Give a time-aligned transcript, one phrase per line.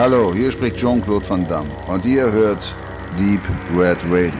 [0.00, 2.74] Hallo, hier spricht Jean-Claude Van Damme und ihr hört
[3.18, 3.42] Deep
[3.76, 4.32] Red Radio.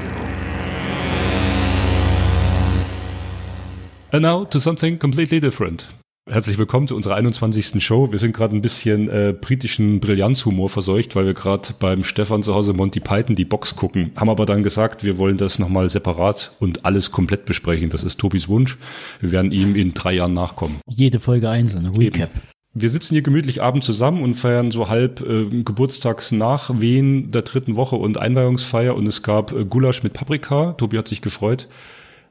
[4.11, 5.87] And now to something completely different.
[6.31, 7.85] Herzlich willkommen zu unserer 21.
[7.85, 8.11] Show.
[8.11, 12.55] Wir sind gerade ein bisschen äh, britischen Brillanzhumor verseucht, weil wir gerade beim Stefan zu
[12.55, 14.13] Hause Monty Python die Box gucken.
[14.17, 17.91] Haben aber dann gesagt, wir wollen das nochmal separat und alles komplett besprechen.
[17.91, 18.79] Das ist Tobis Wunsch.
[19.21, 20.81] Wir werden ihm in drei Jahren nachkommen.
[20.87, 22.31] Jede Folge einzeln, Recap.
[22.31, 22.60] Eben.
[22.73, 27.75] Wir sitzen hier gemütlich abend zusammen und feiern so halb äh, Geburtstags Wehen der dritten
[27.75, 30.75] Woche und Einweihungsfeier und es gab äh, Gulasch mit Paprika.
[30.75, 31.67] Tobi hat sich gefreut.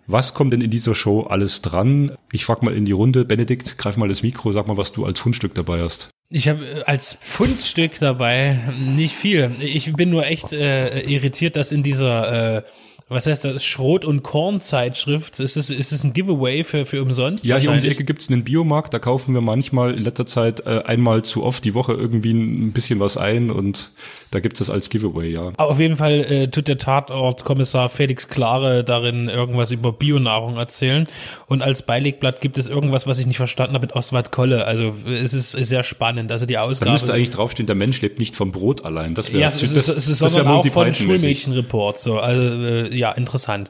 [0.08, 2.14] Was kommt denn in dieser Show alles dran?
[2.32, 3.26] Ich frag mal in die Runde.
[3.26, 6.10] Benedikt, greif mal das Mikro, sag mal, was du als Fundstück dabei hast.
[6.30, 9.52] Ich habe äh, als Fundstück dabei nicht viel.
[9.60, 12.62] Ich bin nur echt äh, irritiert, dass in dieser äh,
[13.10, 17.44] was heißt das, Schrot- und Kornzeitschrift, ist es, ist es ein Giveaway für, für umsonst?
[17.44, 20.68] Ja, hier um die Ecke gibt's einen Biomarkt, da kaufen wir manchmal in letzter Zeit
[20.68, 23.92] äh, einmal zu oft die Woche irgendwie ein bisschen was ein und
[24.30, 25.52] da gibt's das als Giveaway, ja.
[25.58, 31.08] Aber auf jeden Fall äh, tut der Tatortkommissar Felix Klare darin irgendwas über Bionahrung erzählen
[31.48, 34.66] und als Beilegblatt gibt es irgendwas, was ich nicht verstanden habe mit Oswald Kolle.
[34.66, 36.90] Also es ist sehr spannend, also die Ausgabe.
[36.90, 39.16] Da müsste eigentlich draufstehen, der Mensch lebt nicht vom Brot allein.
[39.16, 41.98] Das wäre ja, es ist, das, es ist das sondern auch von Schulmädchenreport.
[41.98, 43.70] So, also äh, ja, interessant.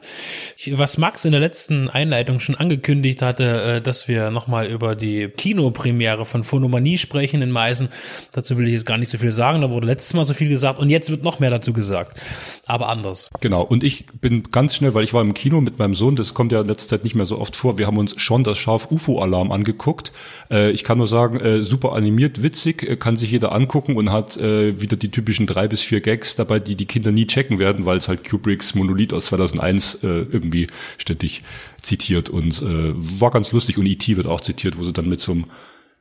[0.72, 5.28] Was Max in der letzten Einleitung schon angekündigt hatte, äh, dass wir nochmal über die
[5.28, 7.88] Kinopremiere von Phonomanie sprechen in Meißen.
[8.32, 9.62] Dazu will ich jetzt gar nicht so viel sagen.
[9.62, 12.20] Da wurde letztes Mal so viel gesagt und jetzt wird noch mehr dazu gesagt.
[12.66, 13.30] Aber anders.
[13.40, 13.62] Genau.
[13.62, 16.52] Und ich bin ganz schnell, weil ich war im Kino mit meinem Sohn, das kommt
[16.52, 17.78] ja in letzter Zeit nicht mehr so oft vor.
[17.78, 20.12] Wir haben uns schon das Scharf UFO-Alarm angeguckt.
[20.50, 24.38] Äh, ich kann nur sagen, äh, super animiert, witzig, kann sich jeder angucken und hat
[24.40, 27.98] wieder die typischen drei bis vier Gags dabei, die die Kinder nie checken werden, weil
[27.98, 30.68] es halt Kubricks Monolith aus 2001 äh, irgendwie
[30.98, 31.42] ständig
[31.80, 34.16] zitiert und äh, war ganz lustig und E.T.
[34.16, 35.44] wird auch zitiert, wo sie dann mit so einem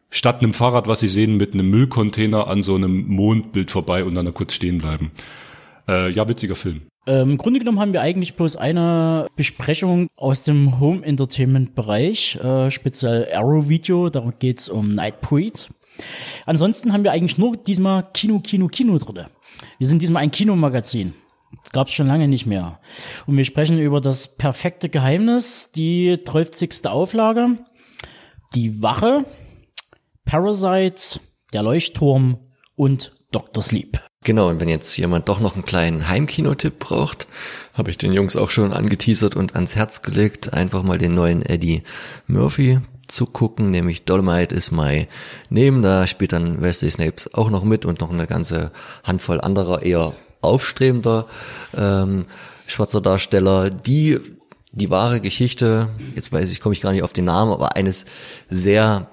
[0.10, 4.16] statt einem Fahrrad, was sie sehen, mit einem Müllcontainer an so einem Mondbild vorbei und
[4.16, 5.12] dann da kurz stehen bleiben.
[5.88, 6.82] Äh, ja, witziger Film.
[7.08, 12.36] Ähm, Im Grunde genommen haben wir eigentlich bloß eine Besprechung aus dem Home Entertainment Bereich,
[12.38, 15.70] äh, speziell Arrow Video, darum geht's um Nightbreed.
[16.46, 19.28] Ansonsten haben wir eigentlich nur diesmal Kino, Kino, Kino drinne.
[19.78, 21.14] Wir sind diesmal ein Kinomagazin.
[21.72, 22.80] Gab es schon lange nicht mehr.
[23.26, 26.86] Und wir sprechen über das perfekte Geheimnis, die 12.
[26.86, 27.56] Auflage,
[28.56, 29.26] die Wache,
[30.26, 31.20] Parasite,
[31.54, 32.38] der Leuchtturm
[32.76, 33.62] und Dr.
[33.62, 34.00] Sleep.
[34.24, 37.28] Genau, und wenn jetzt jemand doch noch einen kleinen Heimkinotipp braucht,
[37.74, 41.42] habe ich den Jungs auch schon angeteasert und ans Herz gelegt, einfach mal den neuen
[41.42, 41.84] Eddie
[42.28, 45.08] Murphy zu gucken, nämlich Dolomite is my
[45.50, 45.82] name.
[45.82, 48.72] Da spielt dann Wesley Snapes auch noch mit und noch eine ganze
[49.04, 51.28] Handvoll anderer eher aufstrebender
[51.76, 52.26] ähm,
[52.68, 54.20] schwarzer Darsteller, die
[54.72, 58.06] die wahre Geschichte, jetzt weiß ich, komme ich gar nicht auf den Namen, aber eines
[58.50, 59.10] sehr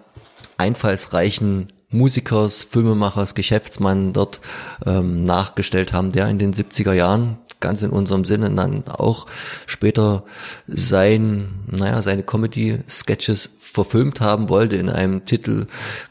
[0.59, 4.41] einfallsreichen Musikers, Filmemachers, Geschäftsmann dort
[4.85, 9.27] ähm, nachgestellt haben, der in den 70er Jahren ganz in unserem Sinne dann auch
[9.67, 10.25] später
[10.67, 15.67] sein, naja, seine Comedy-Sketches verfilmt haben wollte in einem Titel,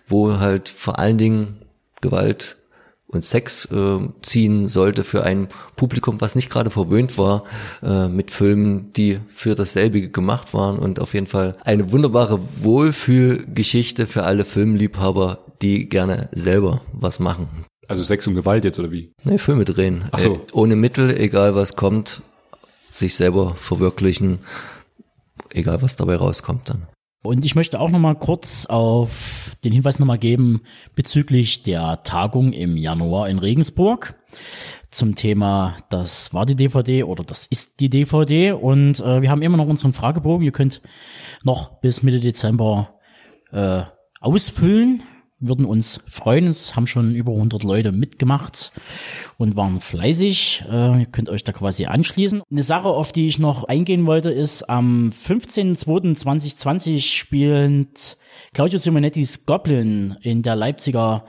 [0.08, 1.62] wo halt vor allen Dingen
[2.02, 2.58] Gewalt
[3.16, 7.44] und Sex äh, ziehen sollte für ein Publikum, was nicht gerade verwöhnt war
[7.81, 14.08] äh, mit Filmen, die für dasselbe gemacht waren und auf jeden Fall eine wunderbare Wohlfühlgeschichte
[14.08, 17.48] für alle Filmliebhaber, die gerne selber was machen.
[17.88, 19.12] Also Sex und Gewalt jetzt oder wie?
[19.24, 20.06] Nee, Filme drehen.
[20.12, 20.34] Ach so.
[20.34, 22.22] Äh, ohne Mittel, egal was kommt,
[22.92, 24.40] sich selber verwirklichen,
[25.52, 26.88] egal was dabei rauskommt dann.
[27.25, 30.62] Und ich möchte auch noch mal kurz auf den Hinweis noch mal geben
[30.96, 34.16] bezüglich der Tagung im Januar in Regensburg
[34.91, 38.53] zum Thema, das war die DVD oder das ist die DVD.
[38.53, 40.46] Und äh, wir haben immer noch unseren Fragebogen.
[40.46, 40.81] Ihr könnt
[41.44, 42.96] noch bis Mitte Dezember
[43.52, 43.81] äh,
[44.22, 45.03] ausfüllen
[45.40, 46.47] würden uns freuen.
[46.47, 48.72] Es haben schon über 100 Leute mitgemacht
[49.38, 50.66] und waren fleißig.
[50.69, 52.41] Äh, ihr könnt euch da quasi anschließen.
[52.50, 58.17] Eine Sache, auf die ich noch eingehen wollte, ist am 15.02.2020 spielend
[58.53, 61.26] Claudio Simonettis Goblin in der Leipziger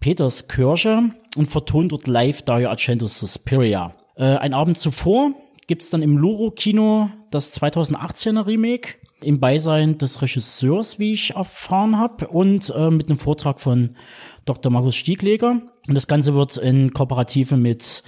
[0.00, 3.92] Peterskirche und vertont dort live Dario Argentos Suspiria.
[4.16, 5.32] Äh, ein Abend zuvor
[5.66, 11.98] gibt's dann im Luro Kino das 2018er Remake im Beisein des Regisseurs, wie ich erfahren
[11.98, 13.96] habe, und äh, mit einem Vortrag von
[14.44, 14.72] Dr.
[14.72, 15.62] Markus Stiegleger.
[15.88, 18.02] Und das Ganze wird in Kooperative mit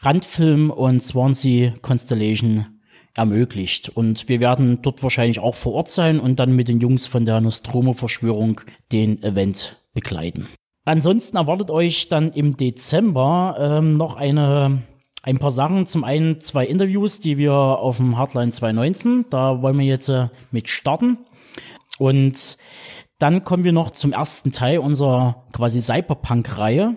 [0.00, 2.66] Randfilm und Swansea Constellation
[3.14, 3.88] ermöglicht.
[3.88, 7.24] Und wir werden dort wahrscheinlich auch vor Ort sein und dann mit den Jungs von
[7.24, 8.60] der Nostromo-Verschwörung
[8.92, 10.46] den Event begleiten.
[10.84, 14.82] Ansonsten erwartet euch dann im Dezember ähm, noch eine
[15.22, 15.86] ein paar Sachen.
[15.86, 20.28] Zum einen zwei Interviews, die wir auf dem Hardline 219, da wollen wir jetzt äh,
[20.50, 21.18] mit starten.
[21.98, 22.56] Und
[23.18, 26.96] dann kommen wir noch zum ersten Teil unserer quasi Cyberpunk-Reihe.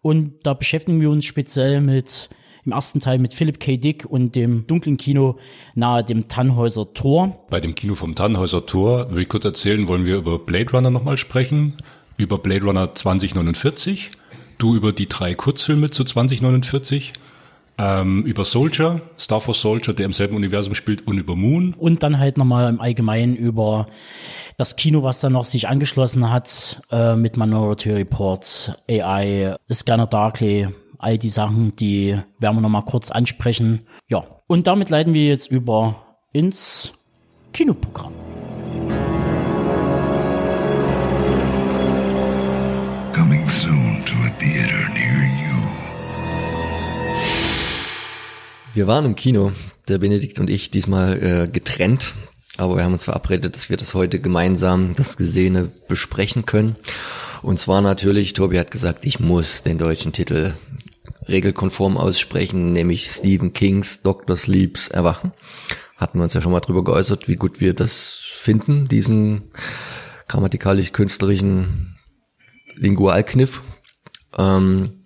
[0.00, 2.30] Und da beschäftigen wir uns speziell mit
[2.64, 3.76] im ersten Teil mit Philip K.
[3.76, 5.38] Dick und dem dunklen Kino
[5.74, 7.44] nahe dem Tannhäuser Tor.
[7.50, 10.90] Bei dem Kino vom Tannhäuser Tor, will ich kurz erzählen, wollen wir über Blade Runner
[10.90, 11.76] nochmal sprechen,
[12.16, 14.12] über Blade Runner 2049,
[14.58, 17.12] du über die drei Kurzfilme zu 2049
[17.82, 21.74] ähm, über Soldier, Star Force Soldier, der im selben Universum spielt, und über Moon.
[21.76, 23.86] Und dann halt nochmal im Allgemeinen über
[24.56, 30.68] das Kino, was dann noch sich angeschlossen hat äh, mit Minority Report, AI, Scanner Darkly,
[30.98, 33.86] all die Sachen, die werden wir nochmal kurz ansprechen.
[34.08, 35.96] Ja, und damit leiten wir jetzt über
[36.32, 36.92] ins
[37.52, 38.12] Kinoprogramm.
[43.12, 45.01] Coming soon to a theater near
[48.74, 49.52] Wir waren im Kino,
[49.88, 52.14] der Benedikt und ich, diesmal äh, getrennt.
[52.56, 56.76] Aber wir haben uns verabredet, dass wir das heute gemeinsam, das Gesehene, besprechen können.
[57.42, 60.54] Und zwar natürlich, Tobi hat gesagt, ich muss den deutschen Titel
[61.28, 64.38] regelkonform aussprechen, nämlich Stephen Kings Dr.
[64.38, 65.32] Sleeps Erwachen.
[65.98, 69.50] Hatten wir uns ja schon mal drüber geäußert, wie gut wir das finden, diesen
[70.28, 71.98] grammatikalisch-künstlerischen
[72.76, 73.60] Lingualkniff.
[74.38, 75.04] Ähm,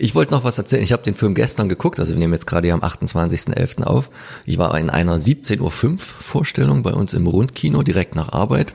[0.00, 0.82] ich wollte noch was erzählen.
[0.82, 3.82] Ich habe den Film gestern geguckt, also wir nehmen jetzt gerade hier am 28.11.
[3.84, 4.10] auf.
[4.46, 8.74] Ich war in einer 17.05 Uhr Vorstellung bei uns im Rundkino direkt nach Arbeit.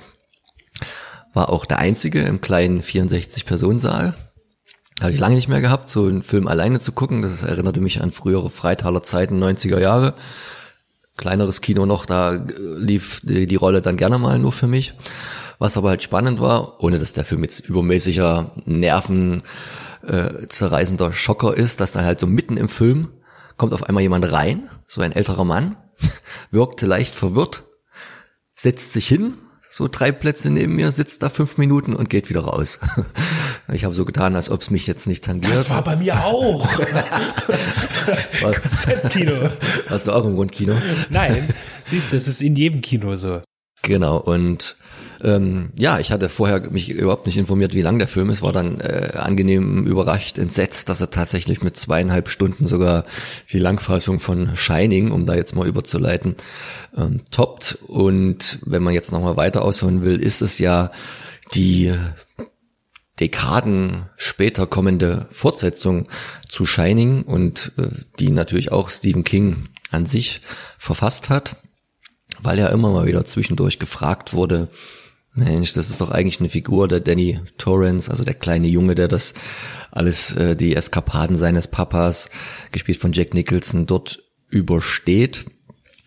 [1.33, 4.15] War auch der einzige im kleinen 64-Personensaal.
[5.01, 7.23] Habe ich lange nicht mehr gehabt, so einen Film alleine zu gucken.
[7.23, 10.13] Das erinnerte mich an frühere Freitaler Zeiten, 90er Jahre.
[11.17, 12.39] Kleineres Kino noch, da
[12.77, 14.93] lief die, die Rolle dann gerne mal nur für mich.
[15.57, 19.41] Was aber halt spannend war, ohne dass der Film jetzt übermäßiger Nerven
[20.07, 23.09] äh, zerreißender Schocker ist, dass dann halt so mitten im Film
[23.57, 25.77] kommt auf einmal jemand rein, so ein älterer Mann,
[26.51, 27.63] wirkte leicht verwirrt,
[28.53, 29.35] setzt sich hin,
[29.69, 32.79] so drei Plätze neben mir, sitzt da fünf Minuten und geht wieder raus.
[33.73, 35.51] Ich habe so getan, als ob es mich jetzt nicht tangiert.
[35.51, 36.69] Das war bei mir auch.
[38.39, 39.49] Konzeptkino.
[39.89, 40.75] Hast du auch im Rundkino?
[41.09, 41.49] Nein,
[41.87, 43.41] siehst du, es ist in jedem Kino so.
[43.81, 44.75] Genau, und
[45.23, 48.53] ähm, ja, ich hatte vorher mich überhaupt nicht informiert, wie lang der Film ist, war
[48.53, 53.05] dann äh, angenehm überrascht, entsetzt, dass er tatsächlich mit zweieinhalb Stunden sogar
[53.51, 56.35] die Langfassung von Shining, um da jetzt mal überzuleiten,
[56.97, 57.79] ähm, toppt.
[57.87, 60.91] Und wenn man jetzt nochmal weiter ausholen will, ist es ja
[61.53, 61.93] die
[63.19, 66.07] Dekaden später kommende Fortsetzung
[66.49, 67.87] zu Shining und äh,
[68.19, 70.41] die natürlich auch Stephen King an sich
[70.77, 71.55] verfasst hat,
[72.41, 74.69] weil er immer mal wieder zwischendurch gefragt wurde,
[75.35, 79.09] Mensch, das ist doch eigentlich eine Figur der Danny Torrance, also der kleine Junge, der
[79.09, 79.33] das
[79.91, 82.29] alles, äh, die Eskapaden seines Papas,
[82.71, 85.45] gespielt von Jack Nicholson, dort übersteht.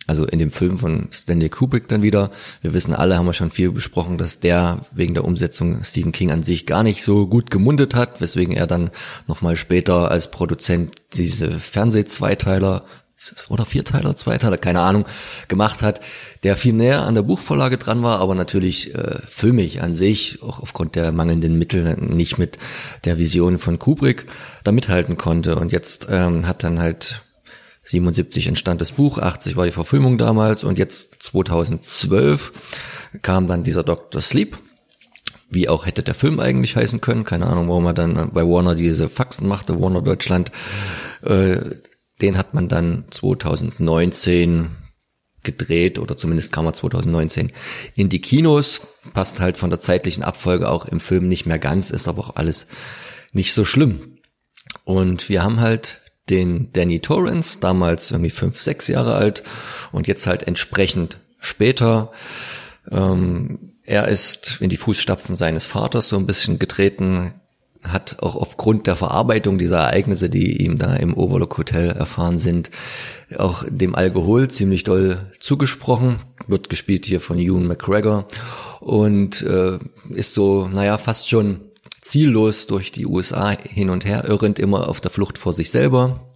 [0.07, 2.31] Also in dem Film von Stanley Kubrick dann wieder.
[2.63, 6.31] Wir wissen alle, haben wir schon viel besprochen, dass der wegen der Umsetzung Stephen King
[6.31, 8.89] an sich gar nicht so gut gemundet hat, weswegen er dann
[9.27, 12.85] nochmal später als Produzent diese Fernsehzweiteiler
[13.49, 15.05] oder Vierteiler, Zweiteiler, keine Ahnung,
[15.47, 16.01] gemacht hat,
[16.43, 20.59] der viel näher an der Buchvorlage dran war, aber natürlich äh, filmig an sich, auch
[20.59, 22.57] aufgrund der mangelnden Mittel nicht mit
[23.05, 24.25] der Vision von Kubrick
[24.63, 25.55] da mithalten konnte.
[25.55, 27.21] Und jetzt ähm, hat dann halt
[27.83, 32.51] 77 entstand das Buch, 80 war die Verfilmung damals und jetzt 2012
[33.21, 34.21] kam dann dieser Dr.
[34.21, 34.57] Sleep,
[35.49, 37.23] wie auch hätte der Film eigentlich heißen können.
[37.23, 40.51] Keine Ahnung, warum er dann bei Warner diese Faxen machte, Warner Deutschland.
[41.23, 41.57] Äh,
[42.21, 44.71] den hat man dann 2019
[45.43, 47.51] gedreht oder zumindest kam er 2019
[47.95, 48.81] in die Kinos.
[49.13, 52.35] Passt halt von der zeitlichen Abfolge auch im Film nicht mehr ganz, ist aber auch
[52.35, 52.67] alles
[53.31, 54.17] nicht so schlimm.
[54.83, 59.43] Und wir haben halt den Danny Torrance, damals irgendwie fünf, sechs Jahre alt
[59.91, 62.11] und jetzt halt entsprechend später.
[62.91, 67.33] Ähm, er ist in die Fußstapfen seines Vaters so ein bisschen getreten,
[67.83, 72.71] hat auch aufgrund der Verarbeitung dieser Ereignisse, die ihm da im Overlook Hotel erfahren sind,
[73.37, 76.19] auch dem Alkohol ziemlich doll zugesprochen.
[76.47, 78.27] Wird gespielt hier von Ewan McGregor
[78.79, 81.61] und äh, ist so, naja, fast schon
[82.01, 86.27] ziellos durch die USA hin und her irrend, immer auf der Flucht vor sich selber,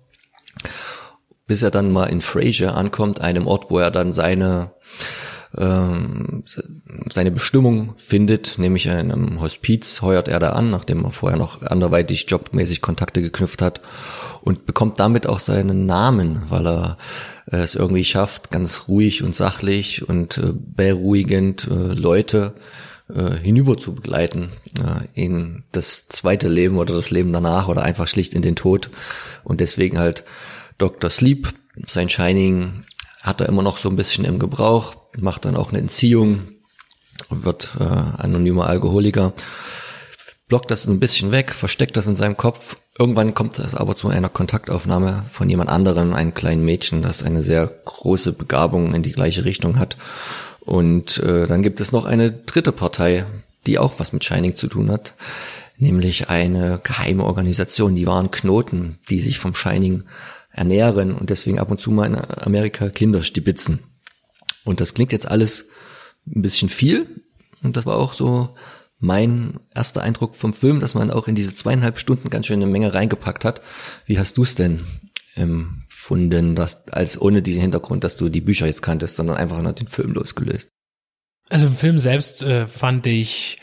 [1.47, 4.71] bis er dann mal in Fraser ankommt, einem Ort, wo er dann seine
[5.57, 6.43] ähm,
[7.09, 11.61] seine Bestimmung findet, nämlich in einem Hospiz heuert er da an, nachdem er vorher noch
[11.61, 13.81] anderweitig jobmäßig Kontakte geknüpft hat
[14.41, 16.97] und bekommt damit auch seinen Namen, weil er
[17.51, 22.53] äh, es irgendwie schafft, ganz ruhig und sachlich und äh, beruhigend äh, Leute
[23.43, 24.49] hinüber zu begleiten
[25.13, 28.89] in das zweite Leben oder das Leben danach oder einfach schlicht in den Tod
[29.43, 30.23] und deswegen halt
[30.77, 31.09] Dr.
[31.09, 31.49] Sleep,
[31.85, 32.85] sein Shining
[33.21, 36.49] hat er immer noch so ein bisschen im Gebrauch, macht dann auch eine Entziehung,
[37.29, 39.33] wird äh, anonymer Alkoholiker,
[40.47, 42.77] blockt das ein bisschen weg, versteckt das in seinem Kopf.
[42.97, 47.41] Irgendwann kommt es aber zu einer Kontaktaufnahme von jemand anderem, einem kleinen Mädchen, das eine
[47.41, 49.97] sehr große Begabung in die gleiche Richtung hat.
[50.59, 53.25] Und äh, dann gibt es noch eine dritte Partei,
[53.65, 55.15] die auch was mit Shining zu tun hat,
[55.77, 60.03] nämlich eine geheime Organisation, die waren Knoten, die sich vom Shining
[60.51, 63.79] ernähren und deswegen ab und zu mal in Amerika Kinder stibitzen.
[64.63, 65.65] Und das klingt jetzt alles
[66.27, 67.23] ein bisschen viel.
[67.61, 68.55] Und das war auch so
[68.99, 72.71] mein erster Eindruck vom Film, dass man auch in diese zweieinhalb Stunden ganz schön eine
[72.71, 73.61] Menge reingepackt hat.
[74.05, 74.85] Wie hast du es denn
[75.35, 79.73] empfunden, dass, als ohne diesen Hintergrund, dass du die Bücher jetzt kanntest, sondern einfach nur
[79.73, 80.69] den Film losgelöst?
[81.49, 83.59] Also im Film selbst äh, fand ich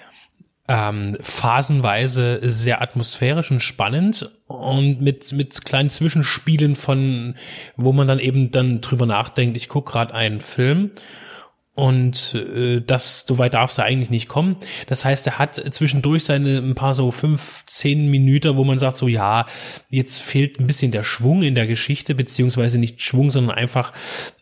[0.71, 7.35] ähm, phasenweise sehr atmosphärisch und spannend und mit mit kleinen Zwischenspielen von,
[7.77, 10.93] wo man dann eben dann drüber nachdenkt, ich gucke gerade einen Film
[11.80, 14.56] und äh, das, so weit darf es eigentlich nicht kommen.
[14.87, 18.99] Das heißt, er hat zwischendurch seine ein paar so fünf, zehn Minuten, wo man sagt
[18.99, 19.46] so, ja,
[19.88, 23.94] jetzt fehlt ein bisschen der Schwung in der Geschichte, beziehungsweise nicht Schwung, sondern einfach,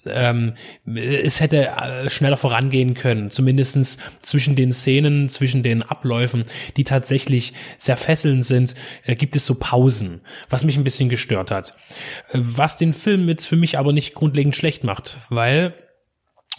[0.07, 0.54] ähm,
[0.85, 3.30] es hätte äh, schneller vorangehen können.
[3.30, 6.45] Zumindestens zwischen den Szenen, zwischen den Abläufen,
[6.76, 11.52] die tatsächlich sehr fesselnd sind, äh, gibt es so Pausen, was mich ein bisschen gestört
[11.52, 11.75] hat.
[12.33, 15.73] Äh, was den Film jetzt für mich aber nicht grundlegend schlecht macht, weil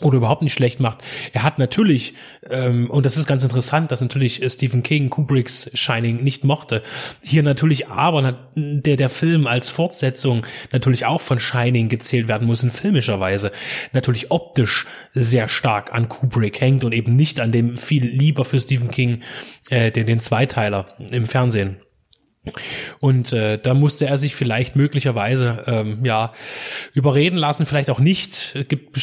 [0.02, 1.00] oder überhaupt nicht schlecht macht.
[1.34, 2.14] Er hat natürlich,
[2.50, 6.82] ähm, und das ist ganz interessant, dass natürlich Stephen King Kubricks Shining nicht mochte.
[7.24, 12.64] Hier natürlich aber der, der Film als Fortsetzung natürlich auch von Shining gezählt werden muss
[12.64, 13.52] in filmischer Weise.
[13.94, 18.60] Natürlich optisch sehr stark an Kubrick hängt und eben nicht an dem viel lieber für
[18.62, 19.22] Stephen King,
[19.70, 21.78] äh, den, den Zweiteiler im Fernsehen.
[23.00, 26.34] Und äh, da musste er sich vielleicht möglicherweise ähm, ja
[26.94, 28.56] überreden lassen, vielleicht auch nicht.
[28.56, 28.98] Es gibt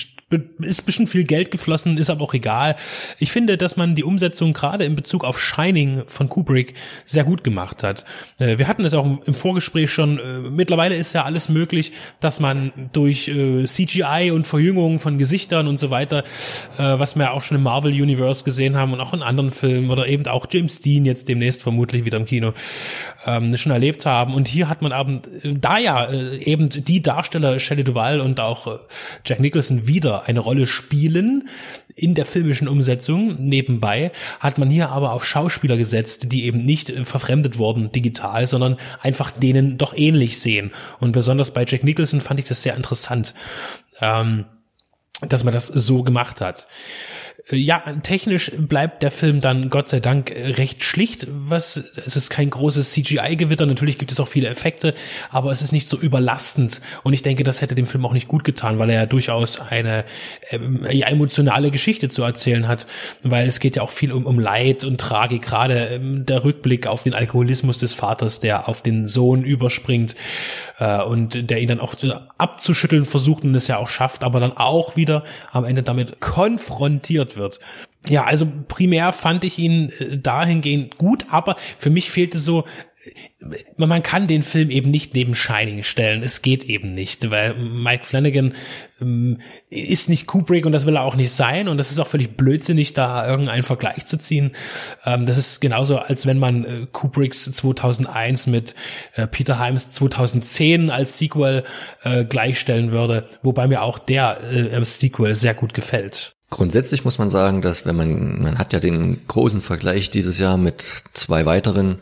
[0.59, 2.75] ist bestimmt viel Geld geflossen, ist aber auch egal.
[3.21, 6.75] Ich finde, dass man die Umsetzung gerade in Bezug auf Shining von Kubrick
[7.05, 8.05] sehr gut gemacht hat.
[8.40, 10.19] Äh, wir hatten es auch im Vorgespräch schon.
[10.19, 15.69] Äh, mittlerweile ist ja alles möglich, dass man durch äh, CGI und Verjüngung von Gesichtern
[15.69, 16.25] und so weiter,
[16.76, 20.07] was wir auch schon im Marvel Universe gesehen haben und auch in anderen Filmen oder
[20.07, 22.52] eben auch James Dean jetzt demnächst vermutlich wieder im Kino
[23.26, 24.35] ähm, schon erlebt haben.
[24.35, 28.78] Und hier hat man eben, da ja eben die Darsteller Shelley Duvall und auch
[29.25, 31.49] Jack Nicholson wieder eine Rolle spielen
[31.95, 33.37] in der filmischen Umsetzung.
[33.38, 38.76] Nebenbei hat man hier aber auf Schauspieler gesetzt, die eben nicht verfremdet wurden digital, sondern
[39.02, 40.71] einfach denen doch ähnlich sehen.
[41.00, 43.35] Und besonders bei Jack Nicholson fand ich das sehr interessant,
[44.00, 44.45] ähm,
[45.21, 46.68] dass man das so gemacht hat.
[47.50, 51.26] Äh, ja, technisch bleibt der Film dann Gott sei Dank äh, recht schlicht.
[51.31, 53.66] Was, es ist kein großes CGI-Gewitter.
[53.66, 54.95] Natürlich gibt es auch viele Effekte,
[55.31, 56.81] aber es ist nicht so überlastend.
[57.02, 59.61] Und ich denke, das hätte dem Film auch nicht gut getan, weil er ja durchaus
[59.61, 60.05] eine
[60.50, 62.87] äh, emotionale Geschichte zu erzählen hat.
[63.23, 65.43] Weil es geht ja auch viel um, um Leid und Tragik.
[65.43, 70.16] Gerade ähm, der Rückblick auf den Alkoholismus des Vaters, der auf den Sohn überspringt
[70.78, 71.95] äh, und der ihn dann auch
[72.38, 77.37] abzuschütteln versucht und es ja auch schafft, aber dann auch wieder am Ende damit konfrontiert
[77.37, 77.61] wird.
[78.09, 82.64] Ja, also primär fand ich ihn äh, dahingehend gut, aber für mich fehlte so
[83.77, 86.23] man kann den Film eben nicht neben Shining stellen.
[86.23, 88.55] Es geht eben nicht, weil Mike Flanagan
[89.01, 92.07] ähm, ist nicht Kubrick und das will er auch nicht sein und das ist auch
[92.07, 94.53] völlig blödsinnig, da irgendeinen Vergleich zu ziehen.
[95.05, 98.75] Ähm, das ist genauso, als wenn man äh, Kubricks 2001 mit
[99.15, 101.65] äh, Peter Himes 2010 als Sequel
[102.03, 106.37] äh, gleichstellen würde, wobei mir auch der äh, Sequel sehr gut gefällt.
[106.49, 110.57] Grundsätzlich muss man sagen, dass wenn man, man hat ja den großen Vergleich dieses Jahr
[110.57, 111.99] mit zwei weiteren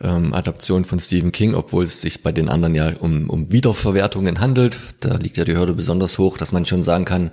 [0.00, 4.40] ähm, Adaption von Stephen King, obwohl es sich bei den anderen ja um, um Wiederverwertungen
[4.40, 4.78] handelt.
[5.00, 7.30] Da liegt ja die Hürde besonders hoch, dass man schon sagen kann,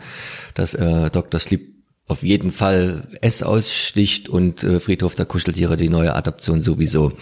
[0.53, 1.39] dass äh, Dr.
[1.39, 1.73] Sleep
[2.07, 7.13] auf jeden Fall S aussticht und äh, Friedhof der Kuscheltiere die neue Adaption sowieso.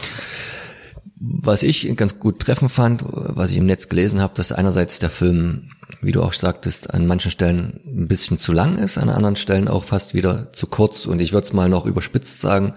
[1.23, 5.11] Was ich ganz gut treffen fand, was ich im Netz gelesen habe, dass einerseits der
[5.11, 5.69] Film,
[6.01, 9.67] wie du auch sagtest, an manchen Stellen ein bisschen zu lang ist, an anderen Stellen
[9.67, 11.05] auch fast wieder zu kurz.
[11.05, 12.73] Und ich würde es mal noch überspitzt sagen,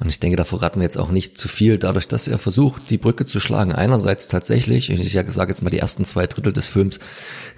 [0.00, 2.88] und ich denke, da verraten wir jetzt auch nicht zu viel, dadurch, dass er versucht,
[2.90, 3.72] die Brücke zu schlagen.
[3.72, 7.00] Einerseits tatsächlich, ich sage jetzt mal die ersten zwei Drittel des Films,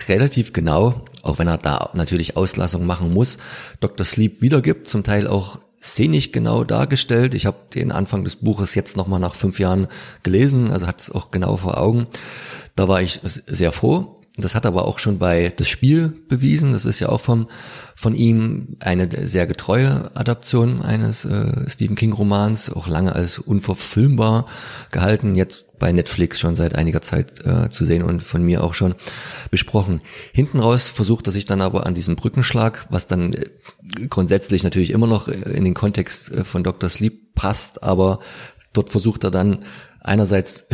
[0.08, 3.36] relativ genau, auch wenn er da natürlich Auslassung machen muss,
[3.80, 4.06] Dr.
[4.06, 7.34] Sleep wiedergibt, zum Teil auch szenisch genau dargestellt.
[7.34, 9.88] Ich habe den Anfang des Buches jetzt nochmal nach fünf Jahren
[10.22, 12.06] gelesen, also hat es auch genau vor Augen.
[12.74, 16.72] Da war ich sehr froh, Das hat aber auch schon bei das Spiel bewiesen.
[16.72, 17.48] Das ist ja auch vom,
[17.94, 24.46] von ihm eine sehr getreue Adaption eines äh, Stephen King Romans, auch lange als unverfilmbar
[24.90, 28.74] gehalten, jetzt bei Netflix schon seit einiger Zeit äh, zu sehen und von mir auch
[28.74, 28.94] schon
[29.50, 30.00] besprochen.
[30.32, 33.46] Hinten raus versucht er sich dann aber an diesem Brückenschlag, was dann äh,
[34.08, 36.88] grundsätzlich natürlich immer noch in den Kontext äh, von Dr.
[36.90, 38.20] Sleep passt, aber
[38.72, 39.64] dort versucht er dann
[40.02, 40.64] einerseits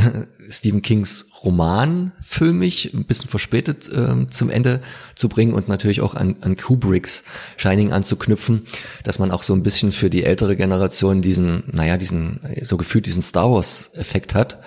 [0.51, 4.81] Stephen Kings Roman filmig, ein bisschen verspätet ähm, zum Ende
[5.15, 7.25] zu bringen und natürlich auch an, an Kubricks
[7.57, 8.67] Shining anzuknüpfen,
[9.05, 13.07] dass man auch so ein bisschen für die ältere Generation diesen, naja, diesen, so gefühlt
[13.07, 14.59] diesen Star Wars Effekt hat.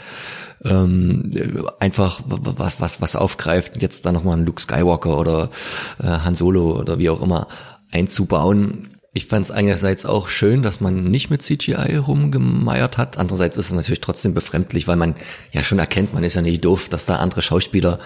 [0.64, 1.32] Ähm,
[1.80, 5.52] einfach was, was, was aufgreift, jetzt da nochmal einen Luke Skywalker oder
[6.00, 7.48] äh, Han Solo oder wie auch immer
[7.92, 13.18] einzubauen ich fand es einerseits auch schön, dass man nicht mit CGI rumgemeiert hat.
[13.18, 15.16] Andererseits ist es natürlich trotzdem befremdlich, weil man
[15.52, 18.00] ja schon erkennt, man ist ja nicht doof, dass da andere Schauspieler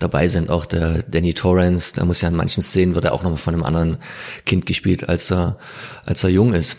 [0.00, 0.50] dabei sind.
[0.50, 3.54] Auch der Danny Torrance, der muss ja in manchen Szenen wird er auch nochmal von
[3.54, 3.98] einem anderen
[4.46, 5.58] Kind gespielt, als er,
[6.04, 6.76] als er jung ist.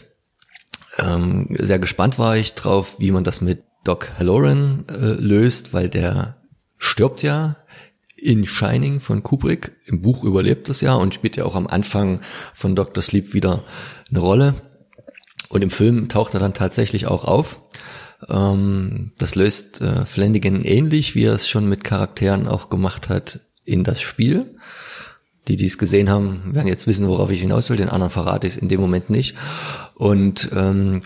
[0.97, 5.87] Ähm, sehr gespannt war ich drauf, wie man das mit Doc Halloran äh, löst, weil
[5.87, 6.35] der
[6.77, 7.55] stirbt ja
[8.21, 9.73] in Shining von Kubrick.
[9.85, 12.21] Im Buch überlebt das ja und spielt ja auch am Anfang
[12.53, 13.01] von Dr.
[13.03, 13.63] Sleep wieder
[14.09, 14.55] eine Rolle.
[15.49, 17.61] Und im Film taucht er dann tatsächlich auch auf.
[18.27, 23.39] Ähm, das löst äh, Flanagan ähnlich, wie er es schon mit Charakteren auch gemacht hat
[23.63, 24.55] in das Spiel.
[25.47, 27.77] Die, die es gesehen haben, werden jetzt wissen, worauf ich hinaus will.
[27.77, 29.35] Den anderen verrate ich es in dem Moment nicht.
[29.95, 31.03] Und ähm,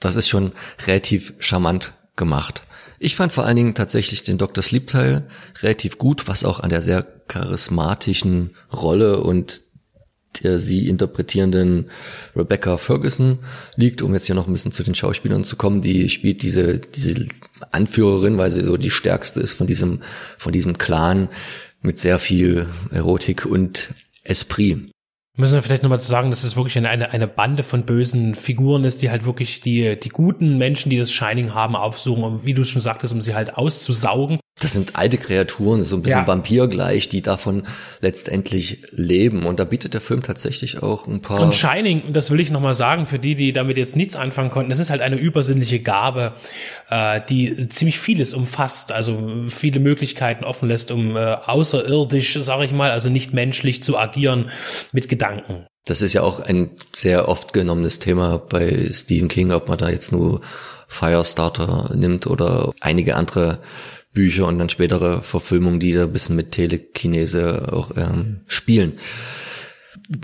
[0.00, 0.52] das ist schon
[0.86, 2.62] relativ charmant gemacht.
[2.98, 4.62] Ich fand vor allen Dingen tatsächlich den Dr.
[4.62, 5.26] Sleep Teil
[5.60, 9.62] relativ gut, was auch an der sehr charismatischen Rolle und
[10.42, 11.90] der sie interpretierenden
[12.34, 13.38] Rebecca Ferguson
[13.76, 16.78] liegt, um jetzt hier noch ein bisschen zu den Schauspielern zu kommen, die spielt diese,
[16.78, 17.26] diese
[17.70, 20.00] Anführerin, weil sie so die stärkste ist von diesem,
[20.38, 21.28] von diesem Clan
[21.80, 24.90] mit sehr viel Erotik und Esprit.
[25.38, 28.84] Müssen wir vielleicht nochmal zu sagen, dass es wirklich eine, eine Bande von bösen Figuren
[28.84, 32.54] ist, die halt wirklich die, die guten Menschen, die das Shining haben, aufsuchen, um, wie
[32.54, 34.38] du schon sagtest, um sie halt auszusaugen.
[34.58, 36.26] Das sind alte Kreaturen, so ein bisschen ja.
[36.26, 37.64] Vampir gleich, die davon
[38.00, 39.44] letztendlich leben.
[39.44, 41.42] Und da bietet der Film tatsächlich auch ein paar.
[41.42, 44.70] Und Shining, das will ich nochmal sagen, für die, die damit jetzt nichts anfangen konnten,
[44.70, 46.32] das ist halt eine übersinnliche Gabe,
[46.88, 52.72] äh, die ziemlich vieles umfasst, also viele Möglichkeiten offen lässt, um äh, außerirdisch, sage ich
[52.72, 54.48] mal, also nicht menschlich zu agieren
[54.90, 55.66] mit Gedanken.
[55.84, 59.90] Das ist ja auch ein sehr oft genommenes Thema bei Stephen King, ob man da
[59.90, 60.40] jetzt nur
[60.88, 63.60] Firestarter nimmt oder einige andere
[64.16, 68.94] Bücher und dann spätere Verfilmungen, die da ein bisschen mit Telekinese auch ähm, spielen.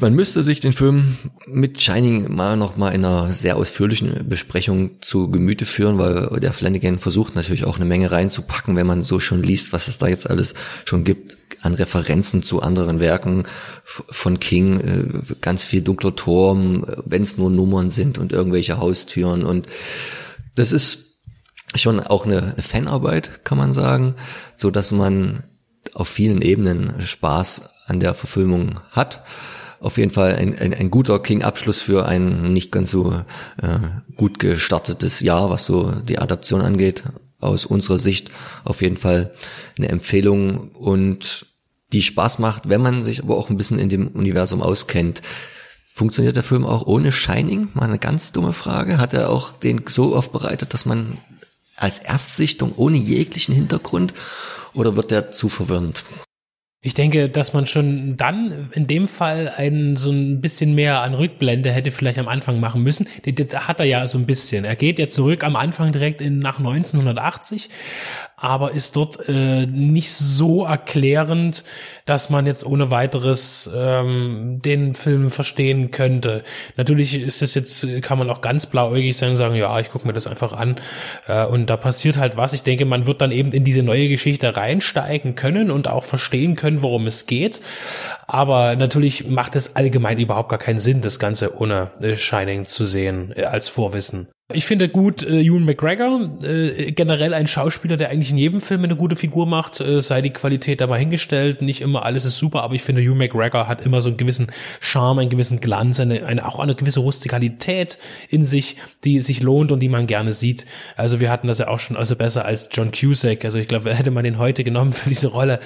[0.00, 5.02] Man müsste sich den Film mit Shining mal noch mal in einer sehr ausführlichen Besprechung
[5.02, 9.20] zu Gemüte führen, weil der Flanagan versucht natürlich auch eine Menge reinzupacken, wenn man so
[9.20, 10.55] schon liest, was es da jetzt alles
[10.87, 13.44] schon gibt an Referenzen zu anderen Werken
[13.85, 19.44] von King, äh, ganz viel dunkler Turm, wenn es nur Nummern sind und irgendwelche Haustüren
[19.44, 19.66] und
[20.55, 21.12] das ist
[21.74, 24.14] schon auch eine, eine Fanarbeit, kann man sagen,
[24.56, 25.44] so dass man
[25.94, 29.22] auf vielen Ebenen Spaß an der Verfilmung hat.
[29.80, 33.12] Auf jeden Fall ein, ein, ein guter King-Abschluss für ein nicht ganz so
[33.61, 33.78] äh,
[34.16, 37.02] gut gestartetes Jahr, was so die Adaption angeht.
[37.40, 38.30] Aus unserer Sicht
[38.64, 39.35] auf jeden Fall
[39.76, 41.46] eine Empfehlung und
[41.92, 45.22] die Spaß macht, wenn man sich aber auch ein bisschen in dem Universum auskennt.
[45.92, 47.68] Funktioniert der Film auch ohne Shining?
[47.74, 48.98] Mal eine ganz dumme Frage.
[48.98, 51.18] Hat er auch den so aufbereitet, dass man
[51.76, 54.14] als Erstsichtung ohne jeglichen Hintergrund
[54.74, 56.04] oder wird der zu verwirrend?
[56.85, 61.14] Ich denke, dass man schon dann in dem Fall ein so ein bisschen mehr an
[61.14, 63.06] Rückblende hätte vielleicht am Anfang machen müssen.
[63.24, 64.64] Das hat er ja so ein bisschen.
[64.64, 67.70] Er geht ja zurück am Anfang direkt in nach 1980,
[68.37, 71.64] aber ist dort äh, nicht so erklärend,
[72.07, 76.42] dass man jetzt ohne weiteres ähm, den Film verstehen könnte.
[76.77, 80.07] Natürlich ist es jetzt, kann man auch ganz blauäugig sein und sagen, ja, ich gucke
[80.07, 80.77] mir das einfach an
[81.29, 82.53] äh, und da passiert halt was.
[82.53, 86.57] Ich denke, man wird dann eben in diese neue Geschichte reinsteigen können und auch verstehen
[86.57, 87.61] können, worum es geht.
[88.27, 92.85] Aber natürlich macht es allgemein überhaupt gar keinen Sinn, das Ganze ohne äh, Shining zu
[92.85, 94.29] sehen äh, als Vorwissen.
[94.55, 98.85] Ich finde gut äh, Ewan McGregor, äh, generell ein Schauspieler, der eigentlich in jedem Film
[98.85, 101.62] eine gute Figur macht, äh, sei die Qualität dabei hingestellt.
[101.62, 104.49] Nicht immer alles ist super, aber ich finde Ewan McGregor hat immer so einen gewissen
[104.81, 109.73] Charme, einen gewissen Glanz, eine, eine auch eine gewisse Rustikalität in sich, die sich lohnt
[109.73, 110.67] und die man gerne sieht.
[110.97, 113.45] Also wir hatten das ja auch schon also besser als John Cusack.
[113.45, 115.61] Also ich glaube, hätte man den heute genommen für diese Rolle,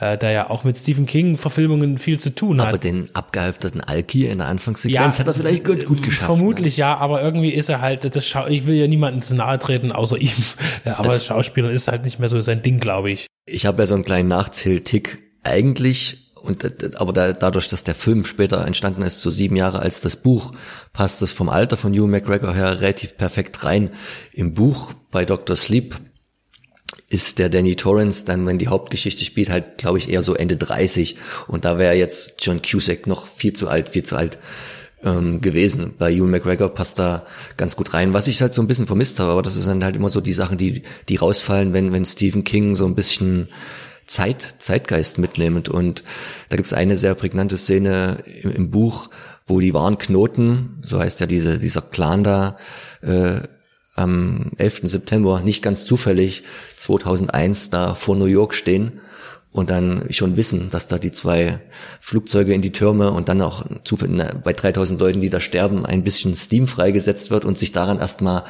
[0.00, 2.68] äh, der ja auch mit Stephen King Verfilmungen viel zu tun hat.
[2.68, 6.26] Aber den abgehalfterten Alki in der Anfangssequenz ja, hat er vielleicht gut, gut geschafft.
[6.26, 6.80] Vermutlich ne?
[6.80, 9.90] ja, aber irgendwie ist er halt das Schau ich will ja niemandem zu nahe treten,
[9.90, 10.30] außer ihm.
[10.84, 13.26] Ja, aber das Schauspieler ist halt nicht mehr so sein Ding, glaube ich.
[13.44, 15.18] Ich habe ja so einen kleinen Nachzähltick.
[15.42, 20.00] Eigentlich und aber da, dadurch, dass der Film später entstanden ist, so sieben Jahre als
[20.00, 20.52] das Buch,
[20.92, 23.90] passt es vom Alter von Hugh McGregor her relativ perfekt rein.
[24.32, 25.56] Im Buch bei Dr.
[25.56, 25.96] Sleep
[27.08, 30.56] ist der Danny Torrance dann, wenn die Hauptgeschichte spielt, halt, glaube ich, eher so Ende
[30.56, 31.16] 30.
[31.48, 34.38] Und da wäre jetzt John Cusack noch viel zu alt, viel zu alt
[35.04, 35.94] ähm, gewesen.
[35.98, 37.24] Bei Ewan McGregor passt da
[37.56, 38.12] ganz gut rein.
[38.12, 40.20] Was ich halt so ein bisschen vermisst habe, aber das ist dann halt immer so
[40.20, 43.48] die Sachen, die, die rausfallen, wenn, wenn Stephen King so ein bisschen
[44.06, 45.68] Zeit, Zeitgeist mitnehmend.
[45.68, 46.04] Und
[46.48, 49.08] da gibt's eine sehr prägnante Szene im, im, Buch,
[49.46, 52.56] wo die wahren Knoten, so heißt ja diese, dieser Clan da,
[53.02, 53.40] äh,
[53.94, 54.82] am 11.
[54.84, 56.44] September nicht ganz zufällig
[56.76, 59.00] 2001 da vor New York stehen
[59.52, 61.60] und dann schon wissen, dass da die zwei
[62.00, 63.64] Flugzeuge in die Türme und dann auch
[64.44, 68.44] bei 3000 Leuten, die da sterben, ein bisschen Steam freigesetzt wird und sich daran erstmal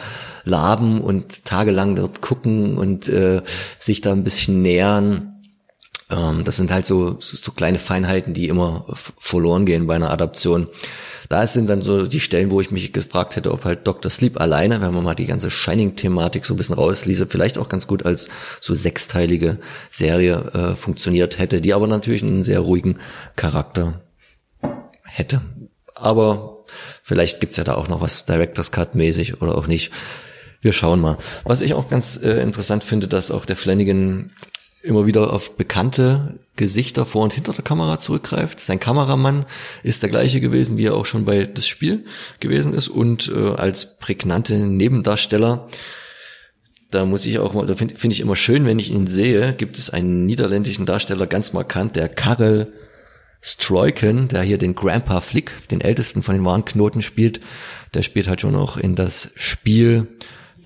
[0.44, 3.40] laben und tagelang dort gucken und äh,
[3.78, 5.29] sich da ein bisschen nähern.
[6.10, 8.86] Ähm, das sind halt so, so kleine Feinheiten, die immer
[9.18, 10.68] verloren gehen bei einer Adaption.
[11.28, 14.10] Da sind dann so die Stellen, wo ich mich gefragt hätte, ob halt Dr.
[14.10, 17.86] Sleep alleine, wenn man mal die ganze Shining-Thematik so ein bisschen rausließe, vielleicht auch ganz
[17.86, 18.28] gut als
[18.60, 19.58] so sechsteilige
[19.92, 22.98] Serie äh, funktioniert hätte, die aber natürlich einen sehr ruhigen
[23.36, 24.00] Charakter
[25.04, 25.40] hätte.
[25.94, 26.64] Aber
[27.04, 29.92] vielleicht gibt's ja da auch noch was Director's Cut mäßig oder auch nicht.
[30.62, 31.16] Wir schauen mal.
[31.44, 34.32] Was ich auch ganz äh, interessant finde, dass auch der Flanagan
[34.82, 38.60] immer wieder auf bekannte Gesichter vor und hinter der Kamera zurückgreift.
[38.60, 39.46] Sein Kameramann
[39.82, 42.04] ist der gleiche gewesen, wie er auch schon bei das Spiel
[42.40, 42.88] gewesen ist.
[42.88, 45.68] Und äh, als prägnante Nebendarsteller
[46.90, 49.54] da muss ich auch mal, da finde find ich immer schön, wenn ich ihn sehe,
[49.54, 52.72] gibt es einen niederländischen Darsteller ganz markant, der Karel
[53.42, 57.40] Stroiken, der hier den Grandpa Flick, den ältesten von den wahren Knoten spielt,
[57.94, 60.08] der spielt halt schon auch in das Spiel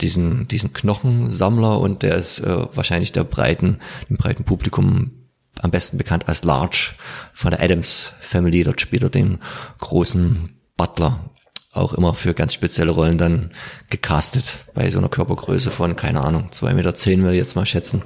[0.00, 3.78] diesen, diesen Knochensammler und der ist äh, wahrscheinlich der breiten,
[4.08, 5.12] dem breiten Publikum
[5.60, 6.92] am besten bekannt als Large
[7.32, 8.64] von der Adams Family.
[8.64, 9.38] Dort spielt er den
[9.78, 11.30] großen Butler.
[11.72, 13.50] Auch immer für ganz spezielle Rollen dann
[13.90, 14.44] gecastet.
[14.74, 18.02] Bei so einer Körpergröße von, keine Ahnung, zwei Meter zehn würde ich jetzt mal schätzen.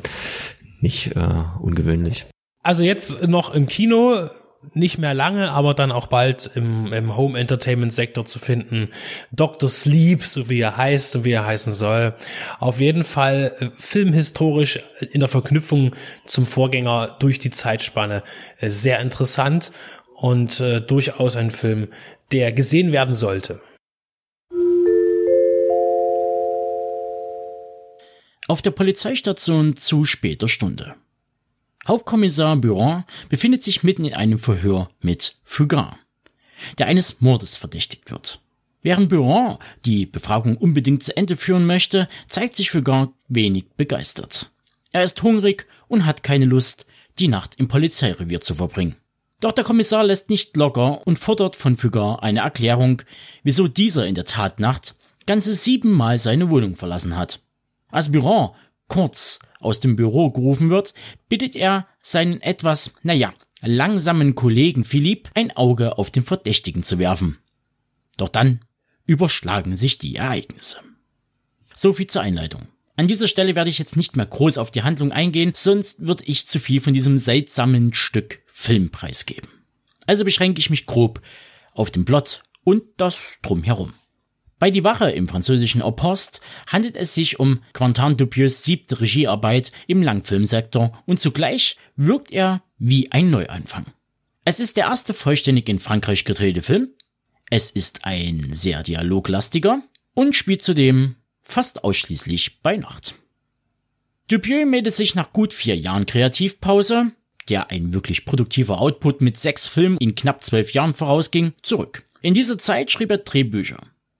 [0.81, 2.27] Nicht äh, ungewöhnlich.
[2.62, 4.29] Also jetzt noch im Kino
[4.75, 8.88] nicht mehr lange, aber dann auch bald im, im Home Entertainment Sektor zu finden.
[9.33, 9.68] Dr.
[9.68, 12.14] Sleep, so wie er heißt und wie er heißen soll.
[12.59, 14.81] Auf jeden Fall äh, filmhistorisch
[15.12, 15.94] in der Verknüpfung
[16.27, 18.23] zum Vorgänger durch die Zeitspanne
[18.59, 19.73] äh, sehr interessant
[20.14, 21.88] und äh, durchaus ein Film,
[22.33, 23.61] der gesehen werden sollte.
[28.49, 30.97] Auf der Polizeistation zu später Stunde.
[31.88, 35.96] Hauptkommissar Buron befindet sich mitten in einem Verhör mit Fugard,
[36.77, 38.42] der eines Mordes verdächtigt wird.
[38.83, 44.51] Während Buron die Befragung unbedingt zu Ende führen möchte, zeigt sich Fugard wenig begeistert.
[44.92, 46.85] Er ist hungrig und hat keine Lust,
[47.18, 48.96] die Nacht im Polizeirevier zu verbringen.
[49.40, 53.01] Doch der Kommissar lässt nicht locker und fordert von Fugard eine Erklärung,
[53.44, 57.40] wieso dieser in der Tatnacht ganze siebenmal seine Wohnung verlassen hat.
[57.90, 58.51] Als Buron
[58.88, 60.94] kurz aus dem Büro gerufen wird,
[61.29, 67.38] bittet er seinen etwas, naja, langsamen Kollegen Philipp ein Auge auf den Verdächtigen zu werfen.
[68.16, 68.61] Doch dann
[69.07, 70.79] überschlagen sich die Ereignisse.
[71.74, 72.68] So viel zur Einleitung.
[72.96, 76.24] An dieser Stelle werde ich jetzt nicht mehr groß auf die Handlung eingehen, sonst würde
[76.24, 79.48] ich zu viel von diesem seltsamen Stück Filmpreis geben.
[80.07, 81.20] Also beschränke ich mich grob
[81.72, 83.94] auf den Plot und das drumherum.
[84.59, 90.03] Bei Die Wache im französischen Opost handelt es sich um Quentin Dupieus siebte Regiearbeit im
[90.03, 93.87] Langfilmsektor und zugleich wirkt er wie ein Neuanfang.
[94.44, 96.88] Es ist der erste vollständig in Frankreich gedrehte Film.
[97.51, 99.83] Es ist ein sehr dialoglastiger
[100.14, 103.14] und spielt zudem fast ausschließlich bei Nacht.
[104.27, 107.12] Dupieux meldet sich nach gut vier Jahren Kreativpause,
[107.49, 112.05] der ein wirklich produktiver Output mit sechs Filmen in knapp zwölf Jahren vorausging, zurück.
[112.21, 113.79] In dieser Zeit schrieb er Drehbücher,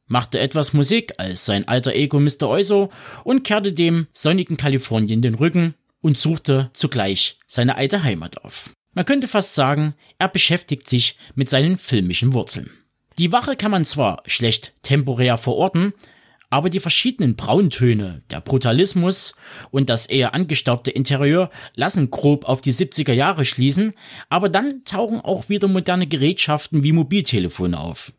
[0.09, 2.49] machte etwas Musik als sein alter Ego Mr.
[2.49, 2.91] Oizo
[3.25, 8.71] und kehrte dem sonnigen Kalifornien den Rücken und suchte zugleich seine alte Heimat auf.
[8.95, 12.71] Man könnte fast sagen, er beschäftigt sich mit seinen filmischen Wurzeln.
[13.19, 15.93] Die Wache kann man zwar schlecht temporär verorten,
[16.51, 19.35] aber die verschiedenen Brauntöne, der Brutalismus
[19.71, 23.93] und das eher angestaubte Interieur lassen grob auf die 70er Jahre schließen,
[24.31, 28.13] aber dann tauchen auch wieder moderne Gerätschaften wie Mobiltelefone auf.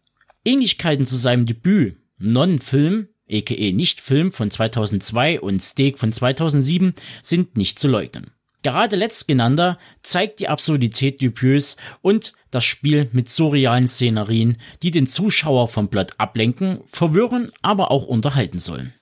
[0.45, 7.80] Ähnlichkeiten zu seinem Debüt Non-Film, aka Nicht-Film von 2002 und Steak von 2007 sind nicht
[7.80, 8.32] zu leugnen.
[8.62, 15.69] Gerade letztgenannter zeigt die Absurdität Dupieux und das Spiel mit surrealen Szenerien, die den Zuschauer
[15.69, 18.93] vom Plot ablenken, verwirren, aber auch unterhalten sollen.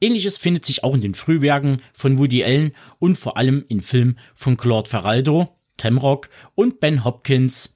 [0.00, 4.18] Ähnliches findet sich auch in den Frühwerken von Woody Allen und vor allem in Filmen
[4.34, 7.74] von Claude Ferraldo, Tamrock und Ben Hopkins,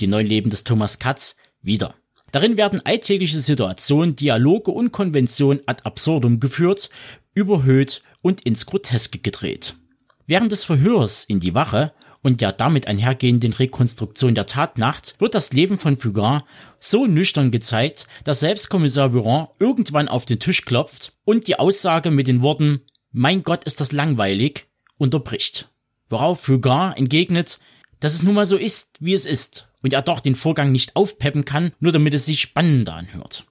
[0.00, 1.94] Die neuen Leben des Thomas Katz, wieder.
[2.32, 6.90] Darin werden alltägliche Situationen, Dialoge und Konventionen ad absurdum geführt,
[7.34, 9.74] überhöht und ins Groteske gedreht.
[10.26, 15.52] Während des Verhörs in die Wache und der damit einhergehenden Rekonstruktion der Tatnacht wird das
[15.52, 16.44] Leben von Fugard
[16.78, 22.10] so nüchtern gezeigt, dass selbst Kommissar Buron irgendwann auf den Tisch klopft und die Aussage
[22.10, 24.66] mit den Worten Mein Gott, ist das langweilig
[24.98, 25.68] unterbricht.
[26.08, 27.58] Worauf Fugard entgegnet,
[28.00, 30.96] dass es nun mal so ist, wie es ist und er doch den Vorgang nicht
[30.96, 33.46] aufpeppen kann, nur damit es sich spannender anhört.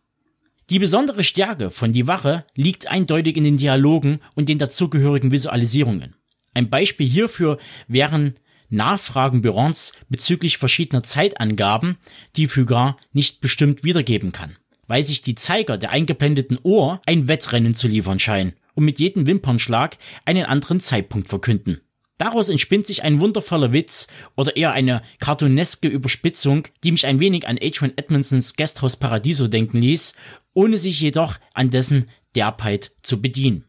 [0.70, 6.16] Die besondere Stärke von Die Wache liegt eindeutig in den Dialogen und den dazugehörigen Visualisierungen.
[6.54, 8.36] Ein Beispiel hierfür wären
[8.70, 11.98] Nachfragen Burons bezüglich verschiedener Zeitangaben,
[12.36, 17.74] die Fugard nicht bestimmt wiedergeben kann, weil sich die Zeiger der eingeblendeten Uhr ein Wettrennen
[17.74, 21.82] zu liefern scheinen und mit jedem Wimpernschlag einen anderen Zeitpunkt verkünden.
[22.20, 27.48] Daraus entspinnt sich ein wundervoller Witz oder eher eine cartooneske Überspitzung, die mich ein wenig
[27.48, 30.14] an Adrian Edmondsons Guesthouse Paradiso denken ließ,
[30.54, 33.64] ohne sich jedoch an dessen Derbheit zu bedienen.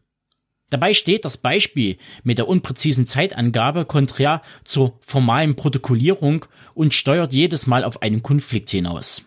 [0.69, 7.67] Dabei steht das Beispiel mit der unpräzisen Zeitangabe konträr zur formalen Protokollierung und steuert jedes
[7.67, 9.23] Mal auf einen Konflikt hinaus.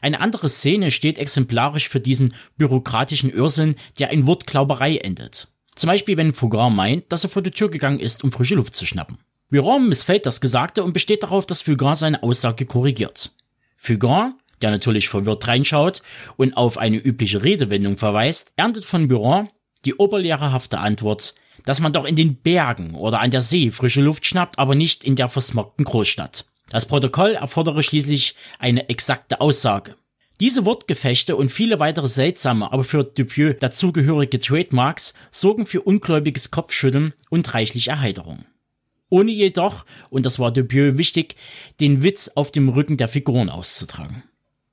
[0.00, 5.48] Eine andere Szene steht exemplarisch für diesen bürokratischen Irrsinn, der in Wortklauberei endet.
[5.76, 8.74] Zum Beispiel, wenn Fugard meint, dass er vor die Tür gegangen ist, um frische Luft
[8.74, 9.18] zu schnappen.
[9.50, 13.30] Biron missfällt das Gesagte und besteht darauf, dass Fugard seine Aussage korrigiert.
[13.76, 16.02] Fugard, der natürlich verwirrt reinschaut
[16.36, 19.48] und auf eine übliche Redewendung verweist, erntet von Biron
[19.84, 21.34] die oberlehrerhafte Antwort,
[21.64, 25.04] dass man doch in den Bergen oder an der See frische Luft schnappt, aber nicht
[25.04, 26.46] in der versmogten Großstadt.
[26.70, 29.94] Das Protokoll erfordere schließlich eine exakte Aussage.
[30.40, 37.14] Diese Wortgefechte und viele weitere seltsame, aber für Dupieux dazugehörige Trademarks sorgen für ungläubiges Kopfschütteln
[37.30, 38.44] und reichlich Erheiterung.
[39.08, 41.36] Ohne jedoch, und das war Dupieux wichtig,
[41.80, 44.24] den Witz auf dem Rücken der Figuren auszutragen.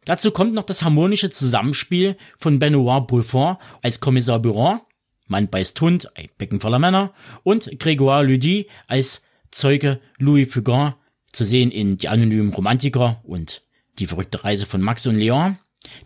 [0.05, 4.81] Dazu kommt noch das harmonische Zusammenspiel von Benoit Bulford als Kommissar Buron
[5.27, 10.95] Mann beißt Hund, ein Becken voller Männer, und Grégoire Ludi als Zeuge Louis Fugain,
[11.31, 13.63] zu sehen in Die anonymen Romantiker und
[13.99, 15.57] Die verrückte Reise von Max und Leon,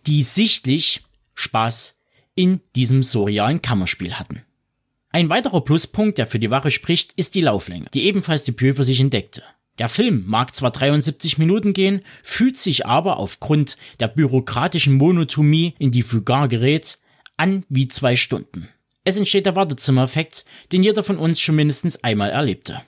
[0.06, 1.04] die sichtlich
[1.36, 1.98] Spaß
[2.36, 4.44] in diesem surrealen Kammerspiel hatten.
[5.10, 8.84] Ein weiterer Pluspunkt, der für die Wache spricht, ist die Lauflänge, die ebenfalls Pö für
[8.84, 9.44] sich entdeckte.
[9.80, 15.92] Der Film mag zwar 73 Minuten gehen, fühlt sich aber aufgrund der bürokratischen Monotomie, in
[15.92, 17.00] die Fugar gerät,
[17.38, 18.70] an wie zwei Stunden.
[19.04, 22.82] Es entsteht der Wartezimmereffekt, den jeder von uns schon mindestens einmal erlebte.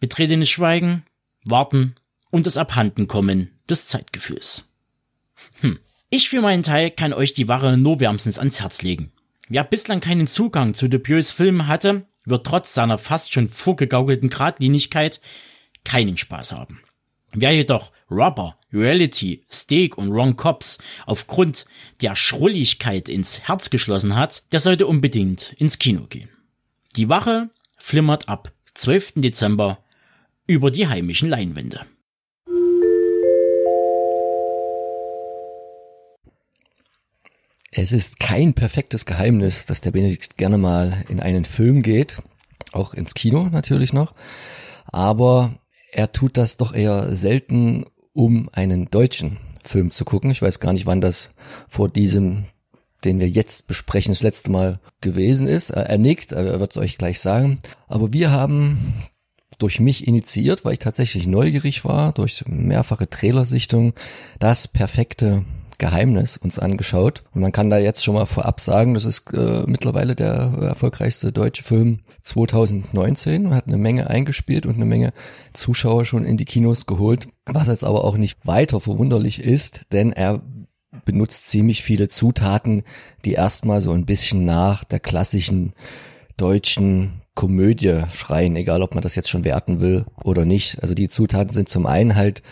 [0.00, 1.04] Betretenes Schweigen,
[1.44, 1.96] Warten
[2.30, 4.68] und das Abhandenkommen des Zeitgefühls.
[5.60, 5.78] Hm.
[6.10, 9.12] Ich für meinen Teil kann euch die Ware nur wärmstens ans Herz legen.
[9.48, 15.20] Wer bislang keinen Zugang zu Dupieux Filmen hatte, wird trotz seiner fast schon vorgegaukelten Gradlinigkeit
[15.84, 16.80] keinen Spaß haben.
[17.32, 21.66] Wer jedoch Rubber, Reality, Steak und Wrong Cops aufgrund
[22.00, 26.30] der Schrulligkeit ins Herz geschlossen hat, der sollte unbedingt ins Kino gehen.
[26.96, 29.14] Die Wache flimmert ab 12.
[29.16, 29.84] Dezember
[30.46, 31.86] über die heimischen Leinwände.
[37.70, 42.16] Es ist kein perfektes Geheimnis, dass der Benedikt gerne mal in einen Film geht,
[42.72, 44.14] auch ins Kino natürlich noch,
[44.86, 45.58] aber
[45.92, 50.30] er tut das doch eher selten, um einen deutschen Film zu gucken.
[50.30, 51.30] Ich weiß gar nicht, wann das
[51.68, 52.44] vor diesem,
[53.04, 55.70] den wir jetzt besprechen, das letzte Mal gewesen ist.
[55.70, 57.58] Er nickt, er wird es euch gleich sagen.
[57.86, 59.04] Aber wir haben
[59.58, 63.92] durch mich initiiert, weil ich tatsächlich neugierig war, durch mehrfache Trailersichtungen,
[64.38, 65.44] das perfekte
[65.78, 67.22] Geheimnis uns angeschaut.
[67.32, 71.32] Und man kann da jetzt schon mal vorab sagen, das ist äh, mittlerweile der erfolgreichste
[71.32, 75.12] deutsche Film 2019 und hat eine Menge eingespielt und eine Menge
[75.52, 77.28] Zuschauer schon in die Kinos geholt.
[77.46, 80.42] Was jetzt aber auch nicht weiter verwunderlich ist, denn er
[81.04, 82.82] benutzt ziemlich viele Zutaten,
[83.24, 85.74] die erstmal so ein bisschen nach der klassischen
[86.36, 90.82] deutschen Komödie schreien, egal ob man das jetzt schon werten will oder nicht.
[90.82, 92.42] Also die Zutaten sind zum einen halt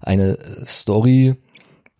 [0.00, 1.34] eine Story,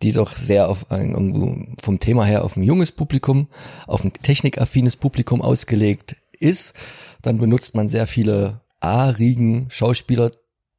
[0.01, 3.47] die doch sehr auf ein, irgendwo vom Thema her auf ein junges Publikum,
[3.87, 6.73] auf ein technikaffines Publikum ausgelegt ist.
[7.21, 10.31] Dann benutzt man sehr viele A-Riegen Schauspieler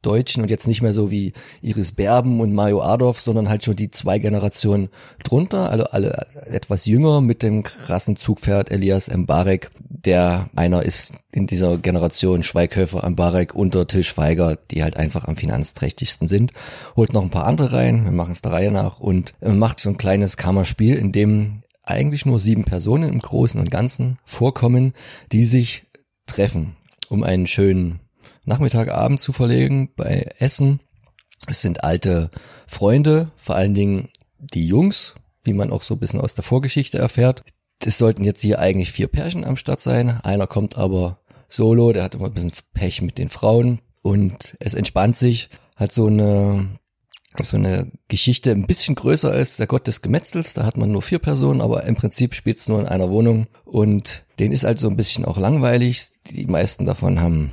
[0.03, 3.77] Deutschen und jetzt nicht mehr so wie Iris Berben und Mario Adolf, sondern halt schon
[3.77, 4.89] die zwei Generationen
[5.23, 9.71] drunter, also alle etwas jünger mit dem krassen Zugpferd Elias Mbarek,
[10.05, 15.37] der einer ist in dieser Generation Schweighöfer, Ambarek unter Till Schweiger, die halt einfach am
[15.37, 16.53] finanzträchtigsten sind.
[16.97, 19.91] Holt noch ein paar andere rein, wir machen es der Reihe nach und macht so
[19.91, 24.95] ein kleines Kammerspiel, in dem eigentlich nur sieben Personen im Großen und Ganzen vorkommen,
[25.33, 25.85] die sich
[26.27, 26.77] treffen,
[27.09, 28.01] um einen schönen
[28.45, 30.81] Nachmittagabend zu verlegen bei Essen.
[31.47, 32.31] Es sind alte
[32.67, 34.09] Freunde, vor allen Dingen
[34.39, 37.45] die Jungs, wie man auch so ein bisschen aus der Vorgeschichte erfährt.
[37.85, 40.21] Es sollten jetzt hier eigentlich vier Pärchen am Start sein.
[40.23, 44.75] Einer kommt aber solo, der hat immer ein bisschen Pech mit den Frauen und es
[44.75, 46.79] entspannt sich, hat so eine
[47.43, 50.53] so eine Geschichte ein bisschen größer als der Gott des Gemetzels.
[50.53, 53.47] Da hat man nur vier Personen, aber im Prinzip spielt es nur in einer Wohnung
[53.65, 56.11] und den ist halt so ein bisschen auch langweilig.
[56.31, 57.53] Die meisten davon haben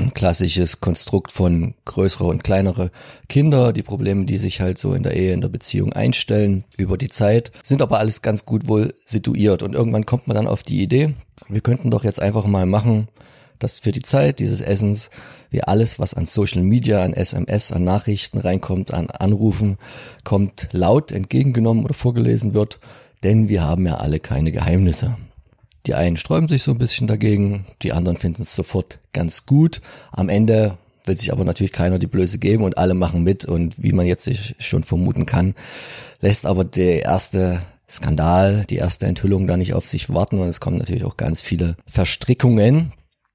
[0.00, 2.90] ein klassisches Konstrukt von größere und kleinere
[3.28, 6.96] Kinder, die Probleme, die sich halt so in der Ehe, in der Beziehung einstellen über
[6.96, 10.62] die Zeit, sind aber alles ganz gut wohl situiert und irgendwann kommt man dann auf
[10.62, 11.14] die Idee,
[11.48, 13.08] wir könnten doch jetzt einfach mal machen,
[13.58, 15.10] dass für die Zeit dieses Essens
[15.50, 19.78] wir alles, was an Social Media, an SMS, an Nachrichten reinkommt, an Anrufen,
[20.24, 22.80] kommt laut entgegengenommen oder vorgelesen wird,
[23.22, 25.16] denn wir haben ja alle keine Geheimnisse.
[25.86, 29.80] Die einen sträuben sich so ein bisschen dagegen, die anderen finden es sofort ganz gut.
[30.12, 33.82] Am Ende will sich aber natürlich keiner die Blöße geben und alle machen mit und
[33.82, 35.54] wie man jetzt sich schon vermuten kann,
[36.20, 40.60] lässt aber der erste Skandal, die erste Enthüllung da nicht auf sich warten und es
[40.60, 42.92] kommen natürlich auch ganz viele Verstrickungen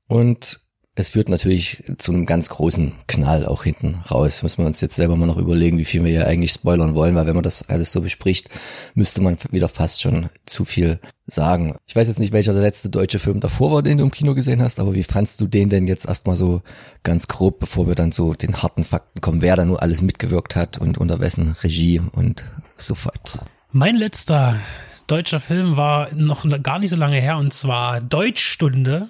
[0.08, 0.62] und
[0.97, 4.41] es führt natürlich zu einem ganz großen Knall auch hinten raus.
[4.43, 7.15] Müssen wir uns jetzt selber mal noch überlegen, wie viel wir hier eigentlich spoilern wollen,
[7.15, 8.49] weil wenn man das alles so bespricht,
[8.93, 11.75] müsste man wieder fast schon zu viel sagen.
[11.86, 14.36] Ich weiß jetzt nicht, welcher der letzte deutsche Film davor war, den du im Kino
[14.36, 16.62] gesehen hast, aber wie fandst du den denn jetzt erstmal so
[17.03, 20.55] ganz grob, bevor wir dann so den harten Fakten kommen, wer da nur alles mitgewirkt
[20.55, 22.45] hat und unter wessen Regie und
[22.77, 23.39] so fort?
[23.71, 24.62] Mein letzter
[25.08, 29.10] deutscher Film war noch gar nicht so lange her und zwar Deutschstunde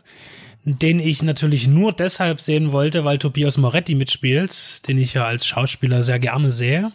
[0.66, 5.46] den ich natürlich nur deshalb sehen wollte, weil Tobias Moretti mitspielt, den ich ja als
[5.46, 6.92] Schauspieler sehr gerne sehe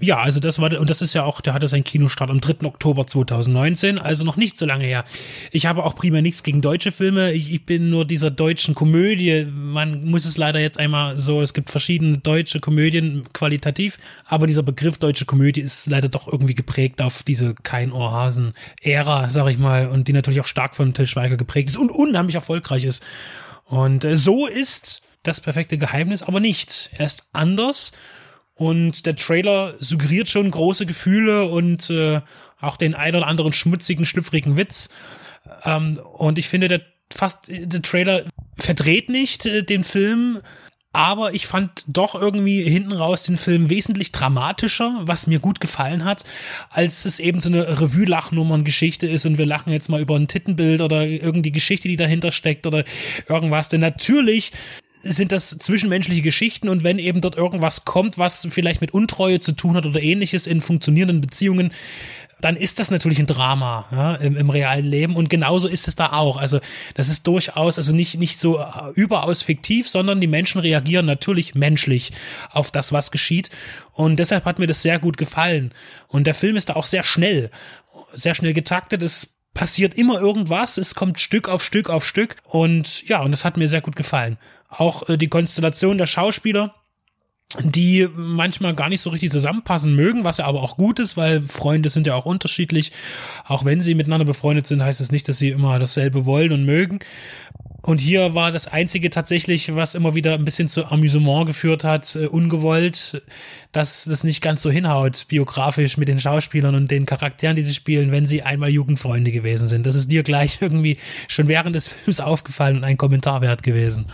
[0.00, 2.66] ja, also das war, und das ist ja auch, der hatte seinen Kinostart am 3.
[2.66, 5.04] Oktober 2019, also noch nicht so lange her.
[5.50, 7.32] Ich habe auch primär nichts gegen deutsche Filme.
[7.32, 9.46] Ich, ich bin nur dieser deutschen Komödie.
[9.52, 14.62] Man muss es leider jetzt einmal so, es gibt verschiedene deutsche Komödien qualitativ, aber dieser
[14.62, 20.08] Begriff deutsche Komödie ist leider doch irgendwie geprägt auf diese Kein-Ohrhasen-Ära, sag ich mal, und
[20.08, 23.02] die natürlich auch stark von Till Schweiger geprägt ist und unheimlich erfolgreich ist.
[23.66, 26.90] Und äh, so ist das perfekte Geheimnis aber nicht.
[26.96, 27.92] Er ist anders
[28.54, 32.20] und der Trailer suggeriert schon große Gefühle und äh,
[32.60, 34.88] auch den ein oder anderen schmutzigen, schlüpfrigen Witz.
[35.64, 38.24] Ähm, und ich finde, der fast der Trailer
[38.56, 40.40] verdreht nicht äh, den Film,
[40.94, 46.04] aber ich fand doch irgendwie hinten raus den Film wesentlich dramatischer, was mir gut gefallen
[46.04, 46.24] hat,
[46.68, 50.82] als es eben so eine Revue-Lachnummern-Geschichte ist und wir lachen jetzt mal über ein Tittenbild
[50.82, 52.84] oder irgendwie Geschichte, die dahinter steckt oder
[53.26, 53.70] irgendwas.
[53.70, 54.52] Denn natürlich
[55.02, 59.52] sind das zwischenmenschliche Geschichten und wenn eben dort irgendwas kommt, was vielleicht mit Untreue zu
[59.52, 61.72] tun hat oder ähnliches in funktionierenden Beziehungen,
[62.42, 65.14] dann ist das natürlich ein Drama ja, im, im realen Leben.
[65.14, 66.36] Und genauso ist es da auch.
[66.36, 66.60] Also
[66.94, 71.54] das ist durchaus, also nicht, nicht so äh, überaus fiktiv, sondern die Menschen reagieren natürlich
[71.54, 72.10] menschlich
[72.50, 73.50] auf das, was geschieht.
[73.92, 75.72] Und deshalb hat mir das sehr gut gefallen.
[76.08, 77.50] Und der Film ist da auch sehr schnell,
[78.12, 83.06] sehr schnell getaktet, es passiert immer irgendwas, es kommt Stück auf Stück auf Stück und
[83.08, 84.38] ja, und das hat mir sehr gut gefallen.
[84.68, 86.74] Auch äh, die Konstellation der Schauspieler,
[87.60, 91.42] die manchmal gar nicht so richtig zusammenpassen mögen, was ja aber auch gut ist, weil
[91.42, 92.92] Freunde sind ja auch unterschiedlich.
[93.44, 96.52] Auch wenn sie miteinander befreundet sind, heißt es das nicht, dass sie immer dasselbe wollen
[96.52, 97.00] und mögen.
[97.82, 102.14] Und hier war das einzige tatsächlich, was immer wieder ein bisschen zu Amüsement geführt hat,
[102.14, 103.22] äh, ungewollt,
[103.72, 107.74] dass das nicht ganz so hinhaut, biografisch mit den Schauspielern und den Charakteren, die sie
[107.74, 109.84] spielen, wenn sie einmal Jugendfreunde gewesen sind.
[109.84, 114.06] Das ist dir gleich irgendwie schon während des Films aufgefallen und ein Kommentar wert gewesen.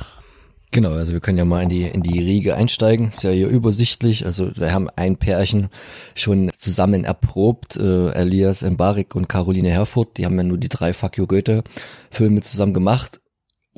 [0.71, 3.09] Genau, also wir können ja mal in die, in die Riege einsteigen.
[3.09, 4.27] Ist ja hier übersichtlich.
[4.27, 5.69] Also wir haben ein Pärchen
[6.15, 7.77] schon zusammen erprobt.
[7.77, 11.65] Äh, Elias Mbarik und Caroline Herfurth, die haben ja nur die drei Fuck You Goethe
[12.11, 13.21] Filme zusammen gemacht.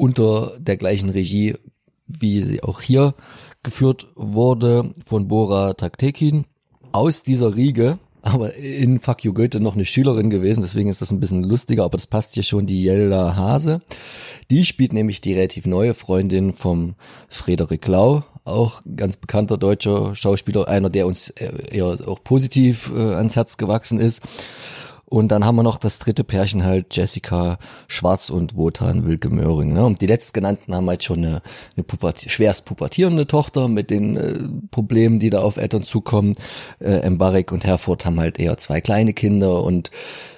[0.00, 1.56] Unter der gleichen Regie,
[2.06, 3.14] wie sie auch hier
[3.62, 6.46] geführt wurde, von Bora Taktekin.
[6.92, 11.10] Aus dieser Riege aber in Fuck You Goethe noch eine Schülerin gewesen, deswegen ist das
[11.10, 13.80] ein bisschen lustiger, aber das passt hier schon, die Jelda Hase.
[14.50, 16.96] Die spielt nämlich die relativ neue Freundin vom
[17.28, 23.36] Frederik Lau, auch ganz bekannter deutscher Schauspieler, einer, der uns eher auch positiv äh, ans
[23.36, 24.22] Herz gewachsen ist.
[25.10, 29.72] Und dann haben wir noch das dritte Pärchen halt, Jessica Schwarz und Wotan Wilke Möhring.
[29.72, 29.84] Ne?
[29.84, 31.42] Und die letztgenannten haben halt schon eine,
[31.76, 34.38] eine Puberti schwerst pubertierende Tochter mit den äh,
[34.70, 36.36] Problemen, die da auf Eltern zukommen.
[36.78, 39.90] Äh, Mbarek und Herford haben halt eher zwei kleine Kinder und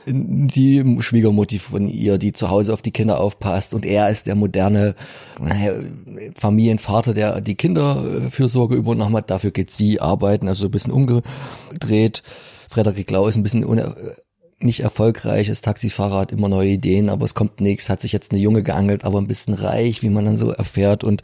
[0.06, 4.36] die Schwiegermutti von ihr, die zu Hause auf die Kinder aufpasst und er ist der
[4.36, 4.94] moderne
[5.38, 5.74] naja,
[6.34, 9.30] Familienvater, der die Kinderfürsorge übernommen hat.
[9.30, 12.22] Dafür geht sie arbeiten, also ein bisschen umgedreht.
[12.70, 13.64] Frederik Lau ist ein bisschen
[14.62, 18.32] nicht erfolgreich, ist Taxifahrer, hat immer neue Ideen, aber es kommt nichts, hat sich jetzt
[18.32, 21.04] eine Junge geangelt, aber ein bisschen reich, wie man dann so erfährt.
[21.04, 21.22] Und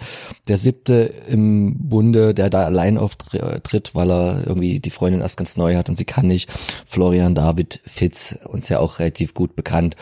[0.49, 5.57] der siebte im Bunde, der da allein auftritt, weil er irgendwie die Freundin erst ganz
[5.57, 6.51] neu hat und sie kann nicht,
[6.87, 9.97] Florian David Fitz, uns ja auch relativ gut bekannt.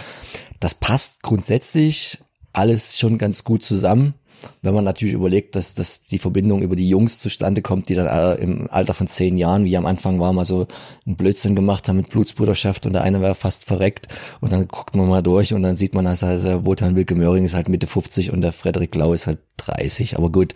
[0.60, 2.18] Das passt grundsätzlich
[2.52, 4.14] alles schon ganz gut zusammen
[4.62, 8.38] wenn man natürlich überlegt, dass, dass die Verbindung über die Jungs zustande kommt, die dann
[8.38, 10.66] im Alter von zehn Jahren, wie am Anfang war, mal so
[11.06, 14.08] einen Blödsinn gemacht haben mit Blutsbruderschaft und der eine wäre fast verreckt
[14.40, 17.44] und dann guckt man mal durch und dann sieht man, dass also Wotan Wilke Möhring
[17.44, 20.16] ist halt Mitte 50 und der Frederik Lau ist halt 30.
[20.16, 20.54] Aber gut,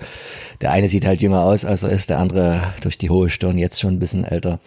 [0.61, 3.59] der eine sieht halt jünger aus, als er ist, der andere durch die hohe Stirn
[3.59, 4.61] jetzt schon ein bisschen älter.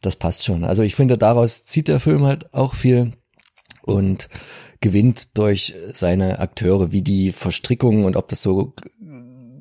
[0.00, 0.64] Das passt schon.
[0.64, 3.12] Also ich finde, daraus zieht der Film halt auch viel
[3.82, 4.28] und
[4.80, 8.74] gewinnt durch seine Akteure, wie die Verstrickungen und ob das so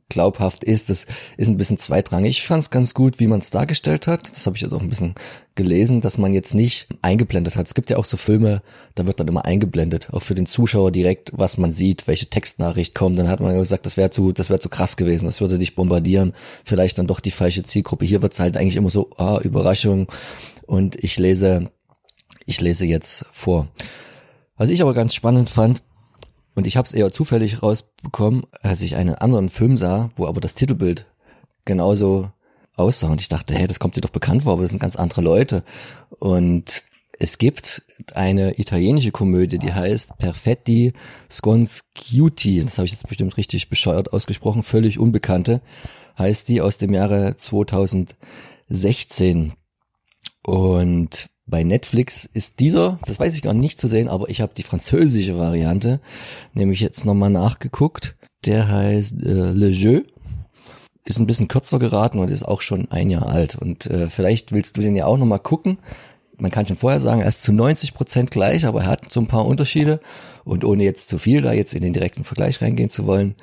[0.10, 1.06] glaubhaft ist, das
[1.36, 2.38] ist ein bisschen zweitrangig.
[2.38, 4.30] Ich fand es ganz gut, wie man es dargestellt hat.
[4.30, 5.16] Das habe ich jetzt auch ein bisschen
[5.56, 7.68] gelesen, dass man jetzt nicht eingeblendet hat.
[7.68, 8.62] Es gibt ja auch so Filme,
[8.96, 12.96] da wird dann immer eingeblendet, auch für den Zuschauer direkt, was man sieht, welche Textnachricht
[12.96, 13.20] kommt.
[13.20, 15.76] Dann hat man gesagt, das wäre zu, das wäre zu krass gewesen, das würde dich
[15.76, 18.06] bombardieren, vielleicht dann doch die falsche Zielgruppe.
[18.06, 20.08] Hier wird's halt eigentlich immer so, ah, Überraschung.
[20.66, 21.70] Und ich lese,
[22.46, 23.68] ich lese jetzt vor.
[24.58, 25.84] Was ich aber ganz spannend fand,
[26.56, 30.42] und ich habe es eher zufällig rausbekommen, als ich einen anderen Film sah, wo aber
[30.42, 31.06] das Titelbild
[31.66, 32.32] genauso
[32.76, 33.12] aussah.
[33.12, 35.22] Und ich dachte, hey, das kommt dir doch bekannt vor, aber das sind ganz andere
[35.22, 35.64] Leute.
[36.18, 36.82] Und
[37.20, 37.84] es gibt
[38.14, 40.94] eine italienische Komödie, die heißt Perfetti
[41.30, 42.64] Sconziuti.
[42.64, 45.62] Das habe ich jetzt bestimmt richtig bescheuert ausgesprochen, völlig unbekannte.
[46.18, 49.54] Heißt die aus dem Jahre 2016.
[50.44, 54.54] Und bei Netflix ist dieser, das weiß ich gar nicht zu sehen, aber ich habe
[54.56, 56.02] die französische Variante,
[56.54, 58.16] nämlich jetzt nochmal nachgeguckt.
[58.46, 60.02] Der heißt äh, Le Jeu.
[61.06, 63.56] Ist ein bisschen kürzer geraten und ist auch schon ein Jahr alt.
[63.56, 65.78] Und äh, vielleicht willst du den ja auch nochmal gucken.
[66.38, 69.22] Man kann schon vorher sagen, er ist zu 90 Prozent gleich, aber er hat so
[69.22, 70.02] ein paar Unterschiede.
[70.44, 73.36] Und ohne jetzt zu viel da jetzt in den direkten Vergleich reingehen zu wollen,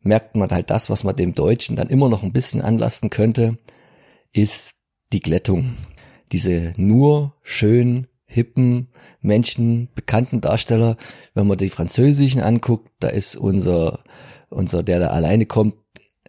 [0.00, 3.58] merkt man halt das, was man dem Deutschen dann immer noch ein bisschen anlasten könnte,
[4.32, 4.74] ist
[5.12, 5.76] die Glättung
[6.32, 8.88] diese nur schön hippen
[9.20, 10.96] Menschen, bekannten Darsteller.
[11.34, 14.04] Wenn man die französischen anguckt, da ist unser,
[14.50, 15.74] unser, der da alleine kommt,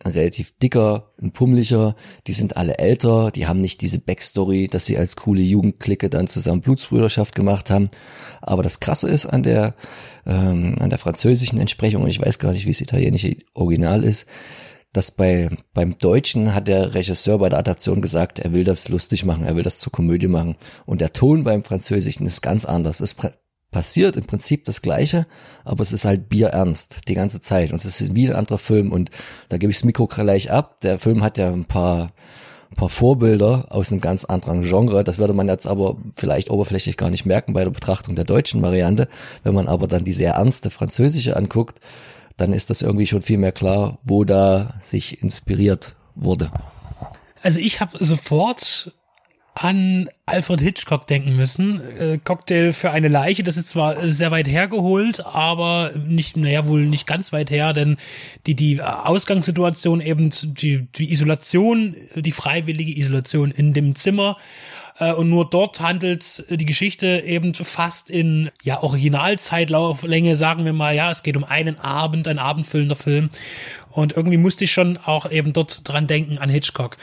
[0.02, 1.96] ein relativ dicker, ein pummeliger,
[2.26, 6.28] die sind alle älter, die haben nicht diese Backstory, dass sie als coole Jugendklicke dann
[6.28, 7.90] zusammen Blutsbrüderschaft gemacht haben.
[8.42, 9.76] Aber das Krasse ist an der,
[10.26, 14.26] ähm, an der französischen Entsprechung, und ich weiß gar nicht, wie es italienische Original ist,
[14.94, 19.24] dass bei, beim Deutschen hat der Regisseur bei der Adaption gesagt, er will das lustig
[19.24, 20.56] machen, er will das zur Komödie machen.
[20.86, 23.00] Und der Ton beim Französischen ist ganz anders.
[23.00, 23.16] Es
[23.72, 25.28] passiert im Prinzip das Gleiche,
[25.64, 27.72] aber es ist halt bierernst die ganze Zeit.
[27.72, 28.92] Und es ist wie ein anderer Film.
[28.92, 29.12] Und
[29.50, 30.82] da gebe ich das Mikro gleich ab.
[30.82, 32.12] Der Film hat ja ein paar,
[32.72, 35.04] ein paar Vorbilder aus einem ganz anderen Genre.
[35.04, 38.64] Das würde man jetzt aber vielleicht oberflächlich gar nicht merken bei der Betrachtung der deutschen
[38.64, 39.08] Variante.
[39.44, 41.80] Wenn man aber dann die sehr ernste französische anguckt,
[42.40, 46.52] dann ist das irgendwie schon viel mehr klar, wo da sich inspiriert wurde.
[47.42, 48.94] Also ich habe sofort
[49.56, 51.82] an Alfred Hitchcock denken müssen.
[51.98, 56.86] Äh, Cocktail für eine Leiche, das ist zwar sehr weit hergeholt, aber nicht, naja, wohl
[56.86, 57.98] nicht ganz weit her, denn
[58.48, 64.38] die, die Ausgangssituation eben, die, die Isolation, die freiwillige Isolation in dem Zimmer
[65.00, 70.96] äh, und nur dort handelt die Geschichte eben fast in ja Originalzeitlauflänge, sagen wir mal,
[70.96, 73.30] ja, es geht um einen Abend, ein abendfüllender Film
[73.92, 76.98] und irgendwie musste ich schon auch eben dort dran denken an Hitchcock.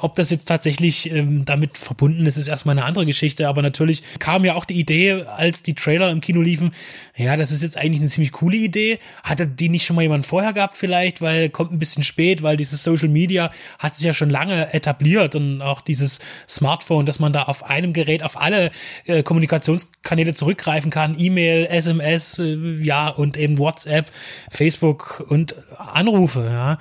[0.00, 3.46] Ob das jetzt tatsächlich ähm, damit verbunden ist, ist erstmal eine andere Geschichte.
[3.46, 6.72] Aber natürlich kam ja auch die Idee, als die Trailer im Kino liefen,
[7.16, 8.98] ja, das ist jetzt eigentlich eine ziemlich coole Idee.
[9.22, 12.56] Hatte die nicht schon mal jemand vorher gehabt vielleicht, weil kommt ein bisschen spät, weil
[12.56, 17.32] dieses Social Media hat sich ja schon lange etabliert und auch dieses Smartphone, dass man
[17.32, 18.70] da auf einem Gerät auf alle
[19.04, 24.10] äh, Kommunikationskanäle zurückgreifen kann, E-Mail, SMS, äh, ja und eben WhatsApp,
[24.50, 26.78] Facebook und Anrufe Katastrophe, ja.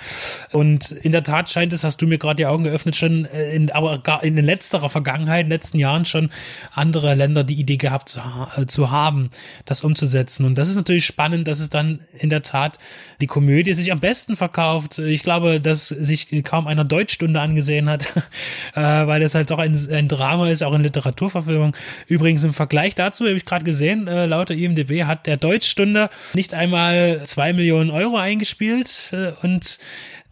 [0.52, 3.56] Und in der Tat scheint es, hast du mir gerade die Augen geöffnet, schon äh,
[3.56, 6.30] in, aber in letzterer Vergangenheit, in den letzten Jahren schon
[6.74, 8.20] andere Länder die Idee gehabt zu,
[8.58, 9.30] äh, zu haben,
[9.66, 10.46] das umzusetzen.
[10.46, 12.78] Und das ist natürlich spannend, dass es dann in der Tat
[13.22, 15.00] die Komödie sich am besten verkauft.
[15.00, 18.08] Ich glaube, dass sich kaum einer Deutschstunde angesehen hat,
[18.76, 21.76] äh, weil es halt doch ein, ein Drama ist, auch in Literaturverfilmung.
[22.08, 26.54] Übrigens im Vergleich dazu habe ich gerade gesehen, äh, laut IMDB hat der Deutschstunde nicht
[26.54, 29.10] einmal zwei Millionen Euro eingespielt.
[29.12, 29.80] Äh, und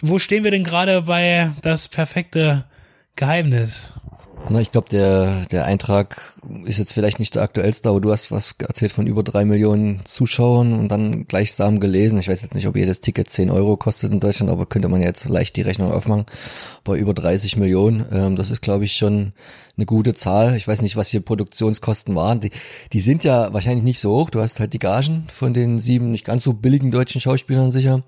[0.01, 2.65] wo stehen wir denn gerade bei das perfekte
[3.15, 3.93] Geheimnis?
[4.49, 6.21] Na, ich glaube, der, der Eintrag
[6.63, 10.05] ist jetzt vielleicht nicht der aktuellste, aber du hast was erzählt von über drei Millionen
[10.05, 12.17] Zuschauern und dann gleichsam gelesen.
[12.19, 15.01] Ich weiß jetzt nicht, ob jedes Ticket zehn Euro kostet in Deutschland, aber könnte man
[15.01, 16.25] jetzt leicht die Rechnung aufmachen.
[16.85, 19.33] Bei über 30 Millionen, ähm, das ist, glaube ich, schon
[19.75, 20.55] eine gute Zahl.
[20.55, 22.39] Ich weiß nicht, was hier Produktionskosten waren.
[22.39, 22.51] Die,
[22.93, 24.29] die sind ja wahrscheinlich nicht so hoch.
[24.29, 28.03] Du hast halt die Gagen von den sieben nicht ganz so billigen deutschen Schauspielern sicher.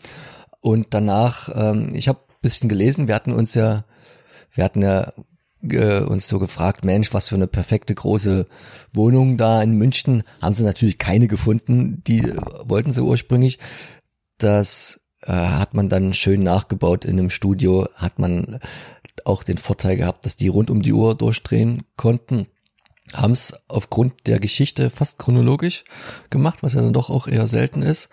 [0.61, 3.83] Und danach, ähm, ich habe bisschen gelesen, wir hatten uns ja
[4.53, 5.13] wir hatten ja
[5.61, 8.47] äh, uns so gefragt, Mensch, was für eine perfekte große
[8.93, 10.23] Wohnung da in München.
[10.41, 13.59] Haben sie natürlich keine gefunden, die äh, wollten sie ursprünglich.
[14.37, 18.59] Das äh, hat man dann schön nachgebaut in einem Studio, hat man
[19.25, 22.47] auch den Vorteil gehabt, dass die rund um die Uhr durchdrehen konnten.
[23.13, 25.83] Haben es aufgrund der Geschichte fast chronologisch
[26.29, 28.09] gemacht, was ja dann doch auch eher selten ist.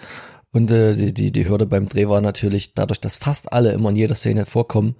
[0.56, 3.90] Und äh, die, die, die Hürde beim Dreh war natürlich dadurch, dass fast alle immer
[3.90, 4.96] in jeder Szene vorkommen,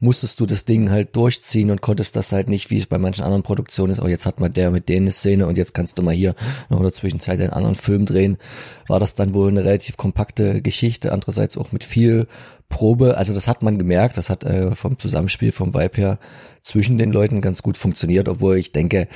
[0.00, 3.22] musstest du das Ding halt durchziehen und konntest das halt nicht, wie es bei manchen
[3.22, 5.96] anderen Produktionen ist, oh, jetzt hat man der mit denen eine Szene und jetzt kannst
[5.96, 6.34] du mal hier
[6.70, 8.36] noch in der Zwischenzeit einen anderen Film drehen,
[8.88, 12.26] war das dann wohl eine relativ kompakte Geschichte, andererseits auch mit viel
[12.68, 16.18] Probe, also das hat man gemerkt, das hat äh, vom Zusammenspiel, vom Vibe her
[16.62, 19.06] zwischen den Leuten ganz gut funktioniert, obwohl ich denke,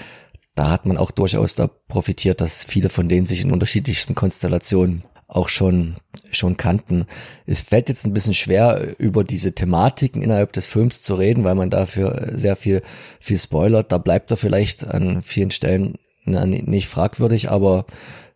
[0.55, 5.03] da hat man auch durchaus da profitiert, dass viele von denen sich in unterschiedlichsten Konstellationen
[5.31, 5.97] auch schon,
[6.31, 7.07] schon kannten.
[7.47, 11.55] Es fällt jetzt ein bisschen schwer, über diese Thematiken innerhalb des Films zu reden, weil
[11.55, 12.83] man dafür sehr viel,
[13.21, 13.93] viel spoilert.
[13.93, 17.87] Da bleibt er vielleicht an vielen Stellen na, nicht fragwürdig, aber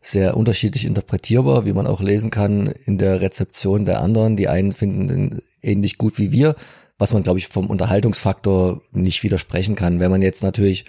[0.01, 4.37] sehr unterschiedlich interpretierbar, wie man auch lesen kann in der Rezeption der anderen.
[4.37, 6.55] Die einen finden ihn ähnlich gut wie wir,
[6.99, 9.99] was man, glaube ich, vom Unterhaltungsfaktor nicht widersprechen kann.
[9.99, 10.85] Wenn man jetzt natürlich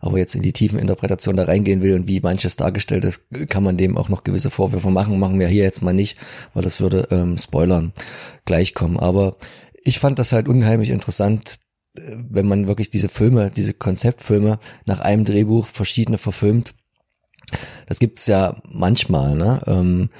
[0.00, 3.62] aber jetzt in die tiefen Interpretation da reingehen will und wie manches dargestellt ist, kann
[3.62, 5.18] man dem auch noch gewisse Vorwürfe machen.
[5.18, 6.16] Machen wir hier jetzt mal nicht,
[6.54, 7.92] weil das würde ähm, Spoilern
[8.46, 8.98] gleichkommen.
[8.98, 9.36] Aber
[9.84, 11.58] ich fand das halt unheimlich interessant,
[11.94, 16.74] äh, wenn man wirklich diese Filme, diese Konzeptfilme nach einem Drehbuch verschiedene verfilmt.
[17.86, 19.62] Das gibt's ja manchmal, ne?
[19.66, 20.10] Ähm,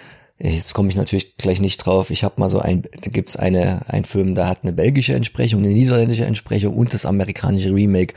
[0.43, 2.11] Jetzt komme ich natürlich gleich nicht drauf.
[2.11, 5.63] Ich habe mal so ein, da gibt's eine, ein Film, da hat eine belgische Entsprechung,
[5.63, 8.15] eine niederländische Entsprechung und das amerikanische Remake.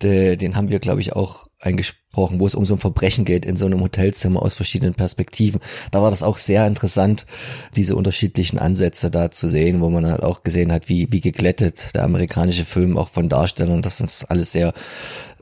[0.00, 3.46] De, den haben wir, glaube ich, auch eingesprochen, wo es um so ein Verbrechen geht
[3.46, 5.60] in so einem Hotelzimmer aus verschiedenen Perspektiven.
[5.90, 7.26] Da war das auch sehr interessant,
[7.74, 11.94] diese unterschiedlichen Ansätze da zu sehen, wo man halt auch gesehen hat, wie, wie geglättet
[11.94, 14.72] der amerikanische Film auch von Darstellern, dass das alles sehr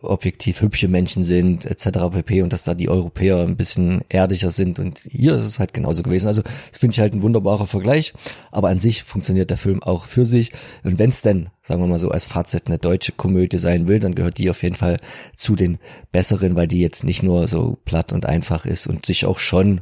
[0.04, 2.10] objektiv hübsche Menschen sind, etc.
[2.12, 2.42] pp.
[2.42, 6.02] und dass da die Europäer ein bisschen erdiger sind und hier ist es halt genauso
[6.02, 6.28] gewesen.
[6.28, 8.12] Also das finde ich halt ein wunderbarer Vergleich,
[8.50, 10.52] aber an sich funktioniert der Film auch für sich
[10.82, 14.00] und wenn es denn, sagen wir mal so, als Fazit eine deutsche Komödie sein will,
[14.00, 14.98] dann gehört die auf jeden Fall
[15.36, 15.78] zu den
[16.12, 19.80] besseren, weil die jetzt nicht nur so platt und einfach ist und sich auch schon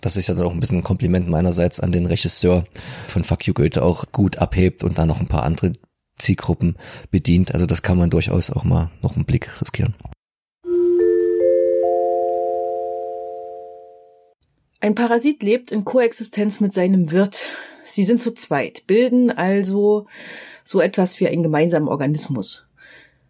[0.00, 2.64] das ist ja dann auch ein bisschen ein Kompliment meinerseits an den Regisseur
[3.08, 5.72] von Fuck You Goethe auch gut abhebt und dann noch ein paar andere
[6.22, 6.76] Zielgruppen
[7.10, 7.52] bedient.
[7.52, 9.94] Also das kann man durchaus auch mal noch einen Blick riskieren.
[14.80, 17.46] Ein Parasit lebt in Koexistenz mit seinem Wirt.
[17.84, 20.06] Sie sind zu zweit, bilden also
[20.64, 22.66] so etwas wie einen gemeinsamen Organismus.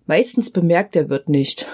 [0.07, 1.67] Meistens bemerkt der Wirt nicht,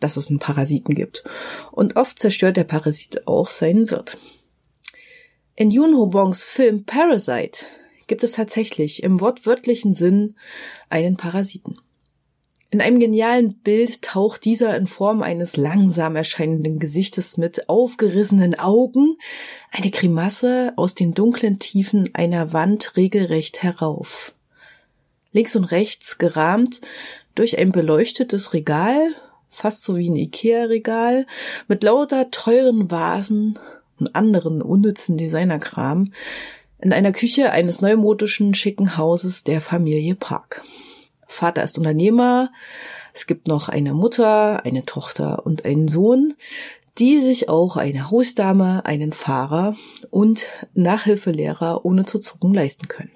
[0.00, 1.24] dass es einen Parasiten gibt.
[1.70, 4.18] Und oft zerstört der Parasit auch seinen Wirt.
[5.54, 7.64] In Yoon Ho Bongs Film Parasite
[8.12, 10.36] gibt es tatsächlich im wortwörtlichen Sinn
[10.90, 11.78] einen Parasiten.
[12.68, 19.16] In einem genialen Bild taucht dieser in Form eines langsam erscheinenden Gesichtes mit aufgerissenen Augen,
[19.70, 24.34] eine Grimasse aus den dunklen Tiefen einer Wand regelrecht herauf.
[25.32, 26.82] Links und rechts gerahmt
[27.34, 29.14] durch ein beleuchtetes Regal,
[29.48, 31.26] fast so wie ein Ikea-Regal,
[31.66, 33.58] mit lauter teuren Vasen
[33.98, 36.12] und anderen unnützen Designerkram,
[36.82, 40.62] in einer Küche eines neumodischen, schicken Hauses der Familie Park.
[41.26, 42.50] Vater ist Unternehmer,
[43.14, 46.34] es gibt noch eine Mutter, eine Tochter und einen Sohn,
[46.98, 49.76] die sich auch eine Hausdame, einen Fahrer
[50.10, 53.12] und Nachhilfelehrer ohne zu zucken leisten können.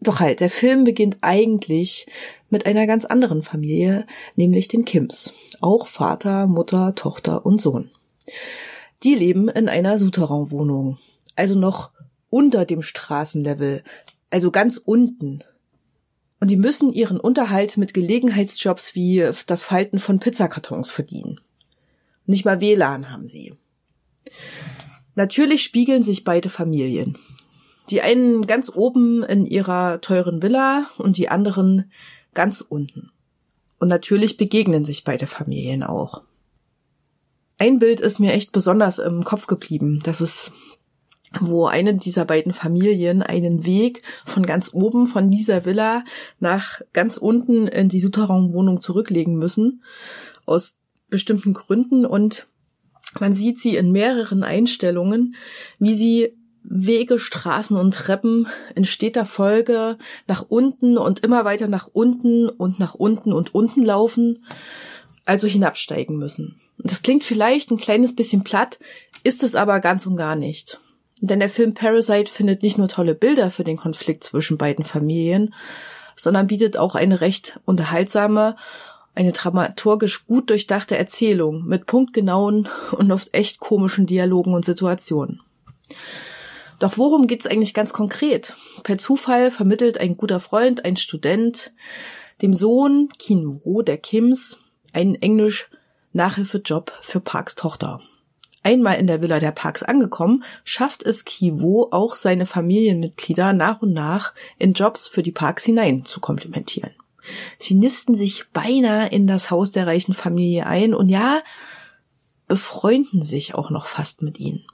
[0.00, 2.06] Doch halt, der Film beginnt eigentlich
[2.50, 4.06] mit einer ganz anderen Familie,
[4.36, 5.34] nämlich den Kims.
[5.60, 7.90] Auch Vater, Mutter, Tochter und Sohn.
[9.02, 10.98] Die leben in einer Souterrain-Wohnung
[11.38, 11.92] also noch
[12.30, 13.82] unter dem Straßenlevel,
[14.30, 15.44] also ganz unten.
[16.40, 21.40] Und die müssen ihren Unterhalt mit Gelegenheitsjobs wie das Falten von Pizzakartons verdienen.
[22.26, 23.54] Nicht mal WLAN haben sie.
[25.14, 27.18] Natürlich spiegeln sich beide Familien.
[27.90, 31.90] Die einen ganz oben in ihrer teuren Villa und die anderen
[32.34, 33.10] ganz unten.
[33.78, 36.22] Und natürlich begegnen sich beide Familien auch.
[37.56, 40.00] Ein Bild ist mir echt besonders im Kopf geblieben.
[40.04, 40.52] Das ist,
[41.40, 46.04] wo eine dieser beiden Familien einen Weg von ganz oben von dieser Villa
[46.40, 49.82] nach ganz unten in die Souterrain-Wohnung zurücklegen müssen.
[50.46, 50.76] Aus
[51.10, 52.46] bestimmten Gründen und
[53.20, 55.34] man sieht sie in mehreren Einstellungen,
[55.78, 61.88] wie sie Wege, Straßen und Treppen in steter Folge nach unten und immer weiter nach
[61.90, 64.44] unten und nach unten und unten laufen,
[65.24, 66.60] also hinabsteigen müssen.
[66.78, 68.78] Das klingt vielleicht ein kleines bisschen platt,
[69.24, 70.78] ist es aber ganz und gar nicht.
[71.20, 75.54] Denn der Film Parasite findet nicht nur tolle Bilder für den Konflikt zwischen beiden Familien,
[76.16, 78.56] sondern bietet auch eine recht unterhaltsame,
[79.14, 85.40] eine dramaturgisch gut durchdachte Erzählung mit punktgenauen und oft echt komischen Dialogen und Situationen.
[86.78, 88.54] Doch worum geht's eigentlich ganz konkret?
[88.84, 91.72] Per Zufall vermittelt ein guter Freund, ein Student,
[92.42, 94.58] dem Sohn Kinwo der Kims
[94.92, 98.00] einen Englisch-Nachhilfejob für Parks Tochter.
[98.68, 103.94] Einmal in der Villa der Parks angekommen, schafft es Kiwo auch seine Familienmitglieder nach und
[103.94, 106.90] nach in Jobs für die Parks hinein zu komplementieren.
[107.58, 111.40] Sie nisten sich beinahe in das Haus der reichen Familie ein und ja,
[112.46, 114.66] befreunden sich auch noch fast mit ihnen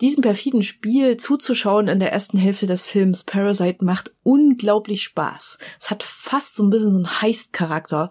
[0.00, 5.58] diesem perfiden Spiel zuzuschauen in der ersten Hälfte des Films Parasite macht unglaublich Spaß.
[5.78, 8.10] Es hat fast so ein bisschen so einen Heist-Charakter.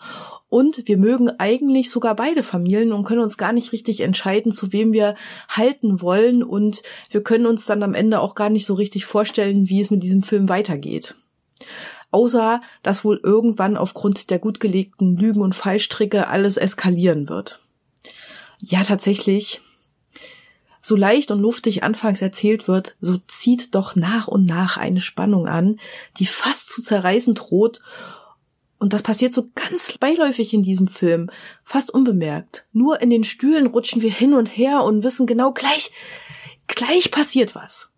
[0.50, 4.72] Und wir mögen eigentlich sogar beide Familien und können uns gar nicht richtig entscheiden, zu
[4.72, 5.16] wem wir
[5.48, 6.44] halten wollen.
[6.44, 9.90] Und wir können uns dann am Ende auch gar nicht so richtig vorstellen, wie es
[9.90, 11.16] mit diesem Film weitergeht.
[12.12, 17.60] Außer, dass wohl irgendwann aufgrund der gut gelegten Lügen und Fallstricke alles eskalieren wird.
[18.62, 19.62] Ja, tatsächlich
[20.82, 25.48] so leicht und luftig anfangs erzählt wird, so zieht doch nach und nach eine Spannung
[25.48, 25.80] an,
[26.18, 27.82] die fast zu zerreißen droht.
[28.78, 31.30] Und das passiert so ganz beiläufig in diesem Film,
[31.64, 32.66] fast unbemerkt.
[32.72, 35.92] Nur in den Stühlen rutschen wir hin und her und wissen genau gleich,
[36.68, 37.90] gleich passiert was.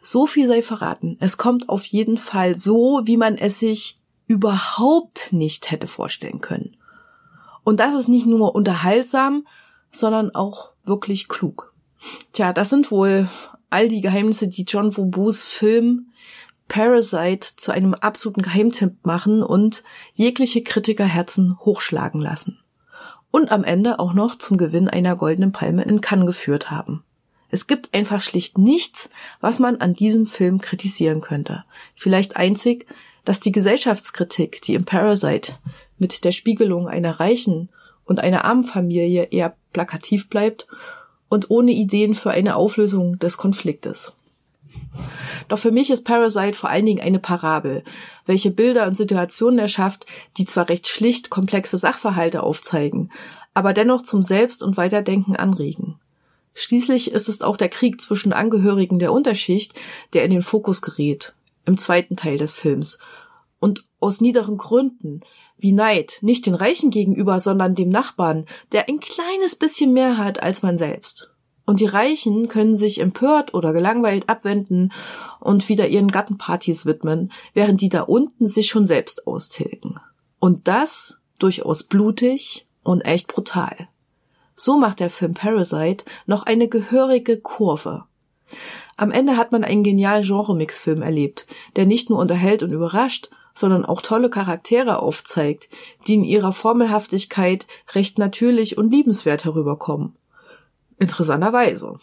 [0.00, 1.16] So viel sei verraten.
[1.20, 6.76] Es kommt auf jeden Fall so, wie man es sich überhaupt nicht hätte vorstellen können.
[7.64, 9.46] Und das ist nicht nur unterhaltsam,
[9.92, 11.71] sondern auch wirklich klug.
[12.32, 13.28] Tja, das sind wohl
[13.70, 16.12] all die Geheimnisse, die John Wobus Film
[16.68, 19.82] Parasite zu einem absoluten Geheimtipp machen und
[20.14, 22.58] jegliche Kritikerherzen hochschlagen lassen.
[23.30, 27.04] Und am Ende auch noch zum Gewinn einer goldenen Palme in Cannes geführt haben.
[27.50, 31.64] Es gibt einfach schlicht nichts, was man an diesem Film kritisieren könnte.
[31.94, 32.86] Vielleicht einzig,
[33.24, 35.52] dass die Gesellschaftskritik, die im Parasite
[35.98, 37.70] mit der Spiegelung einer reichen
[38.04, 40.66] und einer armen Familie eher plakativ bleibt
[41.32, 44.12] und ohne Ideen für eine Auflösung des Konfliktes.
[45.48, 47.84] Doch für mich ist Parasite vor allen Dingen eine Parabel,
[48.26, 50.04] welche Bilder und Situationen erschafft,
[50.36, 53.10] die zwar recht schlicht komplexe Sachverhalte aufzeigen,
[53.54, 55.94] aber dennoch zum Selbst- und Weiterdenken anregen.
[56.52, 59.72] Schließlich ist es auch der Krieg zwischen Angehörigen der Unterschicht,
[60.12, 61.32] der in den Fokus gerät,
[61.64, 62.98] im zweiten Teil des Films.
[63.58, 65.22] Und aus niederen Gründen,
[65.62, 70.42] wie Neid, nicht den Reichen gegenüber, sondern dem Nachbarn, der ein kleines bisschen mehr hat
[70.42, 71.30] als man selbst.
[71.64, 74.92] Und die Reichen können sich empört oder gelangweilt abwenden
[75.38, 80.00] und wieder ihren Gattenpartys widmen, während die da unten sich schon selbst austilgen.
[80.40, 83.88] Und das durchaus blutig und echt brutal.
[84.56, 88.04] So macht der Film Parasite noch eine gehörige Kurve.
[88.96, 91.46] Am Ende hat man einen genialen Genre-Mix-Film erlebt,
[91.76, 95.68] der nicht nur unterhält und überrascht, sondern auch tolle Charaktere aufzeigt,
[96.06, 100.16] die in ihrer Formelhaftigkeit recht natürlich und liebenswert herüberkommen.
[100.98, 101.96] Interessanterweise.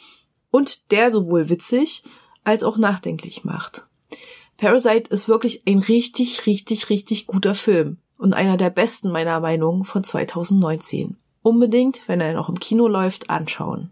[0.51, 2.03] Und der sowohl witzig
[2.43, 3.85] als auch nachdenklich macht.
[4.57, 9.85] Parasite ist wirklich ein richtig, richtig, richtig guter Film und einer der besten meiner Meinung
[9.85, 11.17] von 2019.
[11.41, 13.91] Unbedingt, wenn er noch im Kino läuft, anschauen.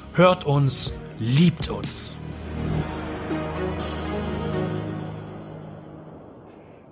[0.13, 2.17] hört uns, liebt uns.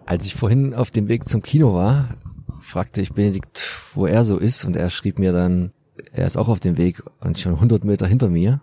[0.06, 2.16] Als ich vorhin auf dem Weg zum Kino war,
[2.62, 5.72] fragte ich Benedikt, wo er so ist und er schrieb mir dann,
[6.12, 8.62] er ist auch auf dem Weg und schon 100 Meter hinter mir.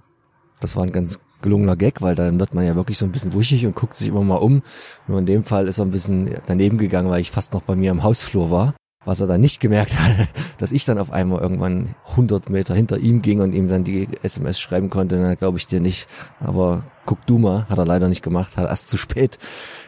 [0.60, 3.34] Das war ein ganz gelungener Gag, weil dann wird man ja wirklich so ein bisschen
[3.34, 4.62] wuschig und guckt sich immer mal um.
[5.06, 7.76] Nur in dem Fall ist er ein bisschen daneben gegangen, weil ich fast noch bei
[7.76, 8.74] mir im Hausflur war.
[9.06, 10.28] Was er dann nicht gemerkt hat,
[10.58, 14.08] dass ich dann auf einmal irgendwann 100 Meter hinter ihm ging und ihm dann die
[14.22, 16.08] SMS schreiben konnte, na glaube ich dir nicht.
[16.40, 19.38] Aber guck du mal, hat er leider nicht gemacht, hat erst zu spät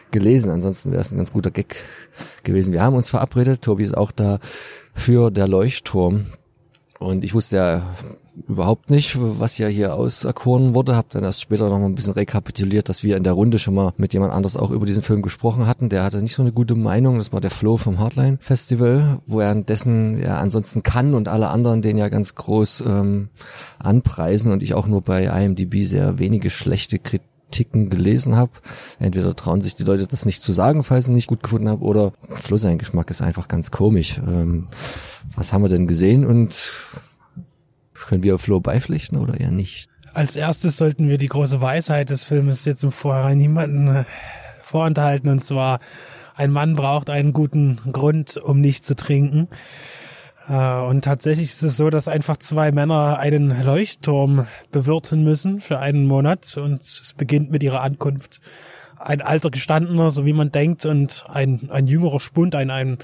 [0.09, 0.49] gelesen.
[0.49, 1.75] Ansonsten wäre es ein ganz guter Gag
[2.43, 2.73] gewesen.
[2.73, 4.39] Wir haben uns verabredet, Tobi ist auch da
[4.95, 6.25] für der Leuchtturm.
[6.97, 7.95] Und ich wusste ja
[8.47, 10.95] überhaupt nicht, was ja hier auserkoren wurde.
[10.95, 13.73] Hab dann erst später noch mal ein bisschen rekapituliert, dass wir in der Runde schon
[13.73, 15.89] mal mit jemand anders auch über diesen Film gesprochen hatten.
[15.89, 17.17] Der hatte nicht so eine gute Meinung.
[17.17, 21.49] Das war der Flo vom Hardline Festival, wo er dessen ja ansonsten kann und alle
[21.49, 23.29] anderen den ja ganz groß ähm,
[23.79, 28.51] anpreisen und ich auch nur bei IMDb sehr wenige schlechte Kritiken Ticken gelesen habe.
[28.99, 31.83] Entweder trauen sich die Leute das nicht zu sagen, falls sie nicht gut gefunden habe,
[31.83, 34.19] oder Flo sein Geschmack ist einfach ganz komisch.
[34.25, 34.67] Ähm,
[35.35, 36.55] was haben wir denn gesehen und
[38.09, 39.87] können wir Flo beipflichten oder eher nicht?
[40.13, 44.03] Als erstes sollten wir die große Weisheit des Filmes jetzt im Vorhinein niemanden äh,
[44.63, 45.79] vorenthalten und zwar
[46.35, 49.47] ein Mann braucht einen guten Grund, um nicht zu trinken.
[50.47, 55.77] Äh, und tatsächlich ist es so, dass einfach zwei Männer einen Leuchtturm bewirten müssen für
[55.77, 58.41] einen Monat und es beginnt mit ihrer Ankunft.
[58.97, 62.97] Ein alter Gestandener, so wie man denkt, und ein, ein jüngerer Spund, ein, ein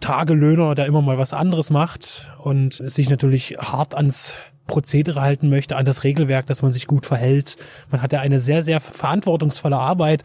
[0.00, 4.34] Tagelöhner, der immer mal was anderes macht und sich natürlich hart ans
[4.66, 7.56] Prozedere halten möchte, an das Regelwerk, dass man sich gut verhält.
[7.90, 10.24] Man hat ja eine sehr, sehr verantwortungsvolle Arbeit.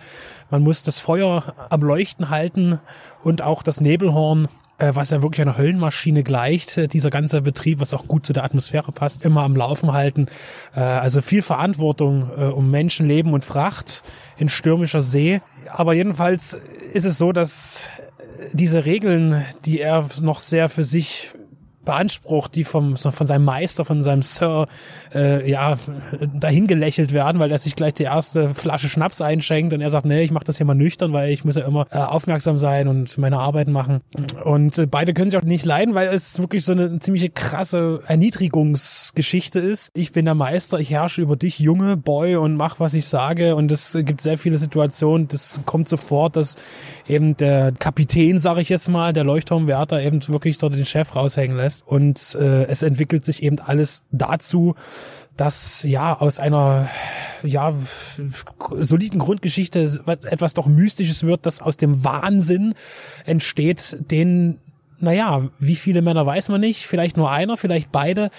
[0.50, 2.80] Man muss das Feuer am Leuchten halten
[3.24, 4.48] und auch das Nebelhorn
[4.82, 8.34] äh, was ja wirklich einer Höllenmaschine gleicht, äh, dieser ganze Betrieb, was auch gut zu
[8.34, 10.26] der Atmosphäre passt, immer am Laufen halten.
[10.76, 14.04] Äh, also viel Verantwortung um Menschenleben und Fracht
[14.38, 15.42] in stürmischer See.
[15.72, 16.58] Aber jedenfalls
[16.94, 17.90] ist es so, dass
[18.54, 21.32] diese Regeln, die er noch sehr für sich
[21.86, 24.68] beansprucht, die vom, von seinem Meister, von seinem Sir,
[25.14, 25.78] äh, ja,
[26.34, 30.06] dahin gelächelt werden, weil er sich gleich die erste Flasche Schnaps einschenkt und er sagt,
[30.06, 32.88] nee, ich mache das hier mal nüchtern, weil ich muss ja immer äh, aufmerksam sein
[32.88, 34.02] und meine Arbeiten machen.
[34.44, 38.02] Und äh, beide können sich auch nicht leiden, weil es wirklich so eine ziemliche krasse
[38.06, 39.90] Erniedrigungsgeschichte ist.
[39.94, 43.56] Ich bin der Meister, ich herrsche über dich, Junge, Boy, und mach, was ich sage.
[43.56, 46.58] Und es gibt sehr viele Situationen, das kommt sofort, dass
[47.08, 51.58] eben der Kapitän, sage ich jetzt mal, der Leuchtturmwärter eben wirklich dort den Chef raushängen
[51.58, 51.88] lässt lässt.
[51.88, 54.76] Und äh, es entwickelt sich eben alles dazu,
[55.38, 56.90] dass ja aus einer
[57.44, 57.74] ja
[58.82, 62.76] soliden Grundgeschichte etwas doch Mystisches wird, das aus dem Wahnsinn
[63.26, 64.60] entsteht, den
[65.02, 68.30] naja, wie viele Männer weiß man nicht, vielleicht nur einer, vielleicht beide.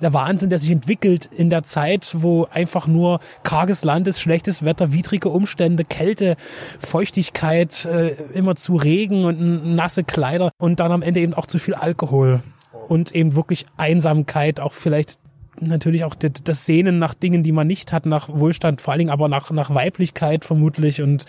[0.00, 4.64] Der Wahnsinn, der sich entwickelt in der Zeit, wo einfach nur karges Land ist, schlechtes
[4.64, 6.36] Wetter, widrige Umstände, Kälte,
[6.80, 11.58] Feuchtigkeit, äh, immer zu Regen und nasse Kleider und dann am Ende eben auch zu
[11.58, 12.42] viel Alkohol
[12.88, 15.18] und eben wirklich Einsamkeit, auch vielleicht
[15.60, 19.10] natürlich auch das Sehnen nach Dingen, die man nicht hat, nach Wohlstand, vor allen Dingen
[19.10, 21.26] aber nach, nach Weiblichkeit vermutlich und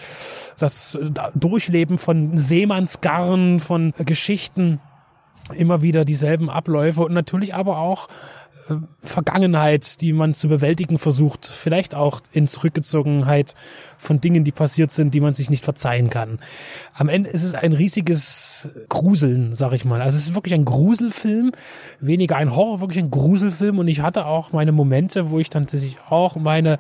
[0.58, 1.00] das
[1.36, 4.80] Durchleben von Seemannsgarn, von Geschichten,
[5.56, 8.08] immer wieder dieselben Abläufe und natürlich aber auch
[9.02, 13.56] Vergangenheit, die man zu bewältigen versucht, vielleicht auch in Zurückgezogenheit
[13.98, 16.40] von Dingen, die passiert sind, die man sich nicht verzeihen kann.
[16.94, 20.02] Am Ende ist es ein riesiges Gruseln, sag ich mal.
[20.02, 21.52] Also es ist wirklich ein Gruselfilm,
[22.00, 25.64] weniger ein Horror, wirklich ein Gruselfilm und ich hatte auch meine Momente, wo ich dann
[25.64, 26.80] tatsächlich auch meine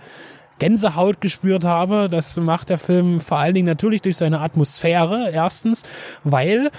[0.60, 2.10] Gänsehaut gespürt habe.
[2.10, 5.84] Das macht der Film vor allen Dingen natürlich durch seine Atmosphäre erstens,
[6.24, 6.70] weil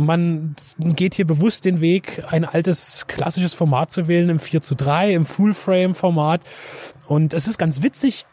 [0.00, 4.74] man geht hier bewusst den Weg, ein altes klassisches Format zu wählen im 4 zu
[4.74, 6.42] 3, im Full-Frame-Format.
[7.06, 8.26] Und es ist ganz witzig,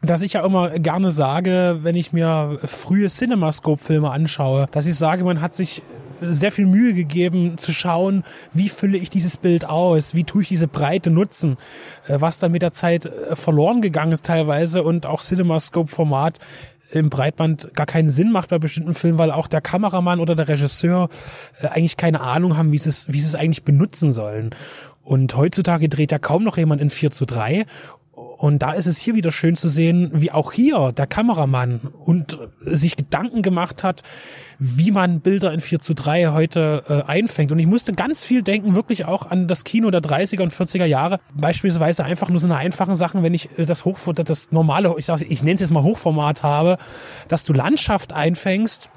[0.00, 5.24] dass ich ja immer gerne sage, wenn ich mir frühe CinemaScope-Filme anschaue, dass ich sage,
[5.24, 5.82] man hat sich
[6.20, 10.48] sehr viel Mühe gegeben zu schauen, wie fülle ich dieses Bild aus, wie tue ich
[10.48, 11.56] diese Breite nutzen,
[12.06, 16.38] äh, was dann mit der Zeit äh, verloren gegangen ist teilweise und auch CinemaScope-Format
[16.92, 20.48] im Breitband gar keinen Sinn macht bei bestimmten Filmen, weil auch der Kameramann oder der
[20.48, 21.08] Regisseur
[21.60, 24.50] äh, eigentlich keine Ahnung haben, wie sie es, wie sie es eigentlich benutzen sollen.
[25.02, 27.66] Und heutzutage dreht ja kaum noch jemand in 4 zu 3
[28.42, 32.40] und da ist es hier wieder schön zu sehen, wie auch hier der Kameramann und
[32.58, 34.02] sich Gedanken gemacht hat,
[34.58, 37.52] wie man Bilder in 4 zu 3 heute äh, einfängt.
[37.52, 40.86] Und ich musste ganz viel denken, wirklich auch an das Kino der 30er und 40er
[40.86, 41.20] Jahre.
[41.34, 45.06] Beispielsweise einfach nur so eine einfachen Sachen, wenn ich äh, das Hochformat, das normale, ich,
[45.06, 46.78] sag, ich nenne es jetzt mal Hochformat habe,
[47.28, 48.90] dass du Landschaft einfängst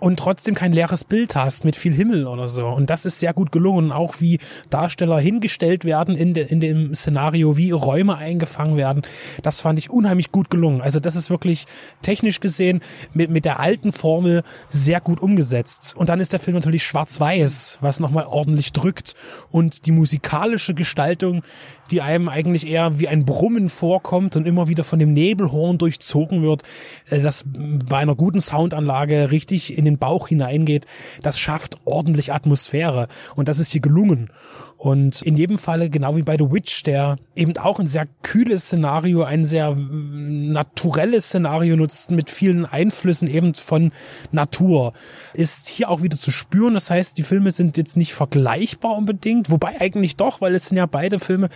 [0.00, 2.66] und trotzdem kein leeres Bild hast mit viel Himmel oder so.
[2.66, 3.92] Und das ist sehr gut gelungen.
[3.92, 4.38] Auch wie
[4.70, 9.02] Darsteller hingestellt werden in, de, in dem Szenario, wie Räume eingefangen werden.
[9.42, 10.80] Das fand ich unheimlich gut gelungen.
[10.80, 11.66] Also das ist wirklich
[12.02, 12.80] technisch gesehen
[13.12, 15.94] mit, mit der alten Formel sehr gut umgesetzt.
[15.96, 19.14] Und dann ist der Film natürlich schwarz-weiß, was nochmal ordentlich drückt.
[19.50, 21.42] Und die musikalische Gestaltung,
[21.90, 26.42] die einem eigentlich eher wie ein Brummen vorkommt und immer wieder von dem Nebelhorn durchzogen
[26.42, 26.62] wird,
[27.10, 30.86] äh, das bei einer guten Soundanlage richtig in den Bauch hineingeht,
[31.22, 34.30] das schafft ordentlich Atmosphäre und das ist hier gelungen.
[34.78, 38.66] Und in jedem Falle, genau wie bei The Witch, der eben auch ein sehr kühles
[38.66, 43.90] Szenario, ein sehr naturelles Szenario nutzt mit vielen Einflüssen eben von
[44.30, 44.92] Natur,
[45.34, 46.74] ist hier auch wieder zu spüren.
[46.74, 50.76] Das heißt, die Filme sind jetzt nicht vergleichbar unbedingt, wobei eigentlich doch, weil es sind
[50.76, 51.48] ja beide Filme,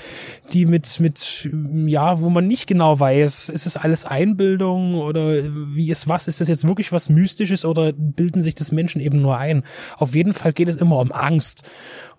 [0.53, 1.49] die mit, mit,
[1.87, 5.45] ja, wo man nicht genau weiß, ist es alles Einbildung oder
[5.77, 6.27] wie ist was?
[6.27, 9.63] Ist das jetzt wirklich was Mystisches oder bilden sich das Menschen eben nur ein?
[9.97, 11.63] Auf jeden Fall geht es immer um Angst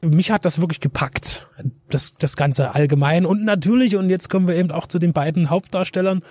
[0.04, 1.48] mich hat das wirklich gepackt,
[1.90, 3.26] das, das Ganze allgemein.
[3.26, 6.22] Und natürlich, und jetzt kommen wir eben auch zu den beiden Hauptdarstellern,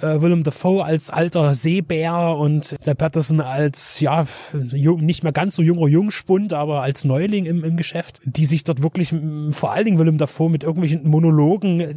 [0.00, 4.26] äh, Willem Dafoe als alter Seebär und der Patterson als, ja,
[4.72, 8.64] jung, nicht mehr ganz so junger Jungspund, aber als Neuling im, im Geschäft, die sich
[8.64, 9.14] dort wirklich,
[9.50, 11.94] vor allen Dingen Willem Dafoe mit irgendwelchen Monologen, äh,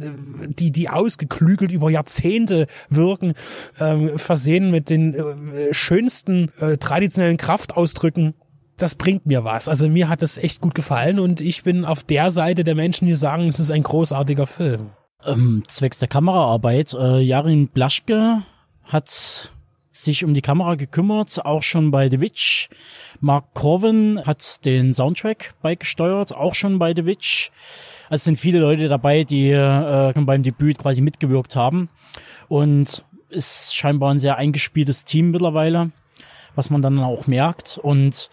[0.48, 3.34] die, die ausgeklügelt über Jahrzehnte wirken,
[3.78, 8.34] äh, versehen mit den äh, schönsten äh, traditionellen Kraftausdrücken
[8.78, 9.68] das bringt mir was.
[9.68, 13.06] Also mir hat das echt gut gefallen und ich bin auf der Seite der Menschen,
[13.06, 14.90] die sagen, es ist ein großartiger Film.
[15.24, 18.42] Ähm, zwecks der Kameraarbeit, äh, Jarin Blaschke
[18.84, 19.50] hat
[19.92, 22.68] sich um die Kamera gekümmert, auch schon bei The Witch.
[23.20, 27.50] Mark Corwin hat den Soundtrack beigesteuert, auch schon bei The Witch.
[28.04, 31.88] Also es sind viele Leute dabei, die äh, schon beim Debüt quasi mitgewirkt haben.
[32.46, 35.90] Und ist scheinbar ein sehr eingespieltes Team mittlerweile,
[36.58, 37.78] was man dann auch merkt.
[37.80, 38.28] Und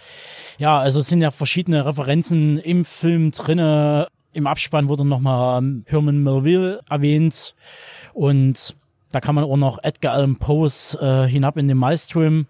[0.57, 4.07] ja, also es sind ja verschiedene Referenzen im Film drinne.
[4.33, 7.53] Im Abspann wurde nochmal ähm, Herman Melville erwähnt
[8.13, 8.75] und
[9.11, 12.47] da kann man auch noch Edgar Allan Poes äh, hinab in den Maelstrom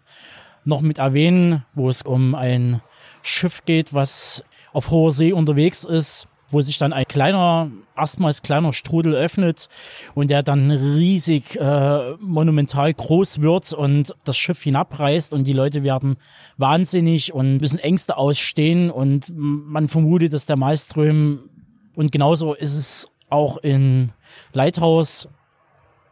[0.63, 2.82] noch mit erwähnen, wo es um ein
[3.21, 8.73] Schiff geht, was auf hoher See unterwegs ist wo sich dann ein kleiner, erstmals kleiner
[8.73, 9.67] Strudel öffnet
[10.13, 15.83] und der dann riesig äh, monumental groß wird und das Schiff hinabreißt und die Leute
[15.83, 16.17] werden
[16.57, 21.49] wahnsinnig und müssen Ängste ausstehen und man vermutet, dass der Malström
[21.95, 24.11] und genauso ist es auch in
[24.53, 25.27] Lighthouse.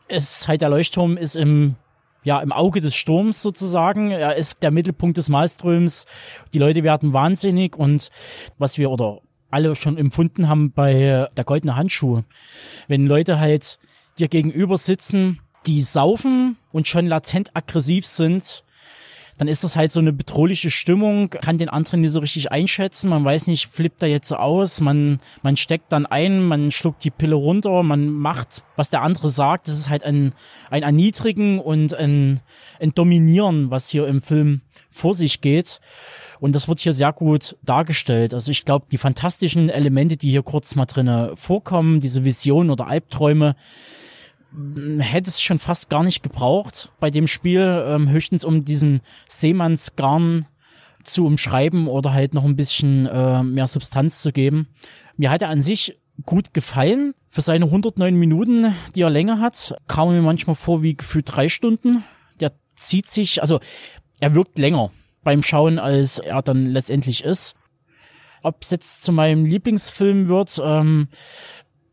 [0.08, 1.76] Es ist halt der Leuchtturm ist im
[2.26, 4.12] ja, im Auge des Sturms sozusagen.
[4.12, 6.06] Er ist der Mittelpunkt des Malströms.
[6.54, 8.10] Die Leute werden wahnsinnig und
[8.58, 9.20] was wir oder
[9.54, 12.24] alle schon empfunden haben bei der goldene Handschuh.
[12.88, 13.80] Wenn Leute halt
[14.20, 18.64] dir gegenüber sitzen, die saufen und schon latent aggressiv sind,
[19.38, 23.10] dann ist das halt so eine bedrohliche Stimmung, kann den anderen nicht so richtig einschätzen,
[23.10, 27.12] man weiß nicht, flippt er jetzt aus, man, man steckt dann ein, man schluckt die
[27.12, 30.34] Pille runter, man macht, was der andere sagt, das ist halt ein,
[30.70, 32.42] ein Erniedrigen und ein,
[32.80, 35.80] ein Dominieren, was hier im Film vor sich geht.
[36.44, 38.34] Und das wird hier sehr gut dargestellt.
[38.34, 42.86] Also ich glaube, die fantastischen Elemente, die hier kurz mal drinne vorkommen, diese Visionen oder
[42.86, 43.56] Albträume,
[45.00, 50.46] hätte es schon fast gar nicht gebraucht bei dem Spiel, ähm, höchstens um diesen Seemannsgarn
[51.06, 54.68] zu umschreiben oder halt noch ein bisschen äh, mehr Substanz zu geben.
[55.16, 57.14] Mir hat er an sich gut gefallen.
[57.30, 61.48] Für seine 109 Minuten, die er länger hat, kam mir manchmal vor wie gefühlt drei
[61.48, 62.04] Stunden.
[62.42, 63.62] Der zieht sich, also
[64.20, 64.92] er wirkt länger
[65.24, 67.56] beim Schauen, als er dann letztendlich ist.
[68.42, 71.08] Ob es jetzt zu meinem Lieblingsfilm wird, ähm,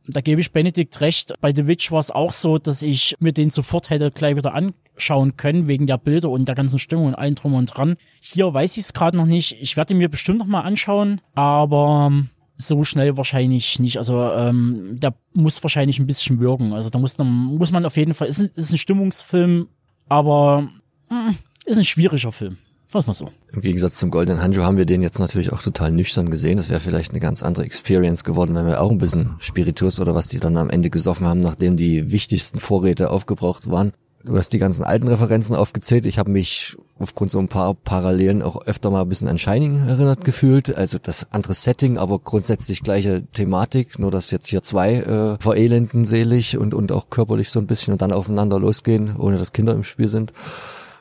[0.07, 1.35] da gebe ich Benedikt recht.
[1.41, 4.55] Bei The Witch war es auch so, dass ich mir den sofort hätte gleich wieder
[4.55, 7.97] anschauen können, wegen der Bilder und der ganzen Stimmung und allem drum und dran.
[8.21, 9.61] Hier weiß ich es gerade noch nicht.
[9.61, 12.13] Ich werde mir bestimmt noch mal anschauen, aber
[12.57, 13.99] so schnell wahrscheinlich nicht.
[13.99, 16.73] Also ähm, der muss wahrscheinlich ein bisschen wirken.
[16.73, 19.69] Also da muss, da muss man auf jeden Fall, ist, ist ein Stimmungsfilm,
[20.09, 20.69] aber
[21.09, 22.59] mh, mm, ist ein schwieriger Film.
[22.93, 23.31] Was mal so.
[23.53, 26.57] Im Gegensatz zum Goldenen Hanjo haben wir den jetzt natürlich auch total nüchtern gesehen.
[26.57, 30.15] Das wäre vielleicht eine ganz andere Experience geworden, wenn wir auch ein bisschen Spiritus oder
[30.15, 33.93] was die dann am Ende gesoffen haben, nachdem die wichtigsten Vorräte aufgebraucht waren.
[34.25, 36.05] Du hast die ganzen alten Referenzen aufgezählt.
[36.05, 39.87] Ich habe mich aufgrund so ein paar Parallelen auch öfter mal ein bisschen an Shining
[39.87, 40.77] erinnert gefühlt.
[40.77, 43.99] Also das andere Setting, aber grundsätzlich gleiche Thematik.
[43.99, 47.93] Nur dass jetzt hier zwei äh, verelenden selig und, und auch körperlich so ein bisschen
[47.93, 50.35] und dann aufeinander losgehen, ohne dass Kinder im Spiel sind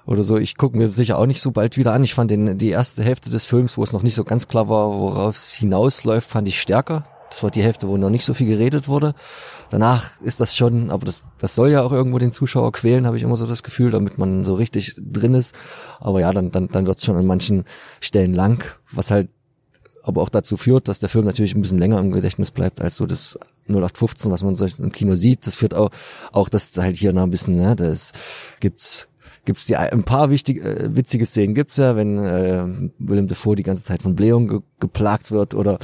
[0.10, 0.38] oder so.
[0.38, 2.03] Ich gucke mir sicher auch nicht so bald wieder an.
[2.03, 4.68] Ich fand den, die erste Hälfte des Films, wo es noch nicht so ganz klar
[4.68, 7.03] war, worauf es hinausläuft, fand ich stärker.
[7.30, 9.14] Das war die Hälfte, wo noch nicht so viel geredet wurde.
[9.70, 13.18] Danach ist das schon, aber das, das soll ja auch irgendwo den Zuschauer quälen, habe
[13.18, 15.53] ich immer so das Gefühl, damit man so richtig drin ist.
[15.99, 17.66] Aber ja, dann, dann, dann wird es schon an manchen
[18.01, 19.30] Stellen lang, was halt
[20.01, 22.95] aber auch dazu führt, dass der Film natürlich ein bisschen länger im Gedächtnis bleibt als
[22.95, 23.38] so das
[23.68, 25.45] 0815, was man so im Kino sieht.
[25.45, 25.91] Das führt auch,
[26.32, 28.14] auch dass halt hier noch ein bisschen, ne, das
[28.60, 29.09] gibt's
[29.49, 32.67] gibt's die ein paar wichtige äh, witzige Szenen gibt's ja, wenn äh,
[32.99, 35.79] Willem Dafoe die ganze Zeit von Blähung ge geplagt wird oder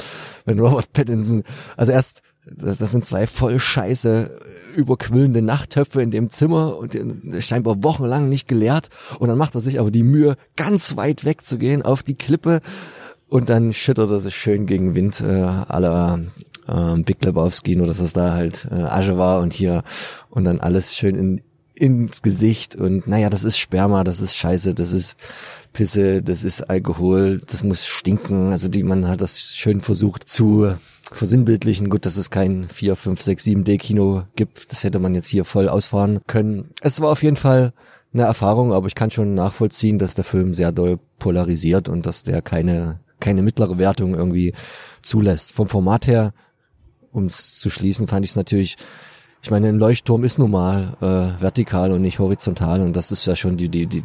[0.45, 1.43] wenn Robert Pattinson
[1.75, 4.39] also erst das, das sind zwei voll scheiße
[4.75, 6.95] überquillende Nachttöpfe in dem Zimmer und
[7.39, 11.43] scheinbar wochenlang nicht geleert und dann macht er sich aber die Mühe ganz weit weg
[11.43, 12.61] zu gehen auf die Klippe
[13.27, 16.19] und dann schüttert er sich schön gegen Wind äh, aller
[16.67, 19.81] äh, Big Lebowski, nur dass es da halt äh, Asche war und hier
[20.29, 21.41] und dann alles schön in
[21.75, 25.15] ins Gesicht und naja, das ist Sperma, das ist Scheiße, das ist
[25.73, 28.51] Pisse, das ist Alkohol, das muss stinken.
[28.51, 30.75] Also die, man hat das schön versucht zu
[31.11, 31.89] versinnbildlichen.
[31.89, 34.71] Gut, dass es kein 4, 5, 6, 7D Kino gibt.
[34.71, 36.71] Das hätte man jetzt hier voll ausfahren können.
[36.81, 37.73] Es war auf jeden Fall
[38.13, 42.23] eine Erfahrung, aber ich kann schon nachvollziehen, dass der Film sehr doll polarisiert und dass
[42.23, 44.53] der keine, keine mittlere Wertung irgendwie
[45.01, 45.51] zulässt.
[45.51, 46.33] Vom Format her,
[47.11, 48.77] um es zu schließen, fand ich es natürlich
[49.45, 53.27] ich meine, ein Leuchtturm ist nun mal äh, vertikal und nicht horizontal und das ist
[53.27, 54.03] ja schon die, die, die,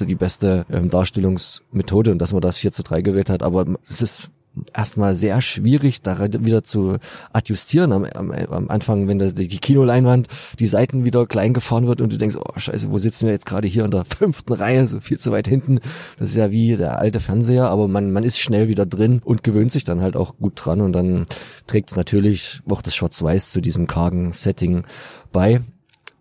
[0.00, 4.00] die beste ähm, Darstellungsmethode und dass man das 4 zu 3 gewählt hat, aber es
[4.00, 4.30] ist
[4.72, 6.96] erstmal sehr schwierig, da wieder zu
[7.32, 10.28] adjustieren am, am, am Anfang, wenn die Kinoleinwand
[10.58, 13.46] die Seiten wieder klein gefahren wird und du denkst, oh scheiße, wo sitzen wir jetzt
[13.46, 15.80] gerade hier in der fünften Reihe, so viel zu weit hinten.
[16.18, 19.42] Das ist ja wie der alte Fernseher, aber man, man ist schnell wieder drin und
[19.42, 21.26] gewöhnt sich dann halt auch gut dran und dann
[21.66, 24.84] trägt es natürlich auch das Schwarz-Weiß zu diesem kargen Setting
[25.32, 25.60] bei.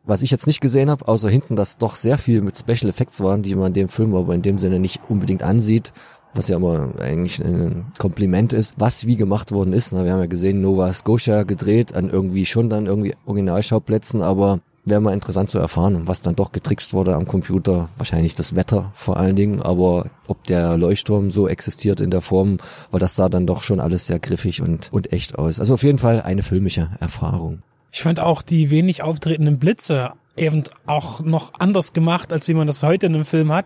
[0.03, 3.21] was ich jetzt nicht gesehen habe, außer hinten, dass doch sehr viel mit Special Effects
[3.21, 5.93] waren, die man dem Film aber in dem Sinne nicht unbedingt ansieht,
[6.35, 9.91] was ja immer eigentlich ein Kompliment ist, was wie gemacht worden ist.
[9.91, 14.59] Na, wir haben ja gesehen, Nova Scotia gedreht an irgendwie schon dann irgendwie Originalschauplätzen, aber
[14.85, 17.89] wäre mal interessant zu erfahren, was dann doch getrickst wurde am Computer.
[17.97, 22.57] Wahrscheinlich das Wetter vor allen Dingen, aber ob der Leuchtturm so existiert in der Form,
[22.91, 25.59] weil das sah dann doch schon alles sehr griffig und, und echt aus.
[25.59, 27.63] Also auf jeden Fall eine filmische Erfahrung.
[27.91, 32.67] Ich fand auch die wenig auftretenden Blitze eben auch noch anders gemacht, als wie man
[32.67, 33.65] das heute in einem Film hat.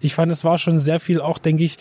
[0.00, 1.78] Ich fand, es war schon sehr viel auch, denke ich,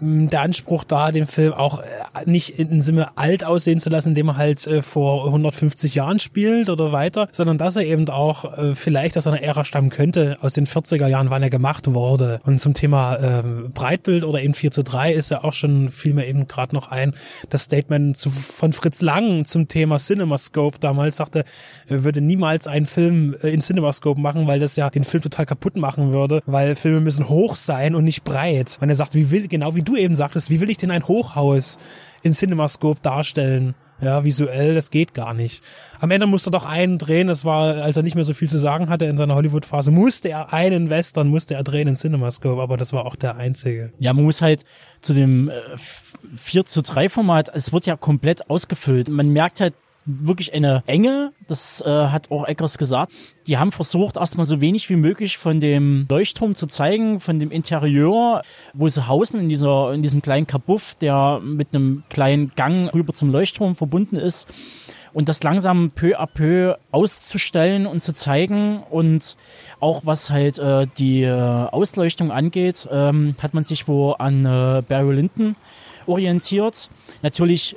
[0.00, 1.84] der Anspruch da, den Film auch äh,
[2.26, 6.68] nicht in Sinne alt aussehen zu lassen, indem er halt äh, vor 150 Jahren spielt
[6.68, 10.52] oder weiter, sondern dass er eben auch äh, vielleicht aus einer Ära stammen könnte, aus
[10.52, 12.40] den 40er Jahren, wann er gemacht wurde.
[12.44, 13.42] Und zum Thema äh,
[13.72, 16.90] Breitbild oder eben 4 zu 3 ist ja auch schon, fiel mir eben gerade noch
[16.90, 17.14] ein,
[17.48, 21.44] das Statement zu, von Fritz Lang zum Thema CinemaScope damals sagte,
[21.88, 25.76] er würde niemals einen Film in CinemaScope machen, weil das ja den Film total kaputt
[25.76, 28.76] machen würde, weil Filme müssen hoch sein und nicht breit.
[28.80, 31.06] Und er sagt, wie will, genau wie du eben sagtest, wie will ich denn ein
[31.06, 31.78] Hochhaus
[32.22, 33.74] in CinemaScope darstellen?
[34.00, 35.64] Ja, visuell, das geht gar nicht.
[36.00, 38.48] Am Ende musste er doch einen drehen, das war, als er nicht mehr so viel
[38.48, 42.60] zu sagen hatte in seiner Hollywood-Phase, musste er einen Western, musste er drehen in CinemaScope,
[42.60, 43.92] aber das war auch der einzige.
[43.98, 44.64] Ja, man muss halt
[45.00, 45.54] zu dem äh,
[46.34, 49.08] 4 zu 3 Format, es wird ja komplett ausgefüllt.
[49.08, 49.72] Man merkt halt
[50.06, 53.12] wirklich eine Enge, das äh, hat auch Eckers gesagt.
[53.46, 57.50] Die haben versucht, erstmal so wenig wie möglich von dem Leuchtturm zu zeigen, von dem
[57.50, 58.42] Interieur,
[58.72, 63.12] wo sie hausen, in dieser, in diesem kleinen Kabuff, der mit einem kleinen Gang rüber
[63.12, 64.48] zum Leuchtturm verbunden ist.
[65.12, 69.36] Und das langsam peu à peu auszustellen und zu zeigen und
[69.80, 74.82] auch was halt äh, die äh, Ausleuchtung angeht, ähm, hat man sich wo an äh,
[74.86, 75.56] Barry Lyndon
[76.06, 76.90] orientiert.
[77.22, 77.76] Natürlich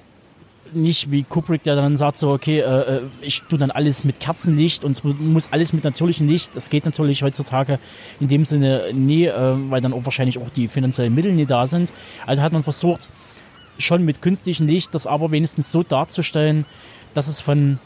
[0.73, 4.19] nicht wie Kubrick, der dann sagt so, okay, äh, äh, ich tue dann alles mit
[4.19, 6.51] Kerzenlicht und es muss alles mit natürlichem Licht.
[6.55, 7.79] Das geht natürlich heutzutage
[8.19, 11.67] in dem Sinne nie, äh, weil dann auch wahrscheinlich auch die finanziellen Mittel nie da
[11.67, 11.91] sind.
[12.25, 13.09] Also hat man versucht,
[13.77, 16.65] schon mit künstlichem Licht das aber wenigstens so darzustellen,
[17.13, 17.79] dass es von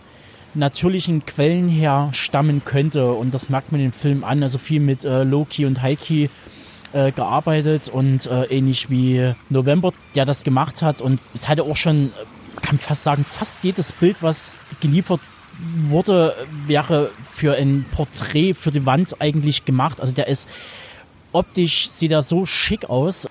[0.55, 3.11] natürlichen Quellen her stammen könnte.
[3.13, 4.43] Und das merkt man den Film an.
[4.43, 6.29] Also viel mit äh, Loki und Heiki
[6.93, 11.01] äh, gearbeitet und äh, ähnlich wie November, der das gemacht hat.
[11.01, 12.11] Und es hatte auch schon
[12.64, 15.22] kann fast sagen, fast jedes Bild, was geliefert
[15.88, 16.36] wurde,
[16.66, 20.01] wäre für ein Porträt für die Wand eigentlich gemacht.
[20.01, 20.49] Also der ist
[21.32, 23.28] optisch sieht er so schick aus.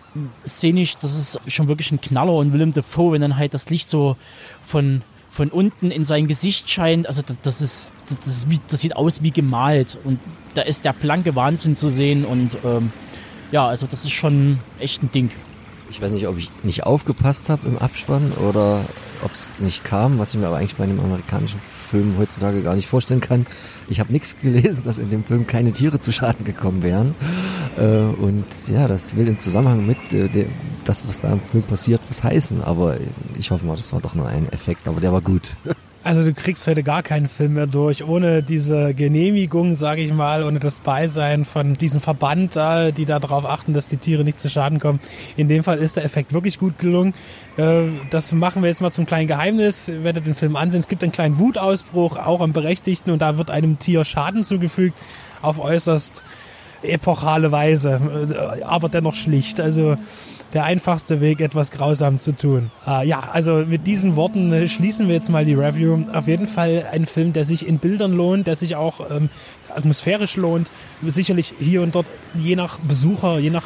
[0.46, 3.88] Szenisch, das ist schon wirklich ein Knaller und Willem Dafoe, wenn dann halt das Licht
[3.88, 4.16] so
[4.64, 8.94] von von unten in sein Gesicht scheint, also das, das ist, das, das, das, sieht
[8.94, 10.20] aus wie gemalt und
[10.52, 12.92] da ist der blanke Wahnsinn zu sehen und ähm,
[13.50, 15.30] ja, also das ist schon echt ein Ding.
[15.92, 18.82] Ich weiß nicht, ob ich nicht aufgepasst habe im Abspann oder
[19.22, 22.74] ob es nicht kam, was ich mir aber eigentlich bei einem amerikanischen Film heutzutage gar
[22.74, 23.46] nicht vorstellen kann.
[23.90, 27.14] Ich habe nichts gelesen, dass in dem Film keine Tiere zu Schaden gekommen wären.
[27.76, 30.46] Äh, und ja, das will im Zusammenhang mit äh,
[30.86, 32.62] das, was da im Film passiert, was heißen.
[32.62, 32.96] Aber
[33.38, 35.56] ich hoffe mal, das war doch nur ein Effekt, aber der war gut.
[36.04, 40.42] Also du kriegst heute gar keinen Film mehr durch, ohne diese Genehmigung, sage ich mal,
[40.42, 44.40] ohne das Beisein von diesem Verband da, die da darauf achten, dass die Tiere nicht
[44.40, 44.98] zu Schaden kommen.
[45.36, 47.14] In dem Fall ist der Effekt wirklich gut gelungen.
[47.56, 49.92] Äh, das machen wir jetzt mal zum kleinen Geheimnis.
[50.02, 50.80] Werdet den Film ansehen.
[50.80, 54.98] Es gibt einen kleinen Wutausbruch, auch am Berechtigten, und da wird einem Tier Schaden zugefügt,
[55.40, 56.24] auf äußerst
[56.82, 58.00] epochale Weise,
[58.60, 59.60] äh, aber dennoch schlicht.
[59.60, 59.96] Also
[60.52, 62.70] der einfachste Weg, etwas grausam zu tun.
[62.86, 66.04] Äh, ja, also mit diesen Worten äh, schließen wir jetzt mal die Review.
[66.12, 69.30] Auf jeden Fall ein Film, der sich in Bildern lohnt, der sich auch ähm,
[69.74, 70.70] atmosphärisch lohnt.
[71.06, 73.64] Sicherlich hier und dort je nach Besucher, je nach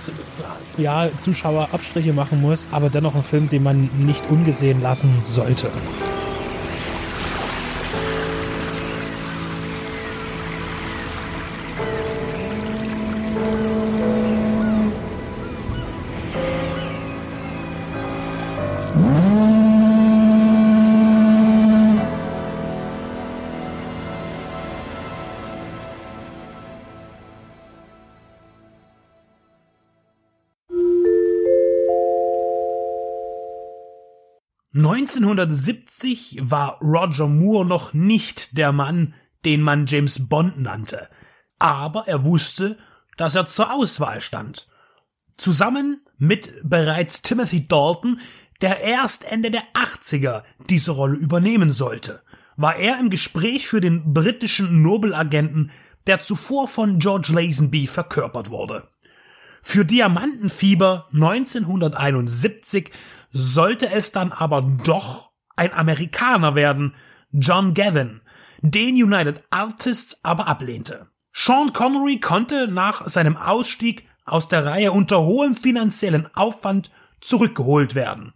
[0.79, 5.69] ja, Zuschauer Abstriche machen muss, aber dennoch ein Film, den man nicht ungesehen lassen sollte.
[35.15, 41.09] 1970 war Roger Moore noch nicht der Mann, den man James Bond nannte.
[41.59, 42.77] Aber er wusste,
[43.17, 44.67] dass er zur Auswahl stand.
[45.33, 48.21] Zusammen mit bereits Timothy Dalton,
[48.61, 52.23] der erst Ende der 80er diese Rolle übernehmen sollte,
[52.57, 55.71] war er im Gespräch für den britischen Nobelagenten,
[56.07, 58.89] der zuvor von George Lazenby verkörpert wurde.
[59.63, 62.91] Für Diamantenfieber 1971
[63.37, 66.95] sollte es dann aber doch ein Amerikaner werden,
[67.31, 68.21] John Gavin,
[68.63, 71.09] den United Artists aber ablehnte.
[71.33, 78.33] Sean Connery konnte nach seinem Ausstieg aus der Reihe unter hohem finanziellen Aufwand zurückgeholt werden.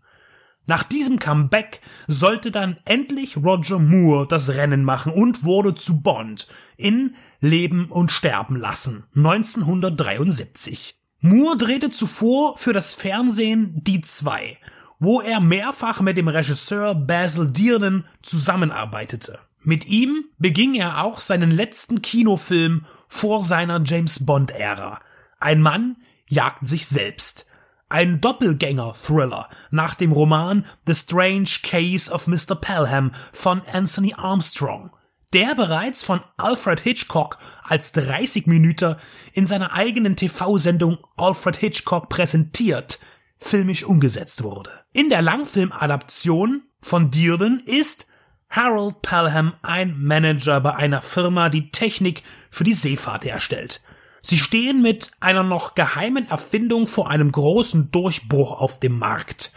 [0.67, 6.47] Nach diesem Comeback sollte dann endlich Roger Moore das Rennen machen und wurde zu Bond
[6.77, 10.97] in Leben und Sterben lassen 1973.
[11.21, 14.59] Moore drehte zuvor für das Fernsehen Die zwei,
[15.01, 19.41] wo er mehrfach mit dem Regisseur Basil Dearden zusammenarbeitete.
[19.63, 25.01] Mit ihm beging er auch seinen letzten Kinofilm vor seiner James Bond-Ära.
[25.41, 25.97] Ein Mann
[26.29, 27.47] jagt sich selbst.
[27.89, 32.55] Ein Doppelgänger-Thriller nach dem Roman The Strange Case of Mr.
[32.55, 34.91] Pelham von Anthony Armstrong,
[35.33, 38.97] der bereits von Alfred Hitchcock als 30 Minuten
[39.33, 42.99] in seiner eigenen TV-Sendung Alfred Hitchcock präsentiert,
[43.37, 44.71] filmisch umgesetzt wurde.
[44.93, 48.09] In der Langfilmadaption von Dearden ist
[48.49, 53.83] Harold Pelham ein Manager bei einer Firma, die Technik für die Seefahrt herstellt.
[54.21, 59.53] Sie stehen mit einer noch geheimen Erfindung vor einem großen Durchbruch auf dem Markt.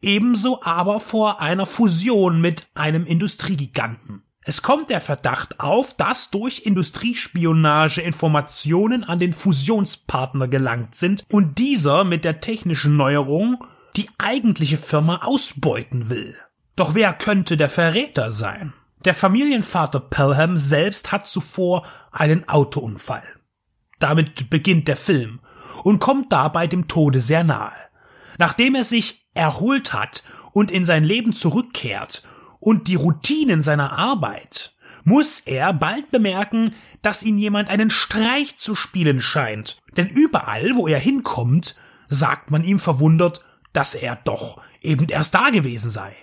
[0.00, 4.22] Ebenso aber vor einer Fusion mit einem Industriegiganten.
[4.42, 11.58] Es kommt der Verdacht auf, dass durch Industriespionage Informationen an den Fusionspartner gelangt sind und
[11.58, 13.62] dieser mit der technischen Neuerung
[13.96, 16.36] die eigentliche Firma ausbeuten will.
[16.76, 18.72] Doch wer könnte der Verräter sein?
[19.04, 23.22] Der Familienvater Pelham selbst hat zuvor einen Autounfall.
[23.98, 25.40] Damit beginnt der Film
[25.84, 27.72] und kommt dabei dem Tode sehr nahe.
[28.38, 30.22] Nachdem er sich erholt hat
[30.52, 32.22] und in sein Leben zurückkehrt
[32.58, 34.72] und die Routinen seiner Arbeit,
[35.04, 39.78] muss er bald bemerken, dass ihn jemand einen Streich zu spielen scheint.
[39.96, 41.76] Denn überall, wo er hinkommt,
[42.08, 46.14] sagt man ihm verwundert, dass er doch eben erst da gewesen sei.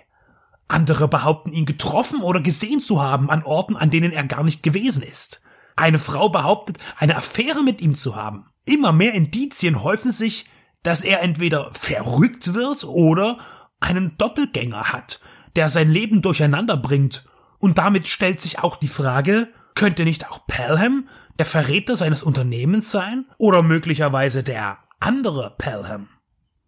[0.68, 4.64] Andere behaupten ihn getroffen oder gesehen zu haben an Orten, an denen er gar nicht
[4.64, 5.42] gewesen ist.
[5.76, 8.48] Eine Frau behauptet, eine Affäre mit ihm zu haben.
[8.66, 10.46] Immer mehr Indizien häufen sich,
[10.84, 13.38] dass er entweder verrückt wird oder
[13.80, 15.22] einen Doppelgänger hat,
[15.56, 17.26] der sein Leben durcheinander bringt.
[17.60, 21.08] Und damit stellt sich auch die Frage, könnte nicht auch Pelham
[21.40, 23.26] der Verräter seines Unternehmens sein?
[23.38, 26.10] Oder möglicherweise der andere Pelham?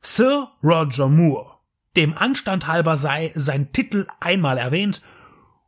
[0.02, 1.58] Sir Roger Moore,
[1.96, 5.02] dem Anstand halber sei sein Titel einmal erwähnt,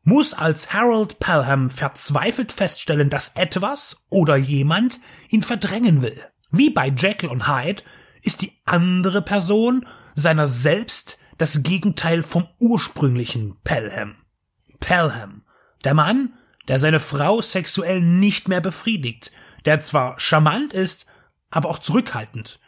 [0.03, 4.99] muss als Harold Pelham verzweifelt feststellen, dass etwas oder jemand
[5.29, 6.19] ihn verdrängen will.
[6.49, 7.83] Wie bei Jekyll und Hyde
[8.21, 9.85] ist die andere Person
[10.15, 14.15] seiner selbst das Gegenteil vom ursprünglichen Pelham.
[14.79, 15.43] Pelham,
[15.83, 16.33] der Mann,
[16.67, 19.31] der seine Frau sexuell nicht mehr befriedigt,
[19.65, 21.05] der zwar charmant ist,
[21.49, 22.60] aber auch zurückhaltend.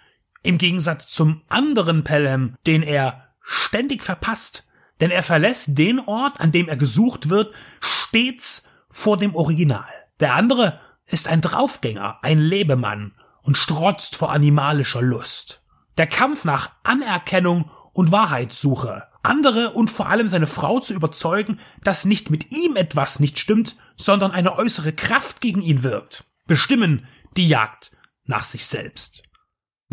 [0.44, 4.66] Im Gegensatz zum anderen Pelham, den er ständig verpasst,
[5.00, 9.88] denn er verlässt den Ort, an dem er gesucht wird, stets vor dem Original.
[10.20, 15.62] Der andere ist ein Draufgänger, ein Lebemann und strotzt vor animalischer Lust.
[15.98, 19.08] Der Kampf nach Anerkennung und Wahrheitssuche.
[19.22, 23.78] Andere und vor allem seine Frau zu überzeugen, dass nicht mit ihm etwas nicht stimmt,
[23.96, 26.26] sondern eine äußere Kraft gegen ihn wirkt.
[26.48, 27.08] Bestimmen
[27.38, 27.92] die Jagd
[28.26, 29.24] nach sich selbst.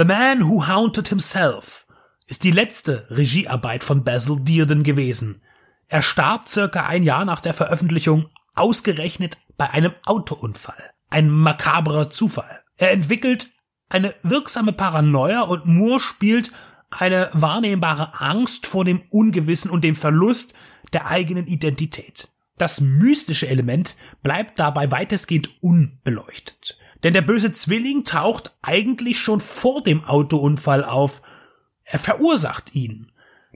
[0.00, 1.86] The Man Who Haunted Himself
[2.26, 5.42] ist die letzte Regiearbeit von Basil Dearden gewesen.
[5.88, 10.82] Er starb circa ein Jahr nach der Veröffentlichung ausgerechnet bei einem Autounfall.
[11.10, 12.62] Ein makabrer Zufall.
[12.78, 13.50] Er entwickelt
[13.90, 16.50] eine wirksame Paranoia und Moore spielt
[16.88, 20.54] eine wahrnehmbare Angst vor dem Ungewissen und dem Verlust
[20.94, 22.28] der eigenen Identität.
[22.56, 26.78] Das mystische Element bleibt dabei weitestgehend unbeleuchtet.
[27.02, 31.22] Denn der böse Zwilling taucht eigentlich schon vor dem Autounfall auf
[31.90, 33.10] er verursacht ihn.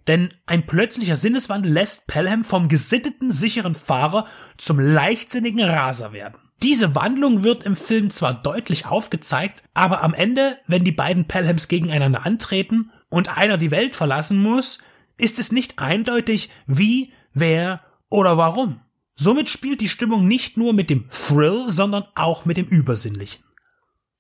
[0.07, 4.27] Denn ein plötzlicher Sinneswandel lässt Pelham vom gesitteten, sicheren Fahrer
[4.57, 6.39] zum leichtsinnigen Raser werden.
[6.63, 11.69] Diese Wandlung wird im Film zwar deutlich aufgezeigt, aber am Ende, wenn die beiden Pelhams
[11.69, 14.79] gegeneinander antreten und einer die Welt verlassen muss,
[15.17, 17.81] ist es nicht eindeutig, wie, wer
[18.11, 18.81] oder warum.
[19.17, 23.45] Somit spielt die Stimmung nicht nur mit dem Thrill, sondern auch mit dem Übersinnlichen.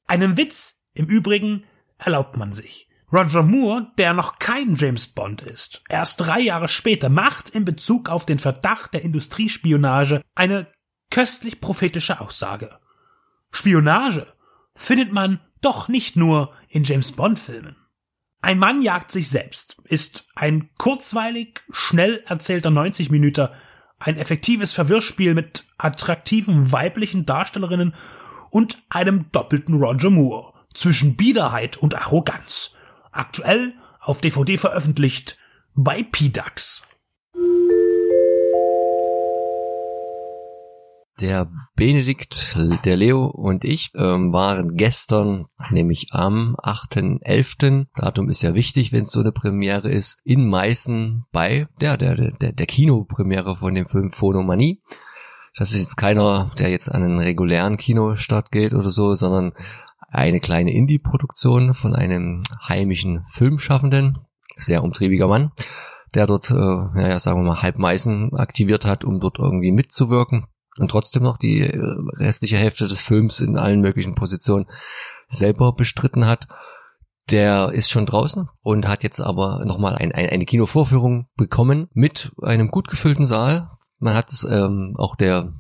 [0.07, 1.65] Einen Witz, im Übrigen,
[1.99, 2.89] erlaubt man sich.
[3.13, 8.09] Roger Moore, der noch kein James Bond ist, erst drei Jahre später macht in Bezug
[8.09, 10.67] auf den Verdacht der Industriespionage eine
[11.11, 12.79] köstlich prophetische Aussage.
[13.53, 14.27] Spionage
[14.75, 17.77] findet man doch nicht nur in James Bond Filmen.
[18.41, 23.49] Ein Mann jagt sich selbst ist ein kurzweilig, schnell erzählter 90 Minuten,
[24.05, 27.95] ein effektives Verwirrspiel mit attraktiven weiblichen Darstellerinnen
[28.51, 32.77] und einem doppelten Roger Moore zwischen Biederheit und Arroganz
[33.13, 35.39] aktuell auf DVD veröffentlicht
[35.75, 36.87] bei PDAX.
[41.25, 48.53] Der Benedikt, der Leo und ich ähm, waren gestern, nämlich am 8.11., Datum ist ja
[48.53, 53.57] wichtig, wenn es so eine Premiere ist, in Meißen bei der, der, der, der Kinopremiere
[53.57, 54.83] von dem Film Phonomanie.
[55.57, 59.55] Das ist jetzt keiner, der jetzt an einen regulären Kinostart geht oder so, sondern
[60.11, 64.19] eine kleine Indie-Produktion von einem heimischen Filmschaffenden,
[64.57, 65.53] sehr umtriebiger Mann,
[66.13, 70.49] der dort, äh, naja, sagen wir mal, Halbmeißen aktiviert hat, um dort irgendwie mitzuwirken
[70.79, 74.67] und trotzdem noch die äh, restliche Hälfte des Films in allen möglichen Positionen
[75.29, 76.49] selber bestritten hat.
[77.31, 82.33] Der ist schon draußen und hat jetzt aber nochmal ein, ein, eine Kinovorführung bekommen mit
[82.43, 83.71] einem gut gefüllten Saal.
[83.99, 85.55] Man hat es ähm, auch der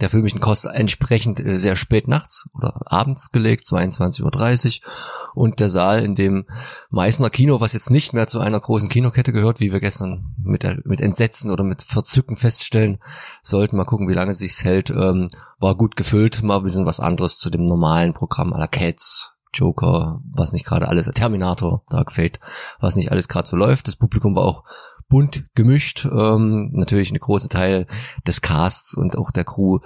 [0.00, 4.90] der filmischen Kost entsprechend äh, sehr spät nachts oder abends gelegt, 22.30 Uhr.
[5.34, 6.46] Und der Saal in dem
[6.90, 10.64] Meißner Kino, was jetzt nicht mehr zu einer großen Kinokette gehört, wie wir gestern mit,
[10.84, 12.98] mit Entsetzen oder mit Verzücken feststellen
[13.42, 15.28] sollten, mal gucken, wie lange sich's hält, ähm,
[15.58, 20.20] war gut gefüllt, mal ein bisschen was anderes zu dem normalen Programm aller Cats, Joker,
[20.32, 22.38] was nicht gerade alles, Terminator, Dark Fate,
[22.80, 23.88] was nicht alles gerade so läuft.
[23.88, 24.64] Das Publikum war auch
[25.08, 26.04] bunt gemischt.
[26.04, 27.86] Ähm, natürlich eine große Teil
[28.26, 29.78] des Casts und auch der Crew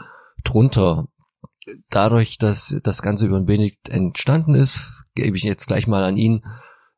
[0.45, 1.09] drunter.
[1.91, 6.17] Dadurch, dass das Ganze über den Benedikt entstanden ist, gebe ich jetzt gleich mal an
[6.17, 6.43] ihn.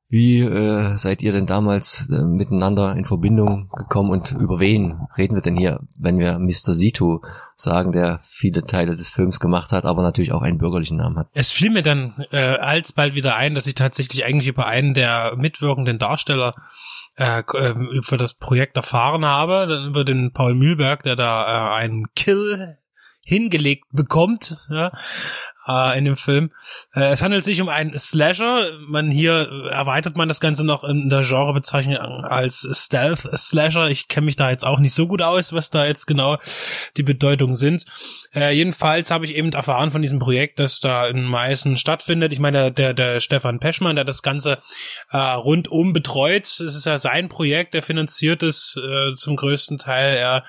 [0.09, 5.35] Wie äh, seid ihr denn damals äh, miteinander in Verbindung gekommen und über wen reden
[5.35, 6.75] wir denn hier, wenn wir Mr.
[6.75, 7.21] Situ
[7.57, 11.29] sagen, der viele Teile des Films gemacht hat, aber natürlich auch einen bürgerlichen Namen hat?
[11.33, 15.35] Es fiel mir dann äh, alsbald wieder ein, dass ich tatsächlich eigentlich über einen der
[15.37, 16.55] mitwirkenden Darsteller
[17.17, 21.75] äh, ähm, für das Projekt erfahren habe, dann über den Paul Mühlberg, der da äh,
[21.75, 22.77] einen Kill
[23.23, 24.93] hingelegt bekommt, ja,
[25.67, 26.51] äh, in dem Film.
[26.95, 28.67] Äh, es handelt sich um einen Slasher.
[28.87, 33.89] Man hier erweitert man das Ganze noch in der Genrebezeichnung als Stealth Slasher.
[33.89, 36.39] Ich kenne mich da jetzt auch nicht so gut aus, was da jetzt genau
[36.97, 37.85] die Bedeutung sind.
[38.35, 42.33] Äh, jedenfalls habe ich eben erfahren von diesem Projekt, das da in Meißen stattfindet.
[42.33, 44.59] Ich meine, der, der Stefan Peschmann, der das Ganze
[45.11, 50.17] äh, rundum betreut, es ist ja sein Projekt, der finanziert es äh, zum größten Teil.
[50.17, 50.45] Er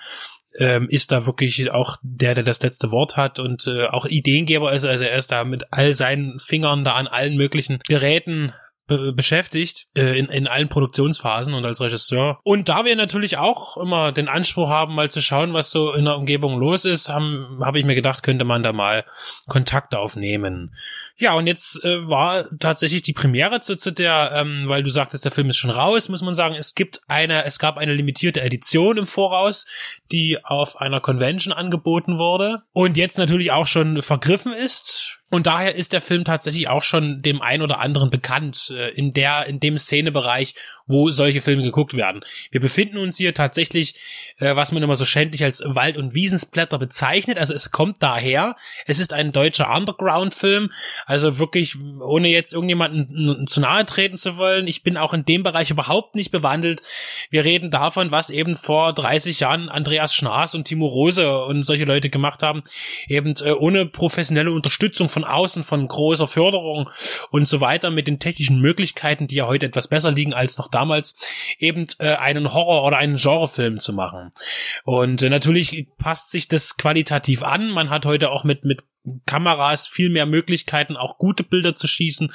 [0.57, 4.72] ähm, ist da wirklich auch der, der das letzte Wort hat und äh, auch Ideengeber
[4.72, 4.86] ist.
[4.86, 8.53] Also er ist da mit all seinen Fingern da an allen möglichen Geräten
[8.88, 12.40] be beschäftigt äh, in, in allen Produktionsphasen und als Regisseur.
[12.44, 16.06] Und da wir natürlich auch immer den Anspruch haben, mal zu schauen, was so in
[16.06, 19.06] der Umgebung los ist, habe hab ich mir gedacht, könnte man da mal
[19.48, 20.76] Kontakt aufnehmen.
[21.18, 25.24] Ja, und jetzt äh, war tatsächlich die Premiere zu, zu der, ähm, weil du sagtest,
[25.24, 28.41] der Film ist schon raus, muss man sagen, es gibt eine, es gab eine limitierte
[28.41, 29.66] Edition im Voraus,
[30.12, 35.76] die auf einer Convention angeboten wurde und jetzt natürlich auch schon vergriffen ist und daher
[35.76, 39.60] ist der Film tatsächlich auch schon dem ein oder anderen bekannt, äh, in der, in
[39.60, 40.56] dem Szenebereich,
[40.88, 42.22] wo solche Filme geguckt werden.
[42.52, 43.95] Wir befinden uns hier tatsächlich,
[44.38, 47.38] äh, was man immer so schändlich als Wald- und Wiesensblätter bezeichnet.
[47.38, 48.56] Also es kommt daher.
[48.86, 50.72] Es ist ein deutscher Underground-Film.
[51.06, 54.68] Also wirklich, ohne jetzt irgendjemanden zu nahe treten zu wollen.
[54.68, 56.84] Ich bin auch in dem Bereich überhaupt nicht bewandelt.
[57.32, 61.86] Wir reden davon, was eben vor 30 Jahren Andreas Schnaas und Timo Rose und solche
[61.86, 62.64] Leute gemacht haben.
[63.07, 66.90] Eben äh, ohne professionelle Unterstützung von außen von großer Förderung
[67.32, 70.70] und so weiter mit den technischen Möglichkeiten, die ja heute etwas besser liegen als noch
[70.76, 71.16] damals,
[71.58, 74.32] eben äh, einen Horror- oder einen Genrefilm zu machen.
[74.84, 77.70] Und äh, natürlich passt sich das qualitativ an.
[77.70, 78.84] Man hat heute auch mit, mit
[79.26, 82.34] Kameras viel mehr Möglichkeiten, auch gute Bilder zu schießen.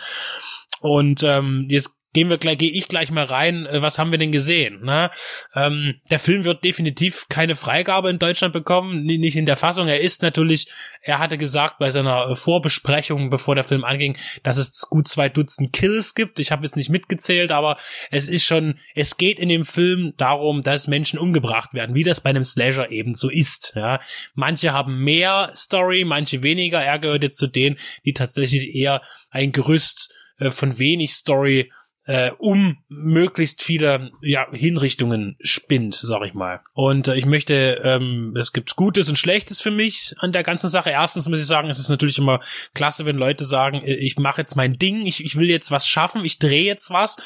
[0.80, 4.18] Und ähm, jetzt gehen wir gleich, gehe ich gleich mal rein, äh, was haben wir
[4.18, 4.82] denn gesehen?
[4.82, 5.10] Ne?
[5.54, 9.88] Ähm, der Film wird definitiv keine Freigabe in Deutschland bekommen, nicht in der Fassung.
[9.88, 10.68] Er ist natürlich,
[11.02, 15.28] er hatte gesagt bei seiner äh, Vorbesprechung, bevor der Film anging, dass es gut zwei
[15.28, 16.40] Dutzend Kills gibt.
[16.40, 17.76] Ich habe jetzt nicht mitgezählt, aber
[18.10, 22.20] es ist schon, es geht in dem Film darum, dass Menschen umgebracht werden, wie das
[22.20, 23.72] bei einem Slasher eben so ist.
[23.76, 24.00] Ja?
[24.34, 26.82] Manche haben mehr Story, manche weniger.
[26.82, 31.70] Er gehört jetzt zu denen, die tatsächlich eher ein Gerüst äh, von wenig Story
[32.10, 36.60] äh, um möglichst viele ja, Hinrichtungen spinnt, sag ich mal.
[36.72, 40.68] Und äh, ich möchte, ähm, es gibt Gutes und Schlechtes für mich an der ganzen
[40.68, 40.90] Sache.
[40.90, 42.40] Erstens muss ich sagen, es ist natürlich immer
[42.74, 45.86] klasse, wenn Leute sagen, äh, ich mache jetzt mein Ding, ich, ich will jetzt was
[45.86, 47.16] schaffen, ich drehe jetzt was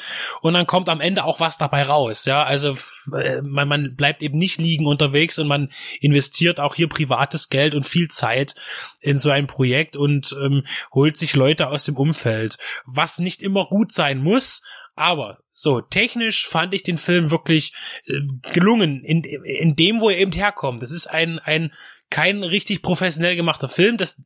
[0.41, 2.25] und dann kommt am Ende auch was dabei raus.
[2.25, 2.77] Ja, also
[3.17, 7.73] äh, man, man bleibt eben nicht liegen unterwegs und man investiert auch hier privates Geld
[7.73, 8.53] und viel Zeit
[9.01, 10.63] in so ein Projekt und ähm,
[10.93, 14.61] holt sich Leute aus dem Umfeld, was nicht immer gut sein muss,
[14.95, 17.73] aber so, technisch fand ich den Film wirklich
[18.05, 18.19] äh,
[18.51, 20.83] gelungen in, in dem, wo er eben herkommt.
[20.83, 21.73] Das ist ein, ein
[22.09, 23.97] kein richtig professionell gemachter Film.
[23.97, 24.21] Das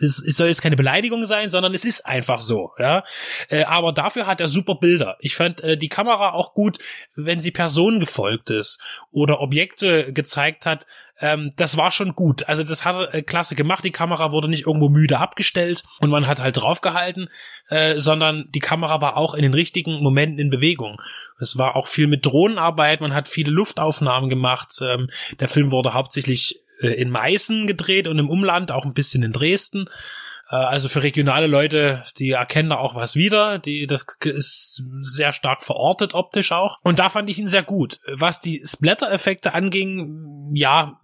[0.00, 3.04] es, es soll jetzt keine Beleidigung sein, sondern es ist einfach so, ja.
[3.48, 5.16] Äh, aber dafür hat er super Bilder.
[5.20, 6.78] Ich fand äh, die Kamera auch gut,
[7.14, 8.80] wenn sie Personen gefolgt ist
[9.10, 10.86] oder Objekte gezeigt hat,
[11.20, 12.48] ähm, das war schon gut.
[12.48, 13.84] Also das hat äh, klasse gemacht.
[13.84, 17.28] Die Kamera wurde nicht irgendwo müde abgestellt und man hat halt draufgehalten,
[17.68, 21.00] äh, sondern die Kamera war auch in den richtigen Momenten in Bewegung.
[21.38, 24.72] Es war auch viel mit Drohnenarbeit, man hat viele Luftaufnahmen gemacht.
[24.82, 29.22] Ähm, der Film wurde hauptsächlich äh, in Meißen gedreht und im Umland, auch ein bisschen
[29.22, 29.86] in Dresden.
[30.50, 33.58] Äh, also für regionale Leute, die erkennen da auch was wieder.
[33.58, 36.78] Die, das ist sehr stark verortet optisch auch.
[36.82, 37.98] Und da fand ich ihn sehr gut.
[38.12, 40.98] Was die Splatter-Effekte anging, ja,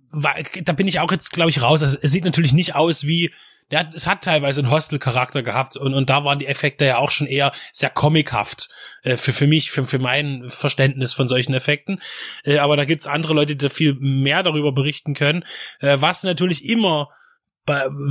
[0.64, 1.82] da bin ich auch jetzt, glaube ich, raus.
[1.82, 3.32] Also, es sieht natürlich nicht aus wie
[3.68, 7.10] ja, es hat teilweise einen Hostel-Charakter gehabt und, und da waren die Effekte ja auch
[7.10, 8.68] schon eher sehr comichaft
[9.02, 12.00] äh, für, für mich, für, für mein Verständnis von solchen Effekten.
[12.44, 15.44] Äh, aber da gibt's andere Leute, die da viel mehr darüber berichten können.
[15.80, 17.08] Äh, was natürlich immer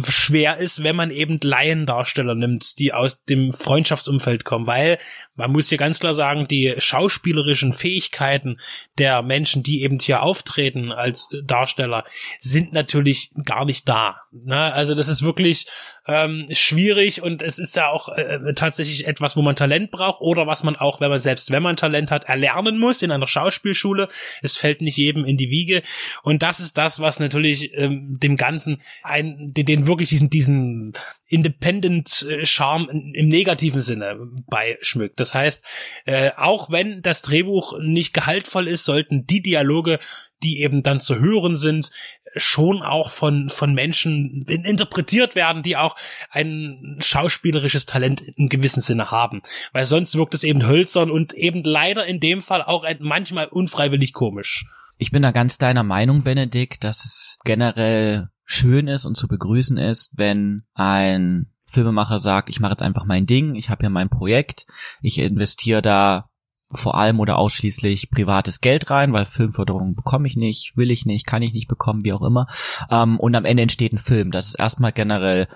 [0.04, 5.00] schwer ist, wenn man eben Laiendarsteller nimmt, die aus dem Freundschaftsumfeld kommen, weil
[5.36, 8.60] man muss hier ganz klar sagen, die schauspielerischen Fähigkeiten
[8.98, 12.04] der Menschen, die eben hier auftreten als Darsteller,
[12.40, 14.18] sind natürlich gar nicht da.
[14.32, 14.74] Ne?
[14.74, 15.68] Also das ist wirklich
[16.08, 20.48] ähm, schwierig und es ist ja auch äh, tatsächlich etwas, wo man Talent braucht oder
[20.48, 24.08] was man auch, wenn man selbst, wenn man Talent hat, erlernen muss in einer Schauspielschule.
[24.42, 25.82] Es fällt nicht jedem in die Wiege
[26.24, 30.94] und das ist das, was natürlich ähm, dem Ganzen ein, den, den wirklich diesen diesen
[31.28, 34.18] Independent Charme im negativen Sinne
[34.48, 35.20] beischmückt.
[35.20, 35.64] Das heißt,
[36.06, 40.00] äh, auch wenn das Drehbuch nicht gehaltvoll ist, sollten die Dialoge
[40.46, 41.92] die eben dann zu hören sind,
[42.36, 45.96] schon auch von, von Menschen interpretiert werden, die auch
[46.30, 49.42] ein schauspielerisches Talent im gewissen Sinne haben.
[49.74, 54.14] Weil sonst wirkt es eben hölzern und eben leider in dem Fall auch manchmal unfreiwillig
[54.14, 54.66] komisch.
[54.98, 59.78] Ich bin da ganz deiner Meinung, Benedikt, dass es generell schön ist und zu begrüßen
[59.78, 64.10] ist, wenn ein Filmemacher sagt, ich mache jetzt einfach mein Ding, ich habe hier mein
[64.10, 64.68] Projekt,
[65.02, 66.30] ich investiere da
[66.72, 71.26] vor allem oder ausschließlich privates Geld rein, weil Filmförderung bekomme ich nicht, will ich nicht,
[71.26, 72.48] kann ich nicht bekommen, wie auch immer.
[72.90, 74.32] Ähm, und am Ende entsteht ein Film.
[74.32, 75.48] Das ist erstmal generell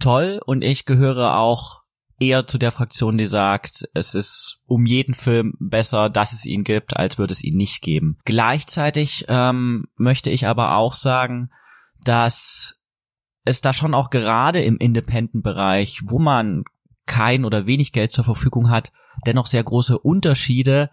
[0.00, 1.82] toll und ich gehöre auch
[2.18, 6.64] eher zu der Fraktion, die sagt, es ist um jeden Film besser, dass es ihn
[6.64, 8.18] gibt, als würde es ihn nicht geben.
[8.24, 11.50] Gleichzeitig ähm, möchte ich aber auch sagen,
[12.02, 12.76] dass
[13.44, 16.64] es da schon auch gerade im Independent-Bereich, wo man
[17.06, 18.92] kein oder wenig Geld zur Verfügung hat,
[19.26, 20.90] dennoch sehr große Unterschiede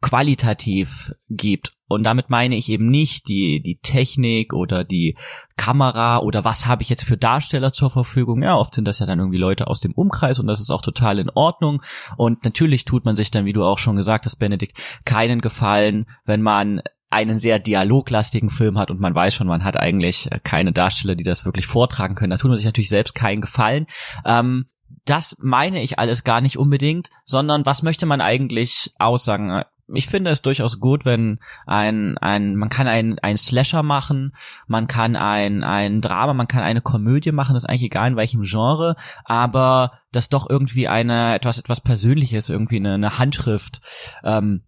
[0.00, 1.72] qualitativ gibt.
[1.86, 5.16] Und damit meine ich eben nicht die, die Technik oder die
[5.56, 8.42] Kamera oder was habe ich jetzt für Darsteller zur Verfügung.
[8.42, 10.82] Ja, oft sind das ja dann irgendwie Leute aus dem Umkreis und das ist auch
[10.82, 11.82] total in Ordnung.
[12.16, 16.06] Und natürlich tut man sich dann, wie du auch schon gesagt hast, Benedikt, keinen Gefallen,
[16.24, 20.72] wenn man einen sehr dialoglastigen Film hat und man weiß schon, man hat eigentlich keine
[20.72, 22.30] Darsteller, die das wirklich vortragen können.
[22.30, 23.86] Da tut man sich natürlich selbst keinen Gefallen.
[24.24, 24.66] Ähm,
[25.04, 29.62] das meine ich alles gar nicht unbedingt, sondern was möchte man eigentlich aussagen?
[29.92, 34.32] Ich finde es durchaus gut, wenn ein, ein, man kann ein, ein Slasher machen,
[34.68, 38.16] man kann ein, ein Drama, man kann eine Komödie machen, das ist eigentlich egal in
[38.16, 38.94] welchem Genre,
[39.24, 43.80] aber dass doch irgendwie eine, etwas, etwas Persönliches, irgendwie eine, eine Handschrift,
[44.22, 44.62] ähm,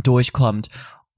[0.00, 0.68] durchkommt.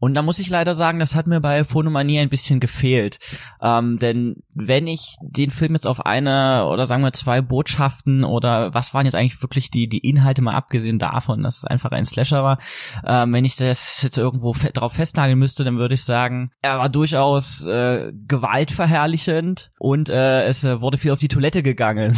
[0.04, 3.18] Und da muss ich leider sagen, das hat mir bei Phonomanie ein bisschen gefehlt.
[3.62, 8.74] Ähm, denn wenn ich den Film jetzt auf eine oder sagen wir zwei Botschaften oder
[8.74, 12.04] was waren jetzt eigentlich wirklich die, die Inhalte mal abgesehen davon, dass es einfach ein
[12.04, 12.58] Slasher war,
[13.06, 16.76] ähm, wenn ich das jetzt irgendwo fe drauf festnageln müsste, dann würde ich sagen, er
[16.76, 22.14] war durchaus äh, gewaltverherrlichend und äh, es äh, wurde viel auf die Toilette gegangen.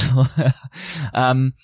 [1.14, 1.54] ähm,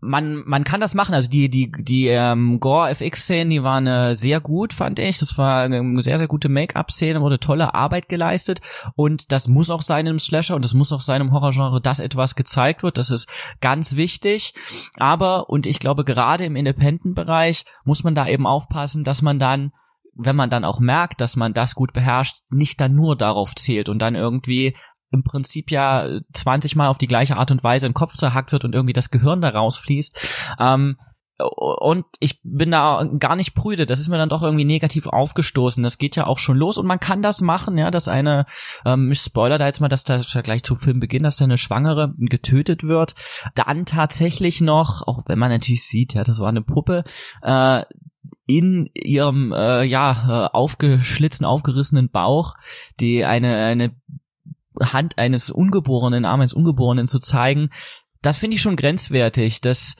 [0.00, 1.14] man, man kann das machen.
[1.14, 5.18] Also die, die, die ähm, Gore-FX-Szenen, die waren äh, sehr gut, fand ich.
[5.18, 8.60] Das war eine sehr, sehr gute Make-up-Szene, wurde tolle Arbeit geleistet.
[8.94, 12.00] Und das muss auch sein im Slasher und das muss auch sein im Horrorgenre, dass
[12.00, 12.98] etwas gezeigt wird.
[12.98, 13.28] Das ist
[13.60, 14.54] ganz wichtig.
[14.98, 19.72] Aber, und ich glaube, gerade im Independent-Bereich muss man da eben aufpassen, dass man dann
[20.14, 23.88] wenn man dann auch merkt, dass man das gut beherrscht, nicht dann nur darauf zählt
[23.88, 24.76] und dann irgendwie
[25.12, 28.64] im Prinzip ja 20 Mal auf die gleiche Art und Weise im Kopf zerhackt wird
[28.64, 30.56] und irgendwie das Gehirn da rausfließt.
[30.58, 30.96] Ähm,
[31.38, 33.86] und ich bin da gar nicht prüde.
[33.86, 35.82] Das ist mir dann doch irgendwie negativ aufgestoßen.
[35.82, 38.46] Das geht ja auch schon los und man kann das machen, ja, dass eine,
[38.84, 42.14] ähm, ich spoiler da jetzt mal, dass da gleich zum Filmbeginn, dass da eine Schwangere
[42.18, 43.14] getötet wird.
[43.54, 47.04] Dann tatsächlich noch, auch wenn man natürlich sieht, ja, das war eine Puppe,
[47.42, 47.82] äh,
[48.46, 50.10] in ihrem äh, ja
[50.46, 52.54] äh, aufgeschlitzten, aufgerissenen Bauch,
[53.00, 53.94] die eine eine
[54.82, 57.70] Hand eines Ungeborenen, Arm eines Ungeborenen zu zeigen,
[58.22, 59.60] das finde ich schon grenzwertig.
[59.60, 59.96] Das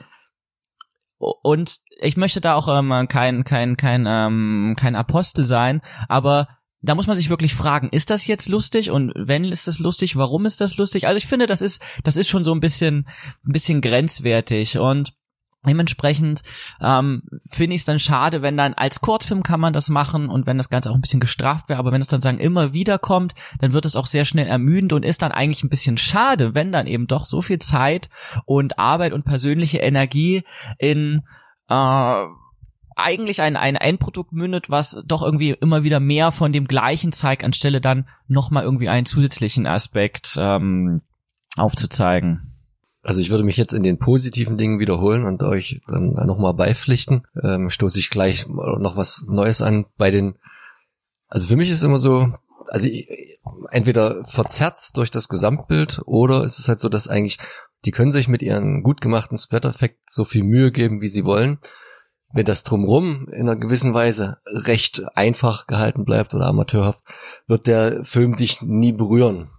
[1.18, 6.48] und ich möchte da auch ähm, kein kein kein ähm, kein Apostel sein, aber
[6.80, 10.16] da muss man sich wirklich fragen, ist das jetzt lustig und wenn ist das lustig,
[10.16, 11.06] warum ist das lustig?
[11.06, 13.06] Also ich finde, das ist das ist schon so ein bisschen
[13.46, 15.12] ein bisschen grenzwertig und
[15.64, 16.42] Dementsprechend
[16.80, 20.44] ähm, finde ich es dann schade, wenn dann als Kurzfilm kann man das machen und
[20.44, 22.98] wenn das Ganze auch ein bisschen gestraft wäre, aber wenn es dann sagen immer wieder
[22.98, 26.56] kommt, dann wird es auch sehr schnell ermüdend und ist dann eigentlich ein bisschen schade,
[26.56, 28.08] wenn dann eben doch so viel Zeit
[28.44, 30.42] und Arbeit und persönliche Energie
[30.78, 31.22] in
[31.68, 32.24] äh,
[32.96, 37.44] eigentlich ein, ein Endprodukt mündet, was doch irgendwie immer wieder mehr von dem gleichen zeigt,
[37.44, 41.02] anstelle dann nochmal irgendwie einen zusätzlichen Aspekt ähm,
[41.56, 42.51] aufzuzeigen.
[43.02, 47.26] Also ich würde mich jetzt in den positiven Dingen wiederholen und euch dann nochmal beipflichten.
[47.42, 50.36] Ähm, stoße ich gleich noch was Neues an bei den.
[51.26, 52.32] Also für mich ist immer so,
[52.68, 52.88] also
[53.70, 57.38] entweder verzerrt durch das Gesamtbild oder es ist halt so, dass eigentlich
[57.84, 61.58] die können sich mit ihren gut gemachten Splatter-Effekt so viel Mühe geben, wie sie wollen.
[62.32, 67.02] Wenn das drumrum in einer gewissen Weise recht einfach gehalten bleibt oder amateurhaft,
[67.46, 69.50] wird der Film dich nie berühren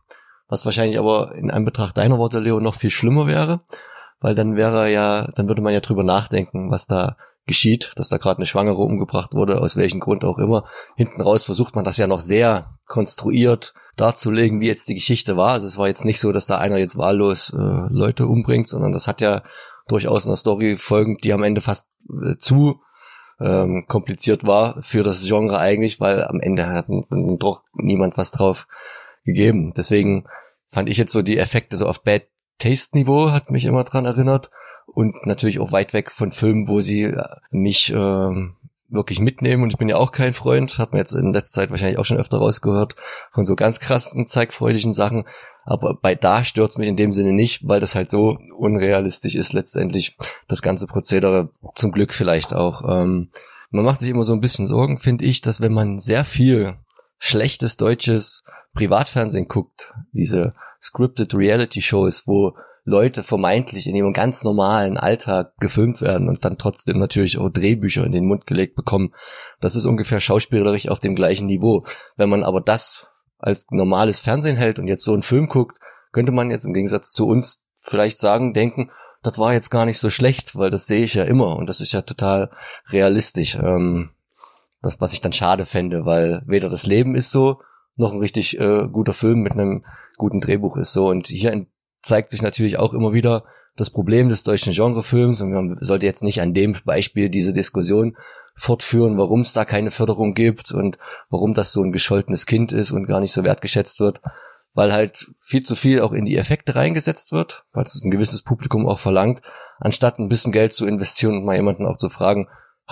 [0.53, 3.61] was wahrscheinlich aber in Anbetracht deiner Worte, Leo, noch viel schlimmer wäre,
[4.21, 8.17] weil dann wäre ja, dann würde man ja drüber nachdenken, was da geschieht, dass da
[8.17, 10.63] gerade eine Schwangere umgebracht wurde, aus welchem Grund auch immer.
[10.95, 15.53] Hinten raus versucht man das ja noch sehr konstruiert darzulegen, wie jetzt die Geschichte war.
[15.53, 18.91] Also es war jetzt nicht so, dass da einer jetzt wahllos äh, Leute umbringt, sondern
[18.91, 19.41] das hat ja
[19.87, 22.79] durchaus eine Story folgend, die am Ende fast äh, zu
[23.41, 28.67] ähm, kompliziert war für das Genre eigentlich, weil am Ende hat doch niemand was drauf
[29.23, 29.73] gegeben.
[29.75, 30.25] Deswegen
[30.67, 32.23] fand ich jetzt so die Effekte so auf Bad
[32.59, 34.49] Taste Niveau, hat mich immer dran erinnert.
[34.85, 38.31] Und natürlich auch weit weg von Filmen, wo sie äh, mich äh,
[38.93, 39.63] wirklich mitnehmen.
[39.63, 42.05] Und ich bin ja auch kein Freund, hat man jetzt in letzter Zeit wahrscheinlich auch
[42.05, 42.95] schon öfter rausgehört,
[43.31, 45.25] von so ganz krassen, zeigfreudigen Sachen.
[45.65, 49.53] Aber bei da stört's mich in dem Sinne nicht, weil das halt so unrealistisch ist
[49.53, 50.17] letztendlich,
[50.47, 52.83] das ganze Prozedere zum Glück vielleicht auch.
[52.87, 53.29] Ähm,
[53.71, 56.75] man macht sich immer so ein bisschen Sorgen, finde ich, dass wenn man sehr viel
[57.25, 58.43] schlechtes deutsches
[58.73, 66.01] Privatfernsehen guckt, diese scripted Reality Shows, wo Leute vermeintlich in ihrem ganz normalen Alltag gefilmt
[66.01, 69.13] werden und dann trotzdem natürlich auch Drehbücher in den Mund gelegt bekommen.
[69.61, 71.85] Das ist ungefähr schauspielerisch auf dem gleichen Niveau.
[72.17, 75.79] Wenn man aber das als normales Fernsehen hält und jetzt so einen Film guckt,
[76.11, 78.91] könnte man jetzt im Gegensatz zu uns vielleicht sagen, denken,
[79.21, 81.79] das war jetzt gar nicht so schlecht, weil das sehe ich ja immer und das
[81.79, 82.49] ist ja total
[82.89, 83.55] realistisch.
[83.55, 84.09] Ähm,
[84.83, 87.59] das, was ich dann schade fände, weil weder das Leben ist so,
[87.95, 89.85] noch ein richtig äh, guter Film mit einem
[90.17, 91.07] guten Drehbuch ist so.
[91.07, 91.65] Und hier
[92.01, 93.45] zeigt sich natürlich auch immer wieder
[93.75, 98.15] das Problem des deutschen Genrefilms und man sollte jetzt nicht an dem Beispiel diese Diskussion
[98.55, 100.99] fortführen, warum es da keine Förderung gibt und
[101.29, 104.21] warum das so ein gescholtenes Kind ist und gar nicht so wertgeschätzt wird,
[104.73, 108.43] weil halt viel zu viel auch in die Effekte reingesetzt wird, weil es ein gewisses
[108.43, 109.41] Publikum auch verlangt,
[109.79, 112.47] anstatt ein bisschen Geld zu investieren und mal jemanden auch zu fragen,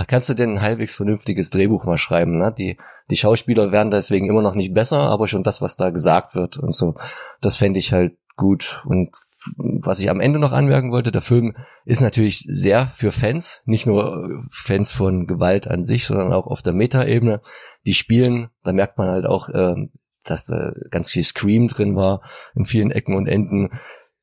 [0.07, 2.37] kannst du denn ein halbwegs vernünftiges Drehbuch mal schreiben?
[2.37, 2.53] Ne?
[2.57, 2.77] Die,
[3.09, 6.57] die Schauspieler werden deswegen immer noch nicht besser, aber schon das, was da gesagt wird
[6.57, 6.95] und so,
[7.41, 8.81] das fände ich halt gut.
[8.85, 9.09] Und
[9.57, 11.55] was ich am Ende noch anmerken wollte, der Film
[11.85, 16.61] ist natürlich sehr für Fans, nicht nur Fans von Gewalt an sich, sondern auch auf
[16.61, 17.41] der Metaebene.
[17.85, 19.75] Die spielen, da merkt man halt auch, äh,
[20.23, 22.21] dass da ganz viel Scream drin war
[22.55, 23.69] in vielen Ecken und Enden.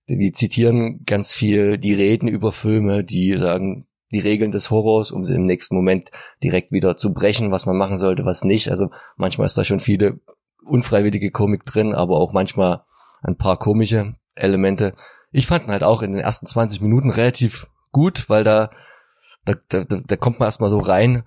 [0.09, 5.25] Die zitieren ganz viel, die reden über Filme, die sagen, die Regeln des Horrors, um
[5.25, 6.11] sie im nächsten Moment
[6.43, 8.71] direkt wieder zu brechen, was man machen sollte, was nicht.
[8.71, 10.21] Also manchmal ist da schon viele
[10.65, 12.83] unfreiwillige Komik drin, aber auch manchmal
[13.23, 14.95] ein paar komische Elemente.
[15.31, 18.71] Ich fand ihn halt auch in den ersten 20 Minuten relativ gut, weil da,
[19.45, 21.25] da, da, da kommt man erstmal so rein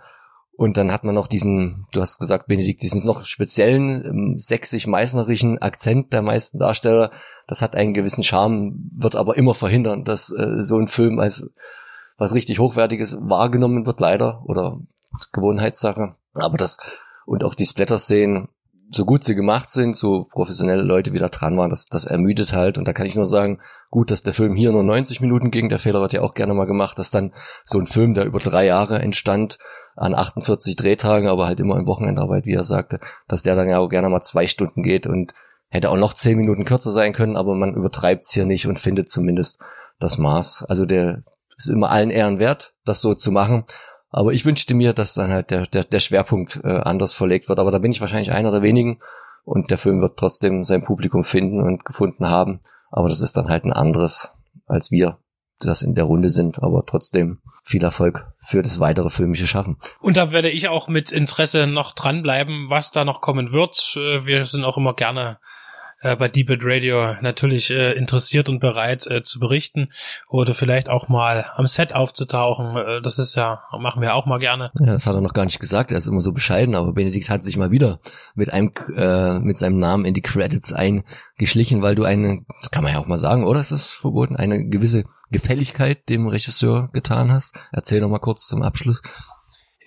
[0.61, 5.59] und dann hat man noch diesen, du hast gesagt, Benedikt, diesen noch speziellen ähm, sächsisch-meißnerischen
[5.59, 7.09] Akzent der meisten Darsteller.
[7.47, 11.49] Das hat einen gewissen Charme, wird aber immer verhindern, dass äh, so ein Film als
[12.21, 14.79] was richtig Hochwertiges wahrgenommen wird, leider, oder
[15.31, 16.13] Gewohnheitssache.
[16.35, 16.77] Aber das,
[17.25, 18.47] und auch die Splatter-Szenen,
[18.91, 22.77] so gut sie gemacht sind, so professionelle Leute wieder dran waren, das, das ermüdet halt.
[22.77, 25.67] Und da kann ich nur sagen, gut, dass der Film hier nur 90 Minuten ging.
[25.69, 27.33] Der Fehler wird ja auch gerne mal gemacht, dass dann
[27.63, 29.57] so ein Film, der über drei Jahre entstand,
[29.95, 33.79] an 48 Drehtagen, aber halt immer in Wochenendarbeit, wie er sagte, dass der dann ja
[33.79, 35.33] auch gerne mal zwei Stunden geht und
[35.69, 38.77] hätte auch noch zehn Minuten kürzer sein können, aber man übertreibt es hier nicht und
[38.77, 39.59] findet zumindest
[39.99, 40.65] das Maß.
[40.69, 41.23] Also der,
[41.65, 43.65] ist immer allen Ehren wert, das so zu machen.
[44.09, 47.59] Aber ich wünschte mir, dass dann halt der, der, der Schwerpunkt äh, anders verlegt wird.
[47.59, 48.99] Aber da bin ich wahrscheinlich einer der wenigen.
[49.43, 52.59] Und der Film wird trotzdem sein Publikum finden und gefunden haben.
[52.91, 54.31] Aber das ist dann halt ein anderes,
[54.67, 55.17] als wir
[55.59, 56.61] das in der Runde sind.
[56.61, 59.77] Aber trotzdem viel Erfolg für das weitere filmische Schaffen.
[60.01, 63.95] Und da werde ich auch mit Interesse noch dranbleiben, was da noch kommen wird.
[63.95, 65.39] Äh, wir sind auch immer gerne
[66.01, 69.89] äh, bei Deep Radio natürlich äh, interessiert und bereit äh, zu berichten
[70.27, 72.75] oder vielleicht auch mal am Set aufzutauchen.
[72.75, 74.71] Äh, das ist ja, machen wir auch mal gerne.
[74.79, 77.29] Ja, das hat er noch gar nicht gesagt, er ist immer so bescheiden, aber Benedikt
[77.29, 77.99] hat sich mal wieder
[78.35, 82.83] mit einem, äh, mit seinem Namen in die Credits eingeschlichen, weil du eine, das kann
[82.83, 87.31] man ja auch mal sagen, oder ist das verboten, eine gewisse Gefälligkeit dem Regisseur getan
[87.31, 87.55] hast.
[87.71, 89.01] Erzähl doch mal kurz zum Abschluss.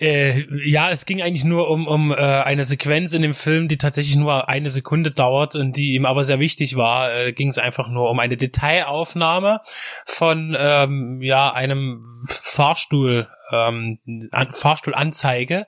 [0.01, 3.79] Äh, ja, es ging eigentlich nur um, um äh, eine Sequenz in dem Film, die
[3.79, 7.15] tatsächlich nur eine Sekunde dauert und die ihm aber sehr wichtig war.
[7.15, 9.61] Äh, ging es einfach nur um eine Detailaufnahme
[10.05, 14.01] von ähm, ja einem Fahrstuhl, ähm,
[14.33, 15.67] an, Fahrstuhlanzeige,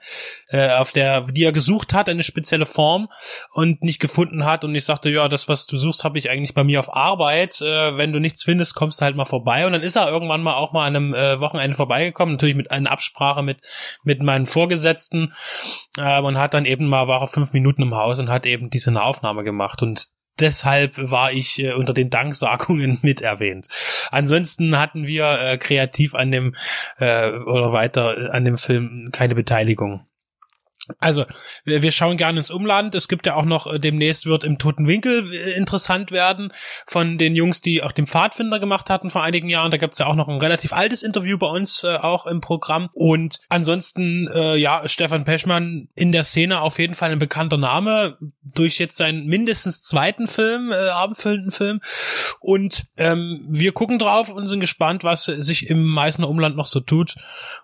[0.49, 3.09] äh, auf der die er gesucht hat, eine spezielle Form
[3.53, 4.65] und nicht gefunden hat.
[4.65, 7.61] Und ich sagte, ja, das was du suchst, habe ich eigentlich bei mir auf Arbeit.
[7.61, 9.67] Äh, wenn du nichts findest, kommst du halt mal vorbei.
[9.67, 12.73] Und dann ist er irgendwann mal auch mal an einem äh, Wochenende vorbeigekommen, natürlich mit
[12.73, 13.61] einer Absprache mit
[14.03, 15.33] mit mit meinen Vorgesetzten
[15.99, 19.01] äh, und hat dann eben mal, war fünf Minuten im Haus und hat eben diese
[19.01, 20.07] Aufnahme gemacht und
[20.39, 23.69] deshalb war ich äh, unter den Danksagungen mit erwähnt.
[24.11, 26.55] Ansonsten hatten wir äh, kreativ an dem
[26.99, 30.06] äh, oder weiter äh, an dem Film keine Beteiligung.
[30.99, 31.25] Also,
[31.65, 32.95] wir schauen gerne ins Umland.
[32.95, 36.53] Es gibt ja auch noch, äh, demnächst wird im Toten Winkel äh, interessant werden
[36.87, 39.73] von den Jungs, die auch den Pfadfinder gemacht hatten vor einigen Jahren.
[39.73, 42.89] Da gibt's ja auch noch ein relativ altes Interview bei uns äh, auch im Programm.
[42.93, 48.17] Und ansonsten, äh, ja, Stefan Peschmann in der Szene auf jeden Fall ein bekannter Name
[48.43, 51.81] durch jetzt seinen mindestens zweiten Film, äh, abendfüllenden Film.
[52.39, 56.79] Und ähm, wir gucken drauf und sind gespannt, was sich im Meißner Umland noch so
[56.79, 57.17] tut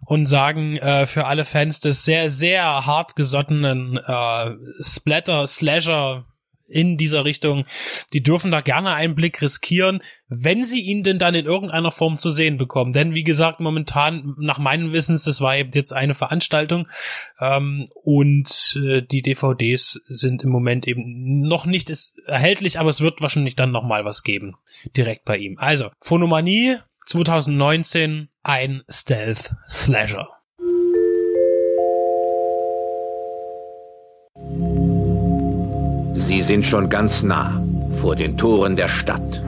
[0.04, 4.50] und sagen äh, für alle Fans des sehr, sehr hart hartgesottenen äh,
[4.80, 6.24] Splatter-Slasher
[6.68, 7.66] in dieser Richtung,
[8.14, 12.16] die dürfen da gerne einen Blick riskieren, wenn sie ihn denn dann in irgendeiner Form
[12.16, 12.94] zu sehen bekommen.
[12.94, 16.88] Denn wie gesagt, momentan, nach meinem Wissens, das war eben jetzt eine Veranstaltung
[17.40, 21.92] ähm, und äh, die DVDs sind im Moment eben noch nicht
[22.26, 24.54] erhältlich, aber es wird wahrscheinlich dann noch mal was geben,
[24.96, 25.58] direkt bei ihm.
[25.58, 26.76] Also, Phonomanie
[27.06, 30.28] 2019, ein Stealth-Slasher.
[36.32, 37.62] Sie sind schon ganz nah,
[38.00, 39.42] vor den Toren der Stadt.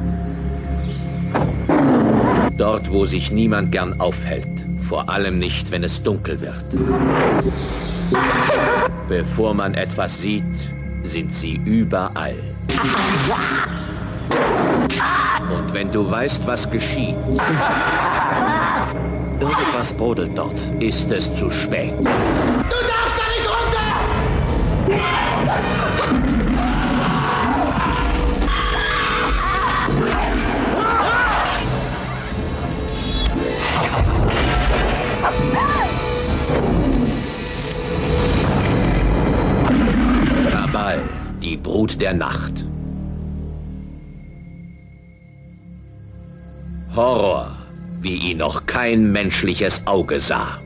[2.59, 4.47] Dort, wo sich niemand gern aufhält,
[4.87, 6.63] vor allem nicht, wenn es dunkel wird.
[9.09, 10.45] Bevor man etwas sieht,
[11.05, 12.37] sind sie überall.
[15.57, 17.17] Und wenn du weißt, was geschieht,
[19.41, 21.95] irgendwas brodelt dort, ist es zu spät.
[21.99, 23.95] Du darfst da nicht runter!
[41.55, 42.67] Die Brut der Nacht.
[46.97, 47.57] Horror,
[48.01, 50.59] wie ihn noch kein menschliches Auge sah.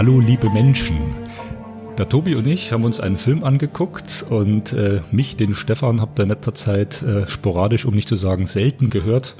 [0.00, 0.96] Hallo liebe Menschen.
[1.98, 6.18] Der Tobi und ich haben uns einen Film angeguckt und äh, mich, den Stefan, habt
[6.18, 9.36] ihr in letzter Zeit äh, sporadisch, um nicht zu sagen selten gehört.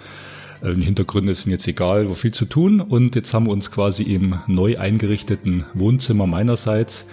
[0.60, 2.82] Äh, die Hintergründe sind jetzt egal, wo viel zu tun.
[2.82, 7.06] Und jetzt haben wir uns quasi im neu eingerichteten Wohnzimmer meinerseits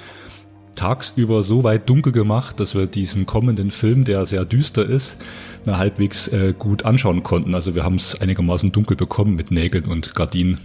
[0.76, 5.16] tagsüber so weit dunkel gemacht, dass wir diesen kommenden Film, der sehr düster ist,
[5.64, 7.56] na, halbwegs äh, gut anschauen konnten.
[7.56, 10.58] Also wir haben es einigermaßen dunkel bekommen mit Nägeln und Gardinen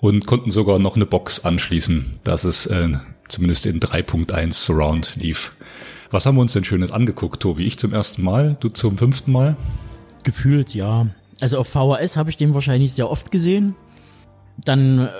[0.00, 2.88] und konnten sogar noch eine Box anschließen, dass es äh,
[3.28, 5.52] zumindest in 3.1 Surround lief.
[6.10, 7.64] Was haben wir uns denn Schönes angeguckt, Tobi?
[7.64, 9.56] Ich zum ersten Mal, du zum fünften Mal?
[10.24, 11.06] Gefühlt, ja.
[11.40, 13.76] Also auf VHS habe ich den wahrscheinlich sehr oft gesehen.
[14.64, 15.10] Dann äh,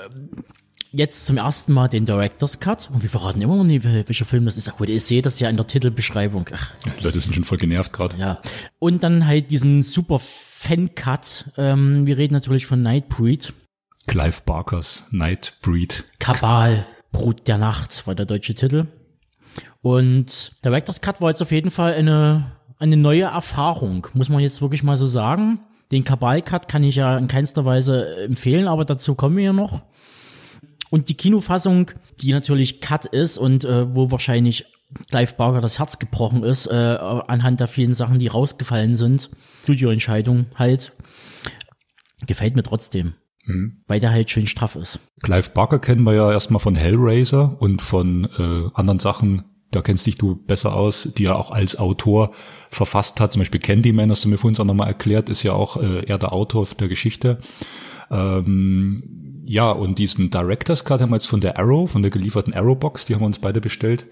[0.92, 2.90] jetzt zum ersten Mal den Director's Cut.
[2.92, 4.68] Und wir verraten immer noch nicht, welcher Film das ist.
[4.68, 6.46] Ach gut, ihr seht das ja in der Titelbeschreibung.
[6.52, 6.72] Ach.
[6.98, 8.16] Die Leute sind schon voll genervt gerade.
[8.18, 8.40] Ja.
[8.78, 11.52] Und dann halt diesen super Fan-Cut.
[11.56, 13.52] Ähm, wir reden natürlich von Nightbreed.
[14.10, 16.02] Clive Barkers Nightbreed.
[16.18, 18.88] Kabal, Brut der Nacht war der deutsche Titel.
[19.82, 24.62] Und Director's Cut war jetzt auf jeden Fall eine, eine neue Erfahrung, muss man jetzt
[24.62, 25.60] wirklich mal so sagen.
[25.92, 29.80] Den Kabal-Cut kann ich ja in keinster Weise empfehlen, aber dazu kommen wir ja noch.
[30.90, 34.66] Und die Kinofassung, die natürlich Cut ist und äh, wo wahrscheinlich
[35.08, 39.30] Clive Barker das Herz gebrochen ist, äh, anhand der vielen Sachen, die rausgefallen sind,
[39.62, 40.94] Studioentscheidung halt,
[42.26, 43.14] gefällt mir trotzdem.
[43.50, 43.82] Mhm.
[43.86, 45.00] Weil der halt schön straff ist.
[45.22, 50.06] Clive Barker kennen wir ja erstmal von Hellraiser und von äh, anderen Sachen, da kennst
[50.06, 52.32] dich du besser aus, die er auch als Autor
[52.70, 53.32] verfasst hat.
[53.32, 56.18] Zum Beispiel Candyman, hast du mir vorhin auch nochmal erklärt, ist ja auch äh, er
[56.18, 57.38] der Autor der Geschichte.
[58.10, 62.54] Ähm, ja, und diesen Director's Cut haben wir jetzt von der Arrow, von der gelieferten
[62.54, 64.06] Arrow-Box, die haben wir uns beide bestellt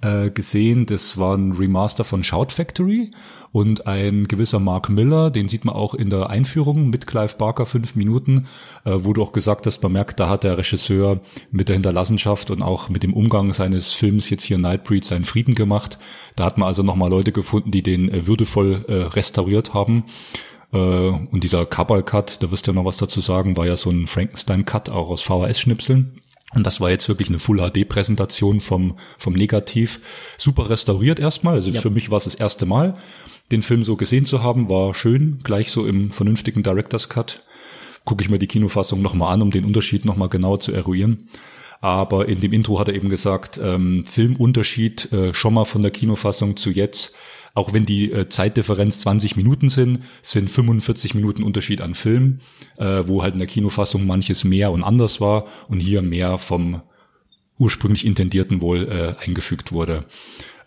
[0.00, 0.86] äh, gesehen.
[0.86, 3.10] Das war ein Remaster von Shout Factory
[3.52, 7.66] und ein gewisser Mark Miller, den sieht man auch in der Einführung mit Clive Barker
[7.66, 8.46] fünf Minuten,
[8.84, 11.20] äh, wo du auch gesagt hast, man merkt, da hat der Regisseur
[11.50, 15.54] mit der Hinterlassenschaft und auch mit dem Umgang seines Films jetzt hier Nightbreed seinen Frieden
[15.54, 15.98] gemacht.
[16.36, 20.04] Da hat man also nochmal Leute gefunden, die den äh, würdevoll äh, restauriert haben.
[20.72, 23.90] Äh, und dieser Kabal-Cut, da wirst du ja noch was dazu sagen, war ja so
[23.90, 26.20] ein Frankenstein-Cut auch aus VHS-Schnipseln.
[26.54, 30.00] Und das war jetzt wirklich eine Full HD Präsentation vom, vom Negativ.
[30.38, 31.54] Super restauriert erstmal.
[31.54, 31.80] Also ja.
[31.80, 32.96] für mich war es das erste Mal,
[33.50, 34.68] den Film so gesehen zu haben.
[34.68, 37.42] War schön, gleich so im vernünftigen Director's Cut.
[38.04, 41.28] Gucke ich mir die Kinofassung nochmal an, um den Unterschied nochmal genauer zu eruieren.
[41.80, 45.90] Aber in dem Intro hat er eben gesagt, ähm, Filmunterschied äh, schon mal von der
[45.90, 47.14] Kinofassung zu jetzt
[47.58, 52.40] auch wenn die äh, Zeitdifferenz 20 Minuten sind, sind 45 Minuten Unterschied an Film,
[52.76, 56.82] äh, wo halt in der Kinofassung manches mehr und anders war und hier mehr vom
[57.58, 60.04] ursprünglich intendierten wohl äh, eingefügt wurde.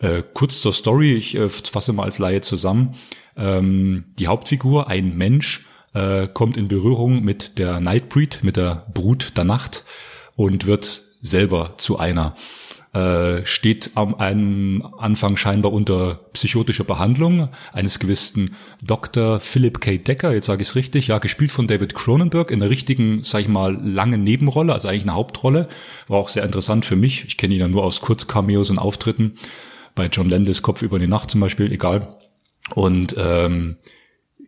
[0.00, 2.94] Äh, kurz zur Story, ich äh, fasse mal als Laie zusammen.
[3.36, 5.64] Ähm, die Hauptfigur, ein Mensch,
[5.94, 9.84] äh, kommt in Berührung mit der Nightbreed, mit der Brut der Nacht
[10.36, 12.36] und wird selber zu einer
[12.92, 18.54] äh, steht am einem Anfang scheinbar unter psychotischer Behandlung eines gewissen
[18.84, 19.40] Dr.
[19.40, 19.96] Philip K.
[19.96, 23.40] Decker, jetzt sage ich es richtig, ja, gespielt von David Cronenberg in der richtigen, sag
[23.40, 25.68] ich mal, langen Nebenrolle, also eigentlich eine Hauptrolle.
[26.08, 27.24] War auch sehr interessant für mich.
[27.26, 29.38] Ich kenne ihn ja nur aus Kurzcameos und Auftritten.
[29.94, 32.18] Bei John Landis Kopf über die Nacht zum Beispiel, egal.
[32.74, 33.76] Und ähm,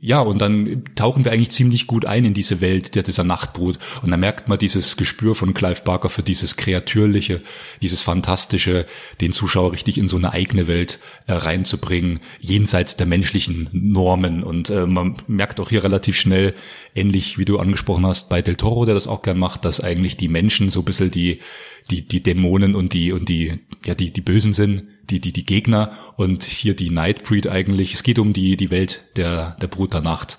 [0.06, 3.78] ja, und dann tauchen wir eigentlich ziemlich gut ein in diese Welt der, dieser Nachtbrut.
[4.02, 7.40] Und dann merkt man dieses Gespür von Clive Barker für dieses Kreatürliche,
[7.80, 8.84] dieses Fantastische,
[9.22, 14.42] den Zuschauer richtig in so eine eigene Welt äh, reinzubringen, jenseits der menschlichen Normen.
[14.42, 16.54] Und äh, man merkt auch hier relativ schnell,
[16.94, 20.18] ähnlich wie du angesprochen hast, bei Del Toro, der das auch gern macht, dass eigentlich
[20.18, 21.40] die Menschen so ein bisschen die,
[21.90, 25.44] die, die Dämonen und die, und die, ja, die, die Bösen sind, die, die, die
[25.44, 27.94] Gegner und hier die Nightbreed eigentlich.
[27.94, 30.38] Es geht um die, die Welt der, der Brut der Nacht.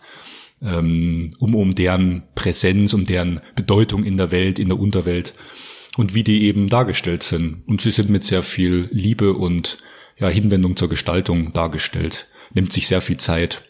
[0.61, 5.33] Ähm, um, um deren Präsenz, um deren Bedeutung in der Welt, in der Unterwelt
[5.97, 7.63] und wie die eben dargestellt sind.
[7.67, 9.77] Und sie sind mit sehr viel Liebe und
[10.17, 12.27] ja, Hinwendung zur Gestaltung dargestellt.
[12.53, 13.65] Nimmt sich sehr viel Zeit.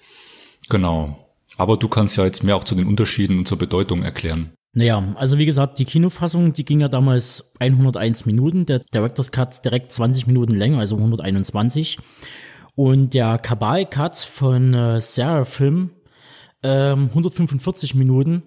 [0.70, 1.28] Genau.
[1.58, 4.52] Aber du kannst ja jetzt mehr auch zu den Unterschieden und zur Bedeutung erklären.
[4.78, 9.64] Naja, also wie gesagt, die Kinofassung, die ging ja damals 101 Minuten, der Director's Cut
[9.64, 11.98] direkt 20 Minuten länger, also 121.
[12.76, 15.92] Und der Kabal-Cut von äh, Sarah Film
[16.62, 18.44] ähm, 145 Minuten.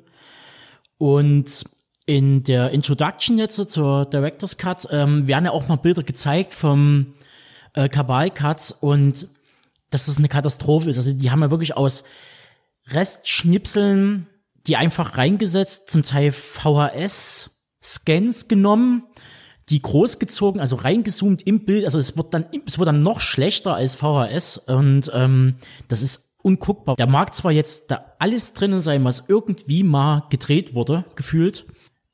[0.98, 1.64] Und
[2.04, 7.14] in der Introduction jetzt zur Director's Cut ähm, werden ja auch mal Bilder gezeigt vom
[7.72, 9.28] äh, Kabal-Cut und
[9.88, 10.98] dass das eine Katastrophe ist.
[10.98, 12.04] Also die haben ja wirklich aus
[12.88, 14.26] Restschnipseln
[14.68, 17.48] die einfach reingesetzt, zum Teil VHS-Scans
[18.48, 19.04] genommen,
[19.70, 23.74] die großgezogen, also reingezoomt im Bild, also es wird dann, es wird dann noch schlechter
[23.74, 25.56] als VHS und ähm,
[25.88, 26.96] das ist unguckbar.
[26.96, 31.66] Da mag zwar jetzt da alles drinnen sein, was irgendwie mal gedreht wurde, gefühlt,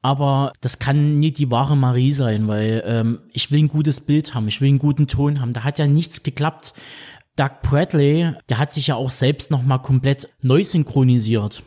[0.02, 4.34] aber das kann nie die wahre Marie sein, weil ähm, ich will ein gutes Bild
[4.34, 5.52] haben, ich will einen guten Ton haben.
[5.52, 6.74] Da hat ja nichts geklappt.
[7.36, 11.64] Doug Bradley, der hat sich ja auch selbst noch mal komplett neu synchronisiert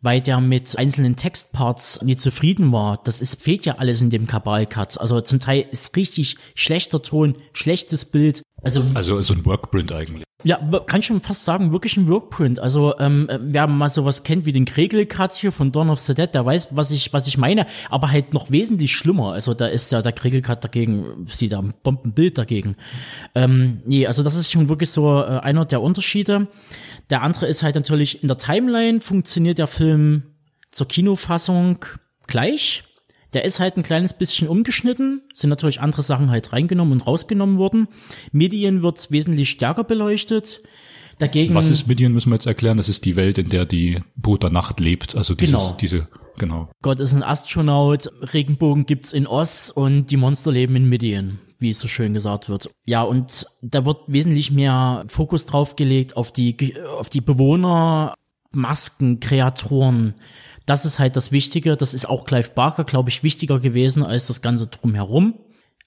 [0.00, 3.00] weil der mit einzelnen Textparts nicht zufrieden war.
[3.04, 5.00] Das ist, fehlt ja alles in dem Kabal-Cut.
[5.00, 8.42] Also zum Teil ist richtig schlechter Ton, schlechtes Bild.
[8.62, 10.24] Also, also so ein Workprint eigentlich.
[10.42, 10.56] Ja,
[10.86, 12.60] kann schon fast sagen, wirklich ein Workprint.
[12.60, 16.32] Also ähm, wer mal sowas kennt wie den Kregel-Cut hier von Dawn of the Dead,
[16.32, 19.32] der weiß, was ich, was ich meine, aber halt noch wesentlich schlimmer.
[19.32, 22.76] Also da ist ja der Kregel-Cut dagegen, sieht da ein Bombenbild dagegen.
[23.34, 26.48] Ähm, nee, also das ist schon wirklich so äh, einer der Unterschiede.
[27.10, 30.22] Der andere ist halt natürlich in der Timeline funktioniert der Film
[30.70, 31.84] zur Kinofassung
[32.26, 32.84] gleich.
[33.32, 37.58] Der ist halt ein kleines bisschen umgeschnitten, sind natürlich andere Sachen halt reingenommen und rausgenommen
[37.58, 37.88] worden.
[38.32, 40.60] Medien wird wesentlich stärker beleuchtet.
[41.18, 42.78] Dagegen, Was ist Medien, müssen wir jetzt erklären.
[42.78, 45.14] Das ist die Welt, in der die Brut der Nacht lebt.
[45.14, 45.76] Also dieses, genau.
[45.78, 46.08] diese,
[46.38, 46.70] genau.
[46.82, 51.70] Gott ist ein Astronaut, Regenbogen gibt's in Oz und die Monster leben in Medien wie
[51.70, 52.70] es so schön gesagt wird.
[52.84, 58.14] Ja, und da wird wesentlich mehr Fokus drauf gelegt auf die, auf die Bewohner,
[58.52, 60.14] Masken, Kreaturen.
[60.66, 61.76] Das ist halt das Wichtige.
[61.76, 65.38] Das ist auch Clive Barker, glaube ich, wichtiger gewesen als das Ganze drumherum.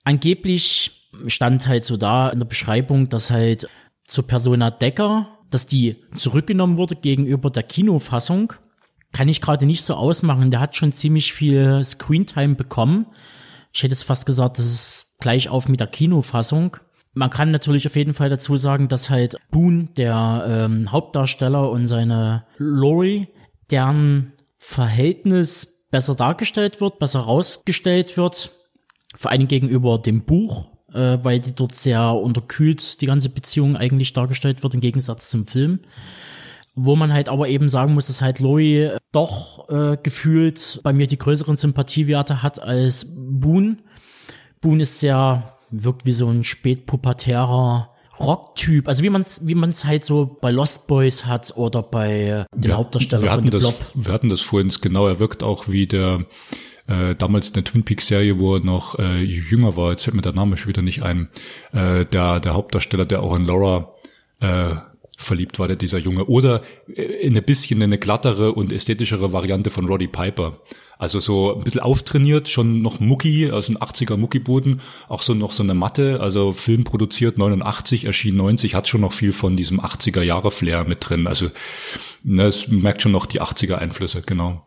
[0.03, 3.67] Angeblich stand halt so da in der Beschreibung, dass halt
[4.05, 8.53] zur Persona Decker, dass die zurückgenommen wurde gegenüber der Kinofassung.
[9.11, 10.51] Kann ich gerade nicht so ausmachen.
[10.51, 13.05] Der hat schon ziemlich viel Screentime bekommen.
[13.73, 16.77] Ich hätte es fast gesagt, das ist gleich auf mit der Kinofassung.
[17.13, 21.87] Man kann natürlich auf jeden Fall dazu sagen, dass halt Boone, der ähm, Hauptdarsteller und
[21.87, 23.27] seine Lori,
[23.71, 28.51] deren Verhältnis besser dargestellt wird, besser rausgestellt wird,
[29.15, 34.13] vor allem gegenüber dem Buch, äh, weil die dort sehr unterkühlt die ganze Beziehung eigentlich
[34.13, 35.79] dargestellt wird im Gegensatz zum Film.
[36.75, 41.07] Wo man halt aber eben sagen muss, dass halt Lori doch äh, gefühlt bei mir
[41.07, 43.77] die größeren Sympathiewerte hat als Boone.
[44.59, 47.89] Boone ist sehr, wirkt wie so ein spätpubertärer
[48.19, 52.45] Rocktyp, also wie man es wie man's halt so bei Lost Boys hat oder bei
[52.53, 53.75] dem wir, Hauptdarsteller wir von The Blob.
[53.95, 56.25] Wir hatten das vorhin genau, er wirkt auch wie der
[56.87, 60.15] äh, damals in der Twin Peaks Serie, wo er noch äh, jünger war, jetzt fällt
[60.15, 61.29] mir der Name schon wieder nicht ein,
[61.71, 63.93] äh, der, der Hauptdarsteller, der auch in Laura
[64.41, 64.75] äh,
[65.23, 66.25] verliebt war, der dieser Junge.
[66.25, 66.61] Oder
[66.93, 70.61] äh, in ein bisschen eine glattere und ästhetischere Variante von Roddy Piper.
[70.97, 75.51] Also so ein bisschen auftrainiert, schon noch Mucki, also ein 80er Muckiboden, auch so noch
[75.51, 79.81] so eine Matte, also Film produziert 89, erschien 90, hat schon noch viel von diesem
[79.81, 81.27] 80er Jahre Flair mit drin.
[81.27, 81.49] Also
[82.23, 84.65] ne, es merkt schon noch die 80er Einflüsse, genau.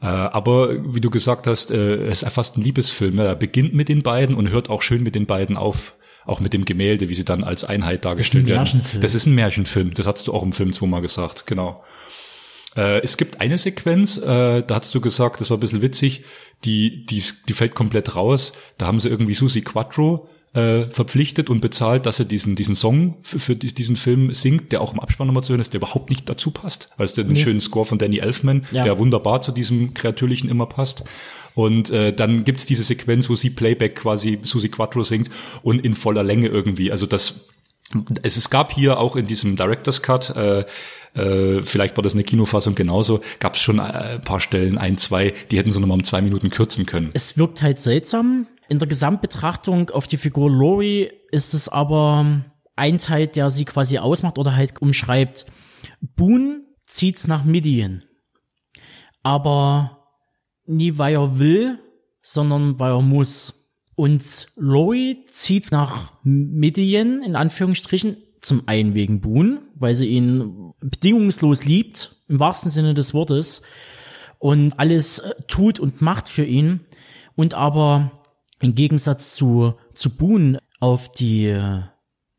[0.00, 3.18] Äh, aber wie du gesagt hast, äh, es ist fast ein Liebesfilm.
[3.18, 5.94] Er beginnt mit den beiden und hört auch schön mit den beiden auf.
[6.24, 9.00] Auch mit dem Gemälde, wie sie dann als Einheit dargestellt das werden.
[9.00, 9.94] Das ist ein Märchenfilm.
[9.94, 11.82] Das hast du auch im Film zweimal gesagt, genau.
[12.76, 16.24] Äh, es gibt eine Sequenz, äh, da hast du gesagt, das war ein bisschen witzig,
[16.64, 18.52] die, die, die fällt komplett raus.
[18.78, 23.16] Da haben sie irgendwie Susi Quattro äh, verpflichtet und bezahlt, dass er diesen, diesen Song
[23.22, 26.10] für, für diesen Film singt, der auch im Abspann nochmal zu hören ist, der überhaupt
[26.10, 26.90] nicht dazu passt.
[26.98, 27.38] Es den nee.
[27.38, 28.84] schönen Score von Danny Elfman, ja.
[28.84, 31.04] der wunderbar zu diesem Kreatürlichen immer passt.
[31.54, 35.30] Und äh, dann gibt's diese Sequenz, wo sie Playback quasi Susi Quattro singt
[35.62, 36.90] und in voller Länge irgendwie.
[36.90, 37.46] Also das
[38.22, 40.64] es, es gab hier auch in diesem Director's Cut äh,
[41.14, 44.96] äh, vielleicht war das eine Kinofassung genauso, gab es schon äh, ein paar Stellen, ein,
[44.96, 47.10] zwei, die hätten so nochmal um zwei Minuten kürzen können.
[47.12, 52.42] Es wirkt halt seltsam, in der Gesamtbetrachtung auf die Figur Lori ist es aber
[52.74, 55.44] ein Teil, der sie quasi ausmacht oder halt umschreibt.
[56.00, 58.02] Boone zieht's nach Midian.
[59.22, 60.08] Aber
[60.64, 61.80] nie weil er will,
[62.22, 63.68] sondern weil er muss.
[63.94, 71.66] Und Lori zieht's nach Midian, in Anführungsstrichen, zum einen wegen Boone, weil sie ihn bedingungslos
[71.66, 73.60] liebt, im wahrsten Sinne des Wortes,
[74.38, 76.80] und alles tut und macht für ihn.
[77.36, 78.21] Und aber
[78.62, 81.54] im Gegensatz zu, zu Boone auf die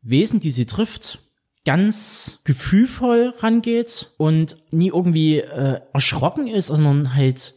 [0.02, 1.20] Wesen, die sie trifft,
[1.64, 7.54] ganz gefühlvoll rangeht und nie irgendwie äh, erschrocken ist, sondern halt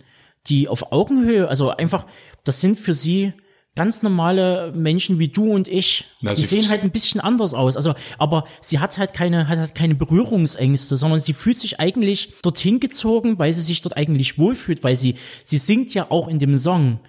[0.48, 2.06] die auf Augenhöhe, also einfach,
[2.44, 3.34] das sind für sie
[3.76, 6.06] ganz normale Menschen wie du und ich.
[6.22, 7.76] Na, die sehen halt ein bisschen anders aus.
[7.76, 12.34] Also, aber sie hat halt keine, hat halt keine Berührungsängste, sondern sie fühlt sich eigentlich
[12.42, 16.40] dorthin gezogen, weil sie sich dort eigentlich wohlfühlt, weil sie, sie singt ja auch in
[16.40, 17.00] dem Song.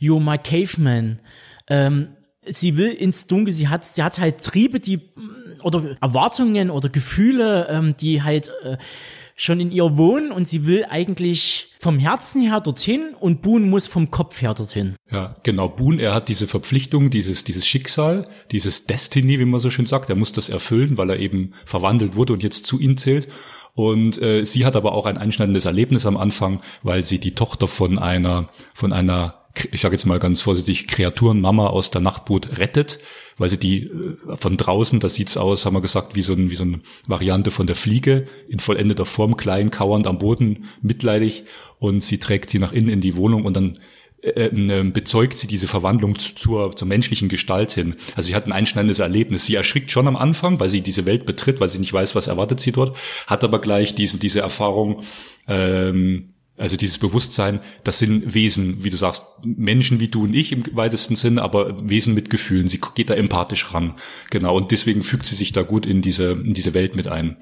[0.00, 1.20] You're my caveman.
[1.68, 2.16] Ähm,
[2.46, 5.00] sie will ins Dunkel, sie hat, sie hat halt Triebe, die
[5.62, 8.78] oder Erwartungen oder Gefühle, ähm, die halt äh,
[9.36, 13.86] schon in ihr wohnen und sie will eigentlich vom Herzen her dorthin und Boone muss
[13.86, 14.96] vom Kopf her dorthin.
[15.10, 15.68] Ja, genau.
[15.68, 20.10] Boone, er hat diese Verpflichtung, dieses, dieses Schicksal, dieses Destiny, wie man so schön sagt.
[20.10, 23.28] Er muss das erfüllen, weil er eben verwandelt wurde und jetzt zu ihm zählt.
[23.72, 27.66] Und äh, sie hat aber auch ein einschneidendes Erlebnis am Anfang, weil sie die Tochter
[27.66, 29.39] von einer, von einer
[29.72, 32.98] ich sage jetzt mal ganz vorsichtig, Kreaturenmama aus der Nachtboot rettet,
[33.38, 36.50] weil sie die äh, von draußen, das sieht's aus, haben wir gesagt, wie so, ein,
[36.50, 41.44] wie so eine Variante von der Fliege, in vollendeter Form, klein, kauernd am Boden, mitleidig,
[41.78, 43.78] und sie trägt sie nach innen in die Wohnung und dann
[44.22, 47.96] äh, äh, bezeugt sie diese Verwandlung zur, zur menschlichen Gestalt hin.
[48.16, 49.46] Also sie hat ein einschneidendes Erlebnis.
[49.46, 52.26] Sie erschrickt schon am Anfang, weil sie diese Welt betritt, weil sie nicht weiß, was
[52.26, 52.96] erwartet sie dort,
[53.26, 55.02] hat aber gleich diese, diese Erfahrung,
[55.48, 56.28] ähm,
[56.60, 60.64] also dieses Bewusstsein, das sind Wesen, wie du sagst, Menschen wie du und ich im
[60.72, 62.68] weitesten Sinn, aber Wesen mit Gefühlen.
[62.68, 63.94] Sie geht da empathisch ran.
[64.28, 64.54] Genau.
[64.54, 67.38] Und deswegen fügt sie sich da gut in diese, in diese Welt mit ein.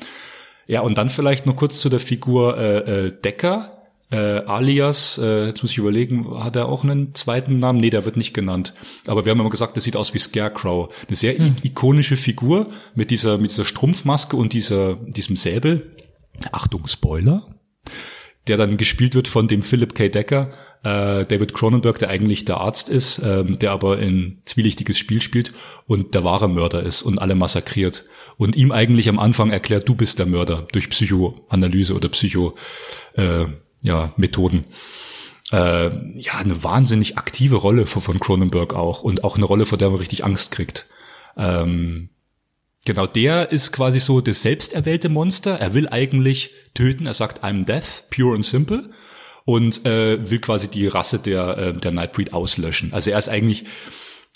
[0.68, 3.72] Ja, und dann vielleicht noch kurz zu der Figur äh, äh, Decker.
[4.10, 7.80] Äh, alias, äh, jetzt muss ich überlegen, hat er auch einen zweiten Namen?
[7.80, 8.72] Nee, der wird nicht genannt.
[9.06, 10.94] Aber wir haben immer gesagt, der sieht aus wie Scarecrow.
[11.08, 11.56] Eine sehr hm.
[11.64, 15.96] ikonische Figur mit dieser, mit dieser Strumpfmaske und dieser, diesem Säbel.
[16.52, 17.57] Achtung, Spoiler
[18.48, 20.08] der dann gespielt wird von dem Philip K.
[20.08, 20.50] Decker,
[20.82, 25.52] äh, David Cronenberg, der eigentlich der Arzt ist, ähm, der aber ein zwielichtiges Spiel spielt
[25.86, 28.04] und der wahre Mörder ist und alle massakriert.
[28.36, 32.56] Und ihm eigentlich am Anfang erklärt, du bist der Mörder durch Psychoanalyse oder Psycho,
[33.14, 33.46] äh,
[33.82, 34.64] ja, Methoden.
[35.50, 39.90] Äh, ja, eine wahnsinnig aktive Rolle von Cronenberg auch und auch eine Rolle, vor der
[39.90, 40.86] man richtig Angst kriegt.
[41.36, 42.10] Ähm,
[42.84, 45.58] Genau, der ist quasi so das selbsterwählte Monster.
[45.58, 47.06] Er will eigentlich töten.
[47.06, 48.90] Er sagt, I'm death, pure and simple.
[49.44, 52.92] Und äh, will quasi die Rasse der, äh, der Nightbreed auslöschen.
[52.92, 53.64] Also er ist eigentlich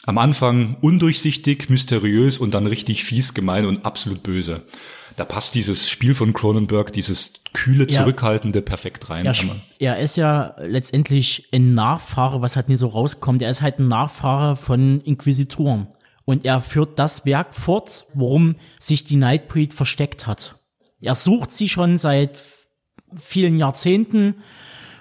[0.05, 4.62] Am Anfang undurchsichtig, mysteriös und dann richtig fies, gemein und absolut böse.
[5.14, 8.64] Da passt dieses Spiel von Cronenberg, dieses kühle, zurückhaltende, ja.
[8.64, 9.27] perfekt rein.
[9.27, 9.36] Er,
[9.78, 13.43] er ist ja letztendlich ein Nachfahre, was halt nie so rauskommt.
[13.43, 15.86] Er ist halt ein Nachfahre von Inquisitoren.
[16.32, 20.54] Und er führt das Werk fort, worum sich die Nightbreed versteckt hat.
[21.02, 22.42] Er sucht sie schon seit
[23.14, 24.36] vielen Jahrzehnten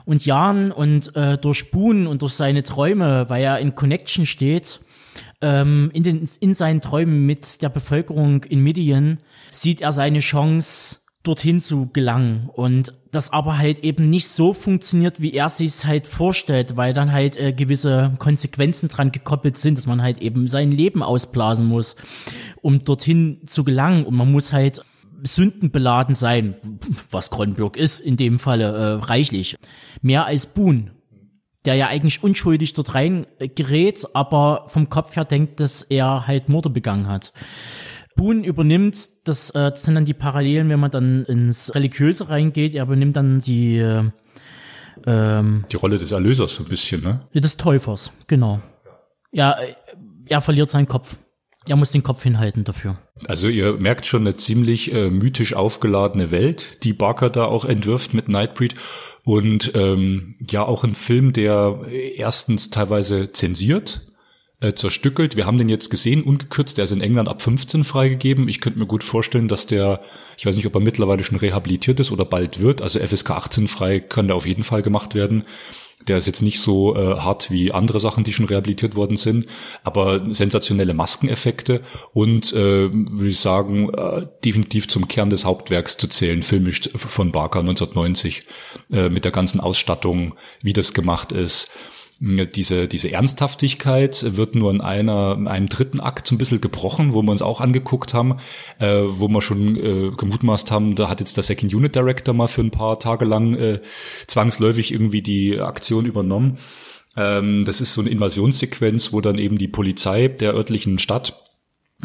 [0.05, 4.81] und Jahren und äh, durch Boone und durch seine Träume, weil er in Connection steht,
[5.39, 9.19] ähm, in, den, in seinen Träumen mit der Bevölkerung in Midian,
[9.51, 15.21] sieht er seine Chance, dorthin zu gelangen und das aber halt eben nicht so funktioniert,
[15.21, 19.85] wie er sich halt vorstellt, weil dann halt äh, gewisse Konsequenzen dran gekoppelt sind, dass
[19.85, 21.95] man halt eben sein Leben ausblasen muss,
[22.61, 24.81] um dorthin zu gelangen und man muss halt
[25.23, 26.55] sündenbeladen sein,
[27.11, 29.57] was Kronberg ist in dem Falle äh, reichlich.
[30.01, 30.91] Mehr als Boone,
[31.65, 36.49] der ja eigentlich unschuldig dort rein gerät, aber vom Kopf her denkt, dass er halt
[36.49, 37.33] Morde begangen hat.
[38.15, 42.75] Boone übernimmt, das, äh, das sind dann die Parallelen, wenn man dann ins Religiöse reingeht,
[42.75, 44.03] er übernimmt dann die äh,
[45.05, 47.27] ähm, die Rolle des Erlösers so ein bisschen, ne?
[47.33, 48.61] Des Täufers, genau.
[49.31, 49.55] Ja,
[50.25, 51.15] er verliert seinen Kopf.
[51.67, 52.97] Er muss den Kopf hinhalten dafür.
[53.27, 58.13] Also ihr merkt schon eine ziemlich äh, mythisch aufgeladene Welt, die Barker da auch entwirft
[58.13, 58.75] mit Nightbreed.
[59.23, 61.81] Und ähm, ja, auch ein Film, der
[62.15, 64.10] erstens teilweise zensiert,
[64.61, 65.35] äh, zerstückelt.
[65.35, 68.47] Wir haben den jetzt gesehen, ungekürzt, der ist in England ab 15 freigegeben.
[68.47, 70.01] Ich könnte mir gut vorstellen, dass der,
[70.37, 73.67] ich weiß nicht, ob er mittlerweile schon rehabilitiert ist oder bald wird, also FSK 18
[73.67, 75.43] frei kann der auf jeden Fall gemacht werden.
[76.07, 79.45] Der ist jetzt nicht so äh, hart wie andere Sachen, die schon rehabilitiert worden sind,
[79.83, 81.81] aber sensationelle Maskeneffekte
[82.13, 87.31] und äh, würde ich sagen, äh, definitiv zum Kern des Hauptwerks zu zählen, filmisch von
[87.31, 88.43] Barker 1990,
[88.91, 91.69] äh, mit der ganzen Ausstattung, wie das gemacht ist
[92.23, 97.13] diese, diese Ernsthaftigkeit wird nur in einer, in einem dritten Akt so ein bisschen gebrochen,
[97.13, 98.37] wo wir uns auch angeguckt haben,
[98.77, 102.47] äh, wo wir schon äh, gemutmaßt haben, da hat jetzt der Second Unit Director mal
[102.47, 103.81] für ein paar Tage lang äh,
[104.27, 106.59] zwangsläufig irgendwie die Aktion übernommen.
[107.17, 111.41] Ähm, das ist so eine Invasionssequenz, wo dann eben die Polizei der örtlichen Stadt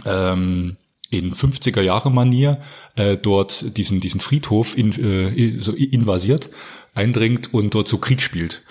[0.06, 0.78] ähm,
[1.10, 2.62] in 50er Jahre Manier
[2.94, 6.48] äh, dort diesen diesen Friedhof in, äh, so invasiert,
[6.94, 8.62] eindringt und dort so Krieg spielt.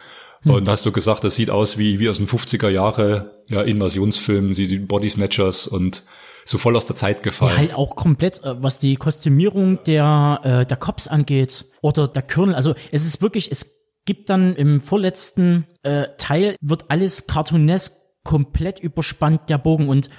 [0.46, 0.54] Hm.
[0.54, 4.54] Und hast du gesagt, das sieht aus wie, wie aus den 50er Jahre ja, Invasionsfilmen,
[4.54, 6.04] die Body Snatchers und
[6.46, 7.52] so voll aus der Zeit gefallen.
[7.52, 12.22] Ja, halt auch komplett, äh, was die Kostümierung der, äh, der Cops angeht oder der
[12.22, 12.56] Colonel.
[12.56, 17.94] Also es ist wirklich, es gibt dann im vorletzten äh, Teil, wird alles cartoonesk
[18.24, 19.90] komplett überspannt, der Bogen.
[19.90, 20.10] Und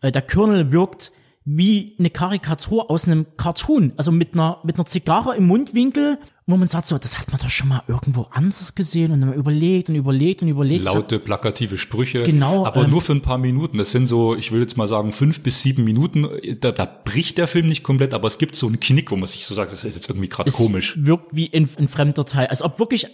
[0.00, 1.12] äh, der Colonel wirkt
[1.44, 3.92] wie eine Karikatur aus einem Cartoon.
[3.96, 7.40] Also mit einer, mit einer Zigarre im Mundwinkel wo man sagt so, das hat man
[7.40, 10.84] doch schon mal irgendwo anders gesehen und dann überlegt und überlegt und überlegt.
[10.84, 12.24] Laute, plakative Sprüche.
[12.24, 12.66] Genau.
[12.66, 13.78] Aber ähm, nur für ein paar Minuten.
[13.78, 16.28] Das sind so, ich will jetzt mal sagen, fünf bis sieben Minuten.
[16.60, 19.28] Da, da bricht der Film nicht komplett, aber es gibt so einen Knick, wo man
[19.28, 20.98] sich so sagt, das ist jetzt irgendwie gerade komisch.
[21.00, 22.48] wirkt wie ein, ein fremder Teil.
[22.48, 23.06] Als ob wirklich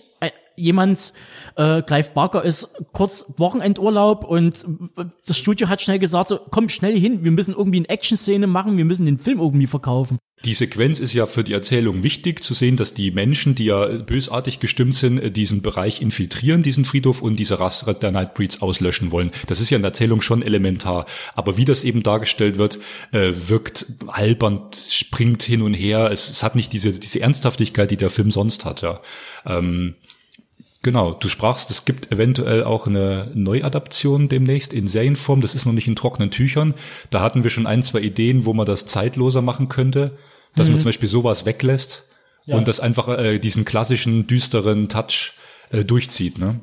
[0.59, 1.13] jemand,
[1.57, 4.67] äh, Clive Barker ist kurz Wochenendurlaub und
[5.27, 8.77] das Studio hat schnell gesagt, so, komm schnell hin, wir müssen irgendwie eine Action-Szene machen,
[8.77, 10.19] wir müssen den Film irgendwie verkaufen.
[10.45, 13.87] Die Sequenz ist ja für die Erzählung wichtig, zu sehen, dass die Menschen, die ja
[13.87, 19.33] bösartig gestimmt sind, diesen Bereich infiltrieren, diesen Friedhof und diese Rasse der Nightbreeds auslöschen wollen.
[19.49, 21.07] Das ist ja in der Erzählung schon elementar.
[21.35, 22.79] Aber wie das eben dargestellt wird,
[23.11, 26.11] äh, wirkt albern, springt hin und her.
[26.13, 29.01] Es, es, hat nicht diese, diese Ernsthaftigkeit, die der Film sonst hat, ja.
[29.45, 29.97] Ähm,
[30.89, 35.43] Genau, du sprachst, es gibt eventuell auch eine Neuadaption demnächst in Serienform.
[35.43, 36.73] Das ist noch nicht in trockenen Tüchern.
[37.11, 40.17] Da hatten wir schon ein, zwei Ideen, wo man das zeitloser machen könnte,
[40.57, 40.73] dass mhm.
[40.73, 42.09] man zum Beispiel sowas weglässt
[42.47, 42.57] ja.
[42.57, 45.35] und das einfach äh, diesen klassischen düsteren Touch
[45.73, 46.39] äh, durchzieht.
[46.39, 46.59] Ne?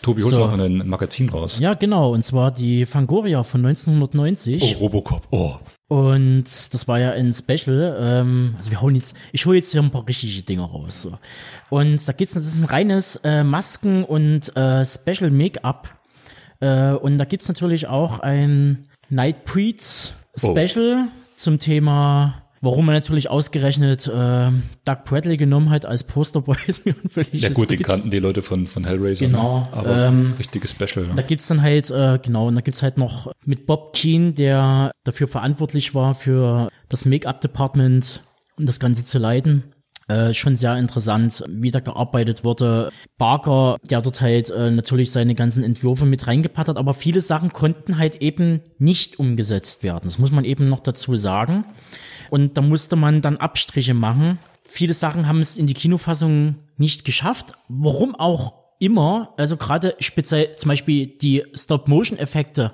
[0.00, 0.38] Tobi holt so.
[0.38, 1.58] noch ein Magazin raus.
[1.60, 4.62] Ja, genau, und zwar die Fangoria von 1990.
[4.62, 5.56] Oh, Robocop, oh.
[5.90, 7.98] Und das war ja ein Special.
[8.00, 11.02] Ähm, also wir holen jetzt, ich hole jetzt hier ein paar richtige Dinge raus.
[11.02, 11.18] So.
[11.68, 15.88] Und da geht's, das ist ein reines äh, Masken- und äh, Special Make-up.
[16.60, 20.14] Äh, und da gibt's natürlich auch ein Night Preets
[20.44, 20.52] oh.
[20.52, 21.12] Special oh.
[21.34, 24.50] zum Thema Warum man natürlich ausgerechnet äh,
[24.84, 27.40] Doug Bradley genommen hat als Posterboy ist mir unvöllig.
[27.40, 29.26] Ja gut, den kannten die Leute von, von Hellraiser.
[29.26, 29.32] Ne?
[29.32, 29.60] Genau.
[29.60, 29.68] Ne?
[29.72, 31.06] Aber ähm, richtiges Special.
[31.06, 31.14] Ne?
[31.16, 34.92] Da gibt's dann halt, äh, genau, und da gibt's halt noch mit Bob Keen, der
[35.04, 38.22] dafür verantwortlich war für das Make-up-Department
[38.56, 39.64] und das Ganze zu leiten.
[40.10, 42.90] Äh, schon sehr interessant, wie da gearbeitet wurde.
[43.16, 47.52] Barker, der dort halt äh, natürlich seine ganzen Entwürfe mit reingepackt hat, aber viele Sachen
[47.52, 50.02] konnten halt eben nicht umgesetzt werden.
[50.04, 51.64] Das muss man eben noch dazu sagen.
[52.30, 54.38] Und da musste man dann Abstriche machen.
[54.64, 57.54] Viele Sachen haben es in die Kinofassung nicht geschafft.
[57.68, 59.34] Warum auch immer.
[59.36, 62.72] Also gerade speziell zum Beispiel die Stop-Motion-Effekte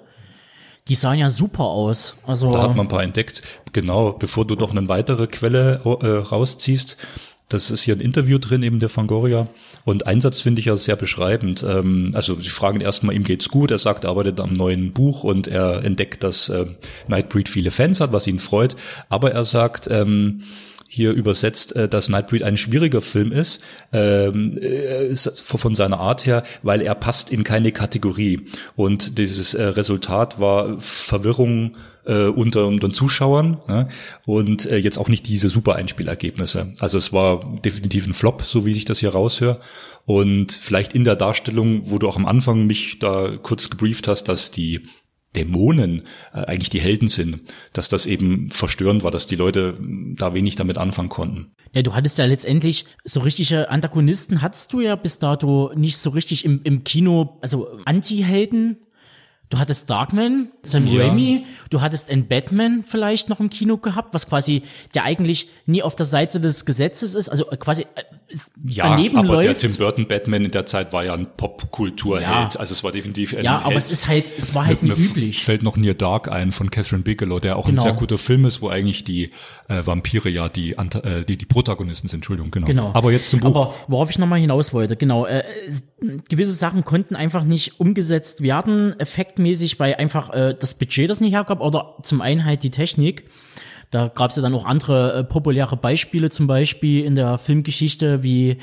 [0.89, 2.17] Die sahen ja super aus.
[2.25, 3.43] Also da hat man ein paar entdeckt.
[3.73, 6.97] Genau, bevor du doch eine weitere Quelle äh, rausziehst,
[7.49, 9.49] das ist hier ein Interview drin, eben der Fangoria.
[9.85, 11.65] Und Einsatz finde ich ja sehr beschreibend.
[11.67, 13.71] Ähm, also sie fragen erstmal, ihm geht's gut.
[13.71, 16.67] Er sagt, er arbeitet am neuen Buch und er entdeckt, dass äh,
[17.07, 18.75] Nightbreed viele Fans hat, was ihn freut.
[19.09, 20.43] Aber er sagt, ähm,
[20.89, 23.61] hier übersetzt, äh, dass Nightbreed ein schwieriger Film ist,
[23.93, 28.47] ähm, äh, von seiner Art her, weil er passt in keine Kategorie.
[28.75, 31.77] Und dieses Resultat war Verwirrung
[32.07, 33.89] äh, unter den Zuschauern ne?
[34.25, 36.73] und äh, jetzt auch nicht diese super Einspielergebnisse.
[36.79, 39.61] Also es war definitiv ein Flop, so wie ich das hier raushöre.
[40.05, 44.25] Und vielleicht in der Darstellung, wo du auch am Anfang mich da kurz gebrieft hast,
[44.25, 44.87] dass die
[45.35, 46.03] Dämonen
[46.33, 47.41] äh, eigentlich die Helden sind,
[47.73, 49.79] dass das eben verstörend war, dass die Leute
[50.17, 51.53] da wenig damit anfangen konnten.
[51.73, 56.11] Ja, du hattest ja letztendlich so richtige Antagonisten hattest du ja bis dato nicht so
[56.11, 58.79] richtig im, im Kino, also Anti-Helden
[59.49, 61.07] Du hattest Darkman, Sam ja.
[61.07, 64.63] Raimi, du hattest einen Batman vielleicht noch im Kino gehabt, was quasi
[64.95, 68.03] der eigentlich nie auf der Seite des Gesetzes ist, also quasi äh,
[68.67, 69.45] ja, daneben aber läuft.
[69.45, 72.61] der Tim Burton Batman in der Zeit war ja ein Popkulturheld, ja.
[72.61, 73.85] also es war definitiv ein Ja, aber Held.
[73.85, 75.45] es ist halt, es war halt nicht üblich.
[75.45, 77.83] Fällt noch Near Dark ein von Catherine Bigelow, der auch genau.
[77.83, 79.31] ein sehr guter Film ist, wo eigentlich die
[79.69, 82.67] äh, Vampire ja die, äh, die die Protagonisten sind, Entschuldigung, genau.
[82.67, 82.91] genau.
[82.95, 83.51] Aber jetzt zum Buch.
[83.51, 85.45] Aber worauf ich nochmal hinaus wollte, genau, äh,
[86.29, 88.95] gewisse Sachen konnten einfach nicht umgesetzt werden,
[89.37, 93.25] effektmäßig, weil einfach äh, das Budget das nicht hergab oder zum einen halt die Technik.
[93.91, 98.23] Da gab es ja dann auch andere äh, populäre Beispiele, zum Beispiel in der Filmgeschichte
[98.23, 98.57] wie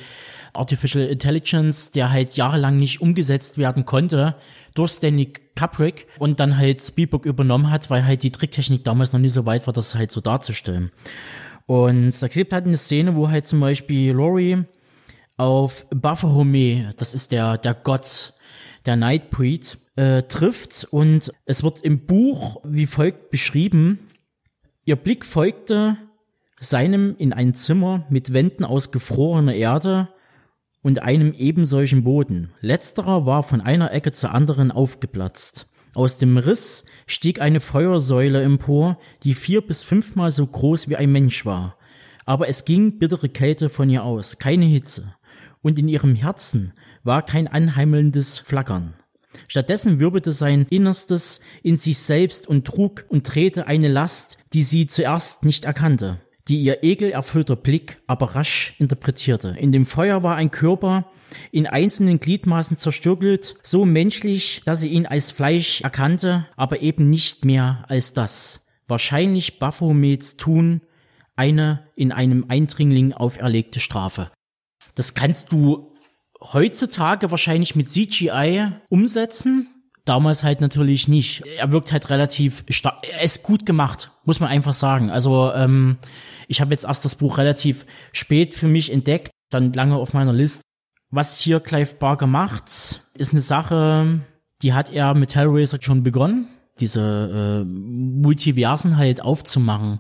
[0.54, 4.36] Artificial Intelligence, der halt jahrelang nicht umgesetzt werden konnte
[4.76, 9.20] durch Stanley Kubrick und dann halt Spielberg übernommen hat, weil halt die Tricktechnik damals noch
[9.20, 10.91] nicht so weit war, das halt so darzustellen.
[11.66, 14.64] Und da gibt halt eine Szene, wo halt zum Beispiel Laurie
[15.38, 18.34] auf Baphomet, das ist der, der Gott
[18.85, 23.99] der Nightbreed, äh, trifft und es wird im Buch wie folgt beschrieben,
[24.85, 25.95] Ihr Blick folgte
[26.60, 30.10] seinem in ein Zimmer mit Wänden aus gefrorener Erde
[30.81, 32.51] und einem ebensolchen Boden.
[32.60, 35.69] Letzterer war von einer Ecke zur anderen aufgeplatzt.
[35.95, 41.14] Aus dem Riss stieg eine Feuersäule empor, die vier bis fünfmal so groß wie ein
[41.14, 41.77] Mensch war.
[42.26, 45.15] Aber es ging bittere Kälte von ihr aus, keine Hitze.
[45.61, 46.73] Und in ihrem Herzen
[47.03, 48.93] war kein anheimelndes Flackern.
[49.47, 54.88] Stattdessen wirbelte sein Innerstes in sich selbst und trug und drehte eine Last, die sie
[54.88, 59.55] zuerst nicht erkannte, die ihr ekelerfüllter Blick aber rasch interpretierte.
[59.57, 61.11] In dem Feuer war ein Körper,
[61.51, 67.43] in einzelnen Gliedmaßen zerstückelt, so menschlich, dass sie ihn als Fleisch erkannte, aber eben nicht
[67.43, 68.67] mehr als das.
[68.88, 70.81] Wahrscheinlich Baphomets Tun,
[71.35, 74.30] eine in einem Eindringling auferlegte Strafe.
[74.93, 75.93] Das kannst du
[76.52, 79.70] heutzutage wahrscheinlich mit CGI umsetzen.
[80.06, 81.44] Damals halt natürlich nicht.
[81.57, 82.98] Er wirkt halt relativ stark.
[83.10, 85.10] Er ist gut gemacht, muss man einfach sagen.
[85.10, 85.98] Also ähm,
[86.49, 90.34] ich habe jetzt erst das Buch relativ spät für mich entdeckt, dann lange auf meiner
[90.34, 90.61] Liste.
[91.10, 94.22] Was hier Clive Barker macht, ist eine Sache,
[94.61, 96.48] die hat er mit Hellraiser schon begonnen,
[96.80, 99.99] diese äh, Multiversen halt aufzumachen.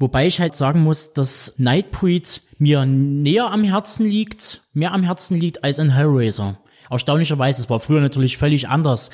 [0.00, 5.38] Wobei ich halt sagen muss, dass Nightbreed mir näher am Herzen liegt, mehr am Herzen
[5.38, 6.58] liegt als ein Hellraiser.
[6.88, 9.10] Erstaunlicherweise, es war früher natürlich völlig anders.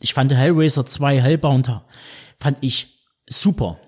[0.00, 1.70] Ich fand Hellraiser 2 Hellbound
[2.40, 3.78] fand ich super.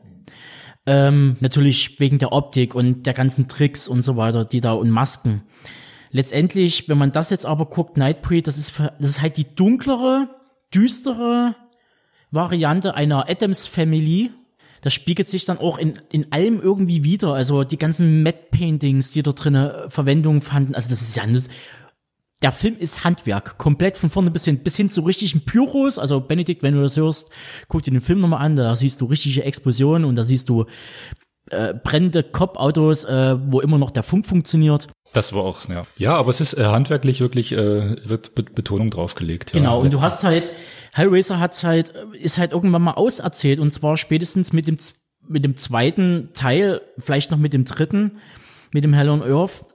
[0.84, 4.90] Ähm, natürlich wegen der Optik und der ganzen Tricks und so weiter, die da und
[4.90, 5.42] Masken.
[6.10, 10.28] Letztendlich, wenn man das jetzt aber guckt, Nightbreed, das ist, das ist halt die dunklere,
[10.72, 11.56] düstere
[12.30, 14.30] Variante einer Adams Family,
[14.86, 17.34] das spiegelt sich dann auch in, in allem irgendwie wieder.
[17.34, 20.76] Also die ganzen Matte Paintings, die da drinnen äh, Verwendung fanden.
[20.76, 21.50] Also das ist ja nicht,
[22.40, 25.98] der Film ist Handwerk, komplett von vorne bis hin, bis hin zu richtigen Pyros.
[25.98, 27.32] Also Benedikt, wenn du das hörst,
[27.66, 30.66] guck dir den Film nochmal an, da siehst du richtige Explosionen und da siehst du
[31.50, 34.86] äh, brennende Cop-Autos, äh, wo immer noch der Funk funktioniert.
[35.14, 35.84] Das war auch, ja.
[35.96, 39.52] Ja, aber es ist äh, handwerklich wirklich, äh, wird Be Betonung draufgelegt.
[39.52, 39.58] Ja.
[39.58, 40.52] Genau, und du hast halt,
[40.96, 44.78] Hellraiser hat halt, ist halt irgendwann mal auserzählt und zwar spätestens mit dem,
[45.28, 48.18] mit dem zweiten Teil, vielleicht noch mit dem dritten,
[48.72, 49.66] mit dem Hell on Earth.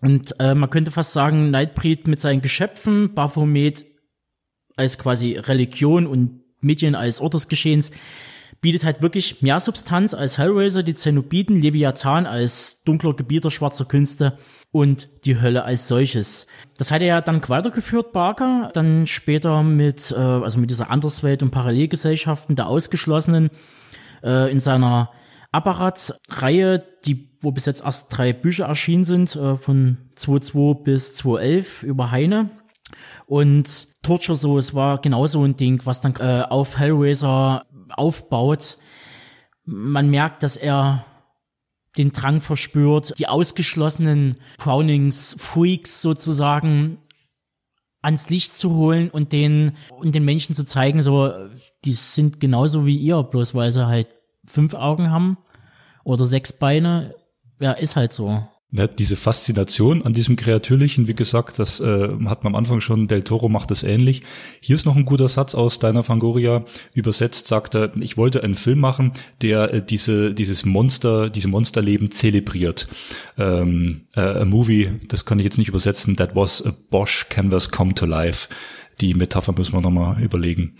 [0.00, 3.84] Und äh, man könnte fast sagen, Nightbreed mit seinen Geschöpfen, Baphomet
[4.74, 7.90] als quasi Religion und Medien als Ort des Geschehens,
[8.62, 14.38] bietet halt wirklich mehr Substanz als Hellraiser, die Zenobiten, Leviathan als dunkler Gebieter schwarzer Künste
[14.70, 16.46] und die Hölle als solches.
[16.76, 21.42] Das hat er ja dann weitergeführt, Barker, dann später mit, äh, also mit dieser Anderswelt
[21.42, 23.50] und Parallelgesellschaften der Ausgeschlossenen
[24.22, 25.10] äh, in seiner
[25.52, 31.84] Apparat-Reihe, die, wo bis jetzt erst drei Bücher erschienen sind, äh, von 2.2 bis 2.11
[31.84, 32.50] über Heine.
[33.26, 38.78] Und Torture so, es war genauso ein Ding, was dann äh, auf Hellraiser aufbaut.
[39.64, 41.04] Man merkt, dass er
[41.98, 46.98] den Drang verspürt, die ausgeschlossenen Brownings Freaks sozusagen
[48.00, 51.32] ans Licht zu holen und den und den Menschen zu zeigen, so
[51.84, 54.08] die sind genauso wie ihr, bloß weil sie halt
[54.46, 55.38] fünf Augen haben
[56.04, 57.14] oder sechs Beine.
[57.60, 58.46] Ja, ist halt so.
[58.70, 63.08] Ja, diese Faszination an diesem Kreatürlichen, wie gesagt, das äh, hat man am Anfang schon,
[63.08, 64.20] Del Toro macht es ähnlich.
[64.60, 68.56] Hier ist noch ein guter Satz aus Deiner Fangoria übersetzt, sagt er, ich wollte einen
[68.56, 72.88] Film machen, der äh, diese, dieses Monster, diese Monsterleben zelebriert.
[73.38, 77.70] Ähm, äh, a movie, das kann ich jetzt nicht übersetzen, that was a Bosch canvas
[77.70, 78.48] come to life.
[79.00, 80.74] Die Metapher müssen wir nochmal überlegen.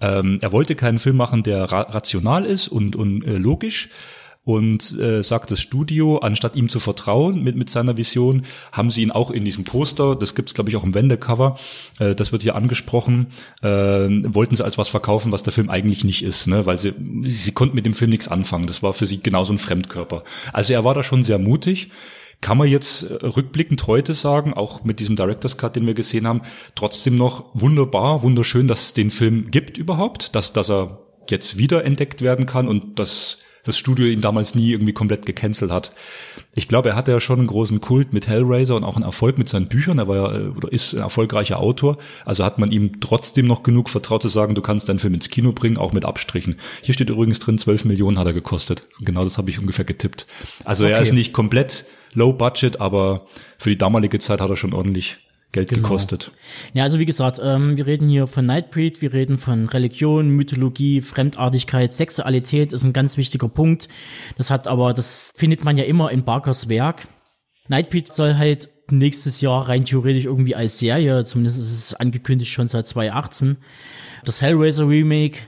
[0.00, 3.90] Ähm, er wollte keinen Film machen, der ra rational ist und, und äh, logisch,
[4.44, 8.42] und äh, sagt das Studio, anstatt ihm zu vertrauen mit, mit seiner Vision,
[8.72, 11.58] haben sie ihn auch in diesem Poster, das gibt's glaube ich auch im Wendecover,
[11.98, 13.28] äh, das wird hier angesprochen,
[13.62, 16.66] äh, wollten sie als was verkaufen, was der Film eigentlich nicht ist, ne?
[16.66, 16.92] weil sie,
[17.22, 18.66] sie konnten mit dem Film nichts anfangen.
[18.66, 20.22] Das war für sie genauso ein Fremdkörper.
[20.52, 21.90] Also er war da schon sehr mutig.
[22.42, 26.26] Kann man jetzt äh, rückblickend heute sagen, auch mit diesem Director's Cut, den wir gesehen
[26.26, 26.42] haben,
[26.74, 30.98] trotzdem noch wunderbar, wunderschön, dass es den Film gibt überhaupt, dass, dass er
[31.30, 35.70] jetzt wieder entdeckt werden kann und dass das Studio ihn damals nie irgendwie komplett gecancelt
[35.70, 35.92] hat.
[36.54, 39.38] Ich glaube, er hatte ja schon einen großen Kult mit Hellraiser und auch einen Erfolg
[39.38, 39.98] mit seinen Büchern.
[39.98, 41.98] Er war ja äh, oder ist ein erfolgreicher Autor.
[42.24, 45.30] Also hat man ihm trotzdem noch genug vertraut zu sagen, du kannst deinen Film ins
[45.30, 46.56] Kino bringen, auch mit Abstrichen.
[46.82, 48.86] Hier steht übrigens drin, 12 Millionen hat er gekostet.
[49.00, 50.26] Genau das habe ich ungefähr getippt.
[50.64, 50.92] Also okay.
[50.92, 53.26] er ist nicht komplett low budget, aber
[53.58, 55.16] für die damalige Zeit hat er schon ordentlich
[55.54, 55.82] Geld genau.
[55.82, 56.32] gekostet.
[56.72, 61.00] Ja, also wie gesagt, ähm, wir reden hier von Nightbreed, wir reden von Religion, Mythologie,
[61.00, 63.88] Fremdartigkeit, Sexualität ist ein ganz wichtiger Punkt.
[64.36, 67.06] Das hat aber, das findet man ja immer in Barkers Werk.
[67.68, 72.68] Nightbreed soll halt nächstes Jahr rein theoretisch irgendwie als Serie, zumindest ist es angekündigt schon
[72.68, 73.58] seit 2018.
[74.24, 75.38] Das Hellraiser Remake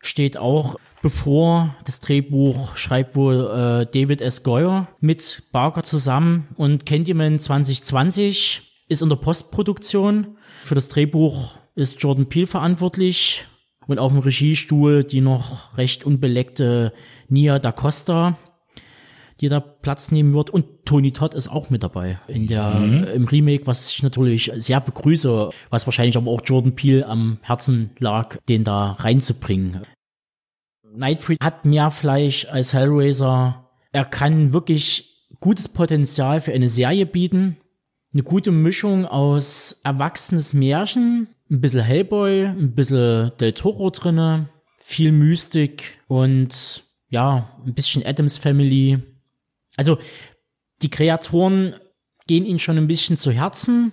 [0.00, 1.76] steht auch bevor.
[1.84, 4.42] Das Drehbuch schreibt wohl äh, David S.
[4.42, 10.36] Goyer mit Barker zusammen und Candyman 2020 ist in der Postproduktion.
[10.62, 13.46] Für das Drehbuch ist Jordan Peele verantwortlich
[13.86, 16.92] und auf dem Regiestuhl die noch recht unbeleckte
[17.28, 18.38] Nia da Costa,
[19.40, 20.50] die da Platz nehmen wird.
[20.50, 23.04] Und Tony Todd ist auch mit dabei in der, mhm.
[23.04, 27.90] im Remake, was ich natürlich sehr begrüße, was wahrscheinlich aber auch Jordan Peele am Herzen
[27.98, 29.82] lag, den da reinzubringen.
[30.94, 33.70] Nightbreed hat mehr Fleisch als Hellraiser.
[33.92, 37.56] Er kann wirklich gutes Potenzial für eine Serie bieten
[38.12, 44.48] eine gute Mischung aus erwachsenes Märchen, ein bisschen Hellboy, ein bisschen Del Toro drinne,
[44.82, 48.98] viel Mystik und ja, ein bisschen Adams Family.
[49.76, 49.98] Also
[50.82, 51.74] die Kreatoren
[52.26, 53.92] gehen ihnen schon ein bisschen zu Herzen,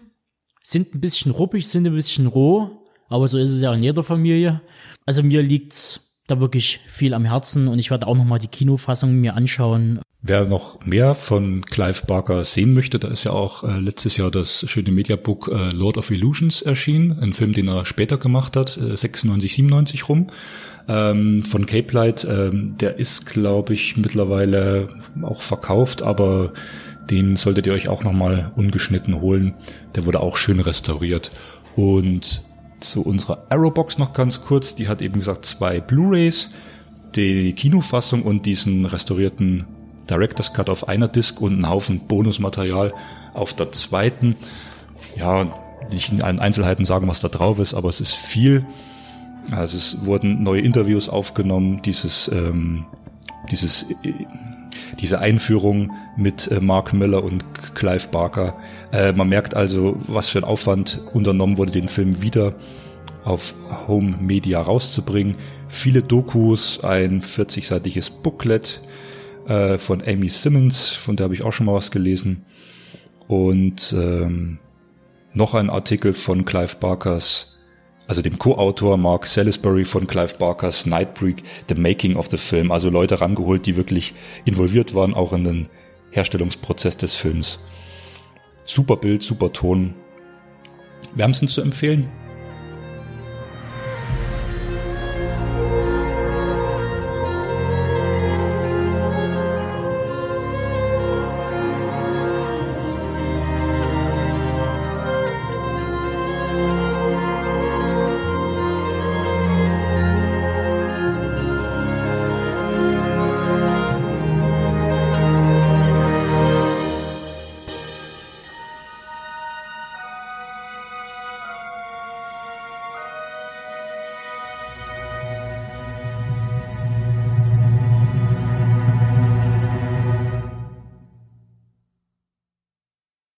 [0.64, 4.04] sind ein bisschen ruppig, sind ein bisschen roh, aber so ist es ja in jeder
[4.04, 4.62] Familie.
[5.06, 9.16] Also mir liegt da wirklich viel am Herzen und ich werde auch nochmal die Kinofassung
[9.16, 10.00] mir anschauen.
[10.22, 14.30] Wer noch mehr von Clive Barker sehen möchte, da ist ja auch äh, letztes Jahr
[14.30, 18.78] das schöne Mediabook äh, Lord of Illusions erschienen, ein Film, den er später gemacht hat,
[18.78, 20.28] äh, 96, 97 rum,
[20.90, 22.28] ähm, von Cape Light.
[22.30, 24.90] Ähm, der ist, glaube ich, mittlerweile
[25.22, 26.52] auch verkauft, aber
[27.10, 29.56] den solltet ihr euch auch nochmal ungeschnitten holen.
[29.96, 31.32] Der wurde auch schön restauriert.
[31.78, 32.44] Und
[32.80, 34.76] zu unserer Arrowbox noch ganz kurz.
[34.76, 36.50] Die hat eben gesagt zwei Blu-rays,
[37.16, 39.66] die Kinofassung und diesen restaurierten
[40.10, 42.94] Director's Cut auf einer Disc und einen Haufen Bonusmaterial
[43.34, 44.38] auf der zweiten.
[45.16, 45.48] Ja,
[45.90, 48.66] nicht in allen Einzelheiten sagen, was da drauf ist, aber es ist viel.
[49.52, 52.86] Also es wurden neue Interviews aufgenommen, dieses, ähm,
[53.52, 54.26] dieses, äh,
[55.00, 57.44] diese Einführung mit äh, Mark Miller und
[57.76, 58.58] Clive Barker.
[58.92, 62.56] Äh, man merkt also, was für ein Aufwand unternommen wurde, den Film wieder
[63.24, 63.56] auf
[63.88, 65.36] Home Media rauszubringen.
[65.68, 68.82] Viele Dokus, ein 40-seitiges Booklet,
[69.48, 72.46] äh, von Amy Simmons, von der habe ich auch schon mal was gelesen.
[73.28, 74.60] Und ähm,
[75.34, 77.49] noch ein Artikel von Clive Barkers,
[78.10, 82.72] also dem Co-Autor Mark Salisbury von Clive Barkers Nightbreak, The Making of the Film.
[82.72, 84.16] Also Leute rangeholt, die wirklich
[84.46, 85.70] involviert waren, auch in den
[86.10, 87.60] Herstellungsprozess des Films.
[88.66, 89.94] Super Bild, super Ton.
[91.14, 92.10] Wärmstens zu empfehlen.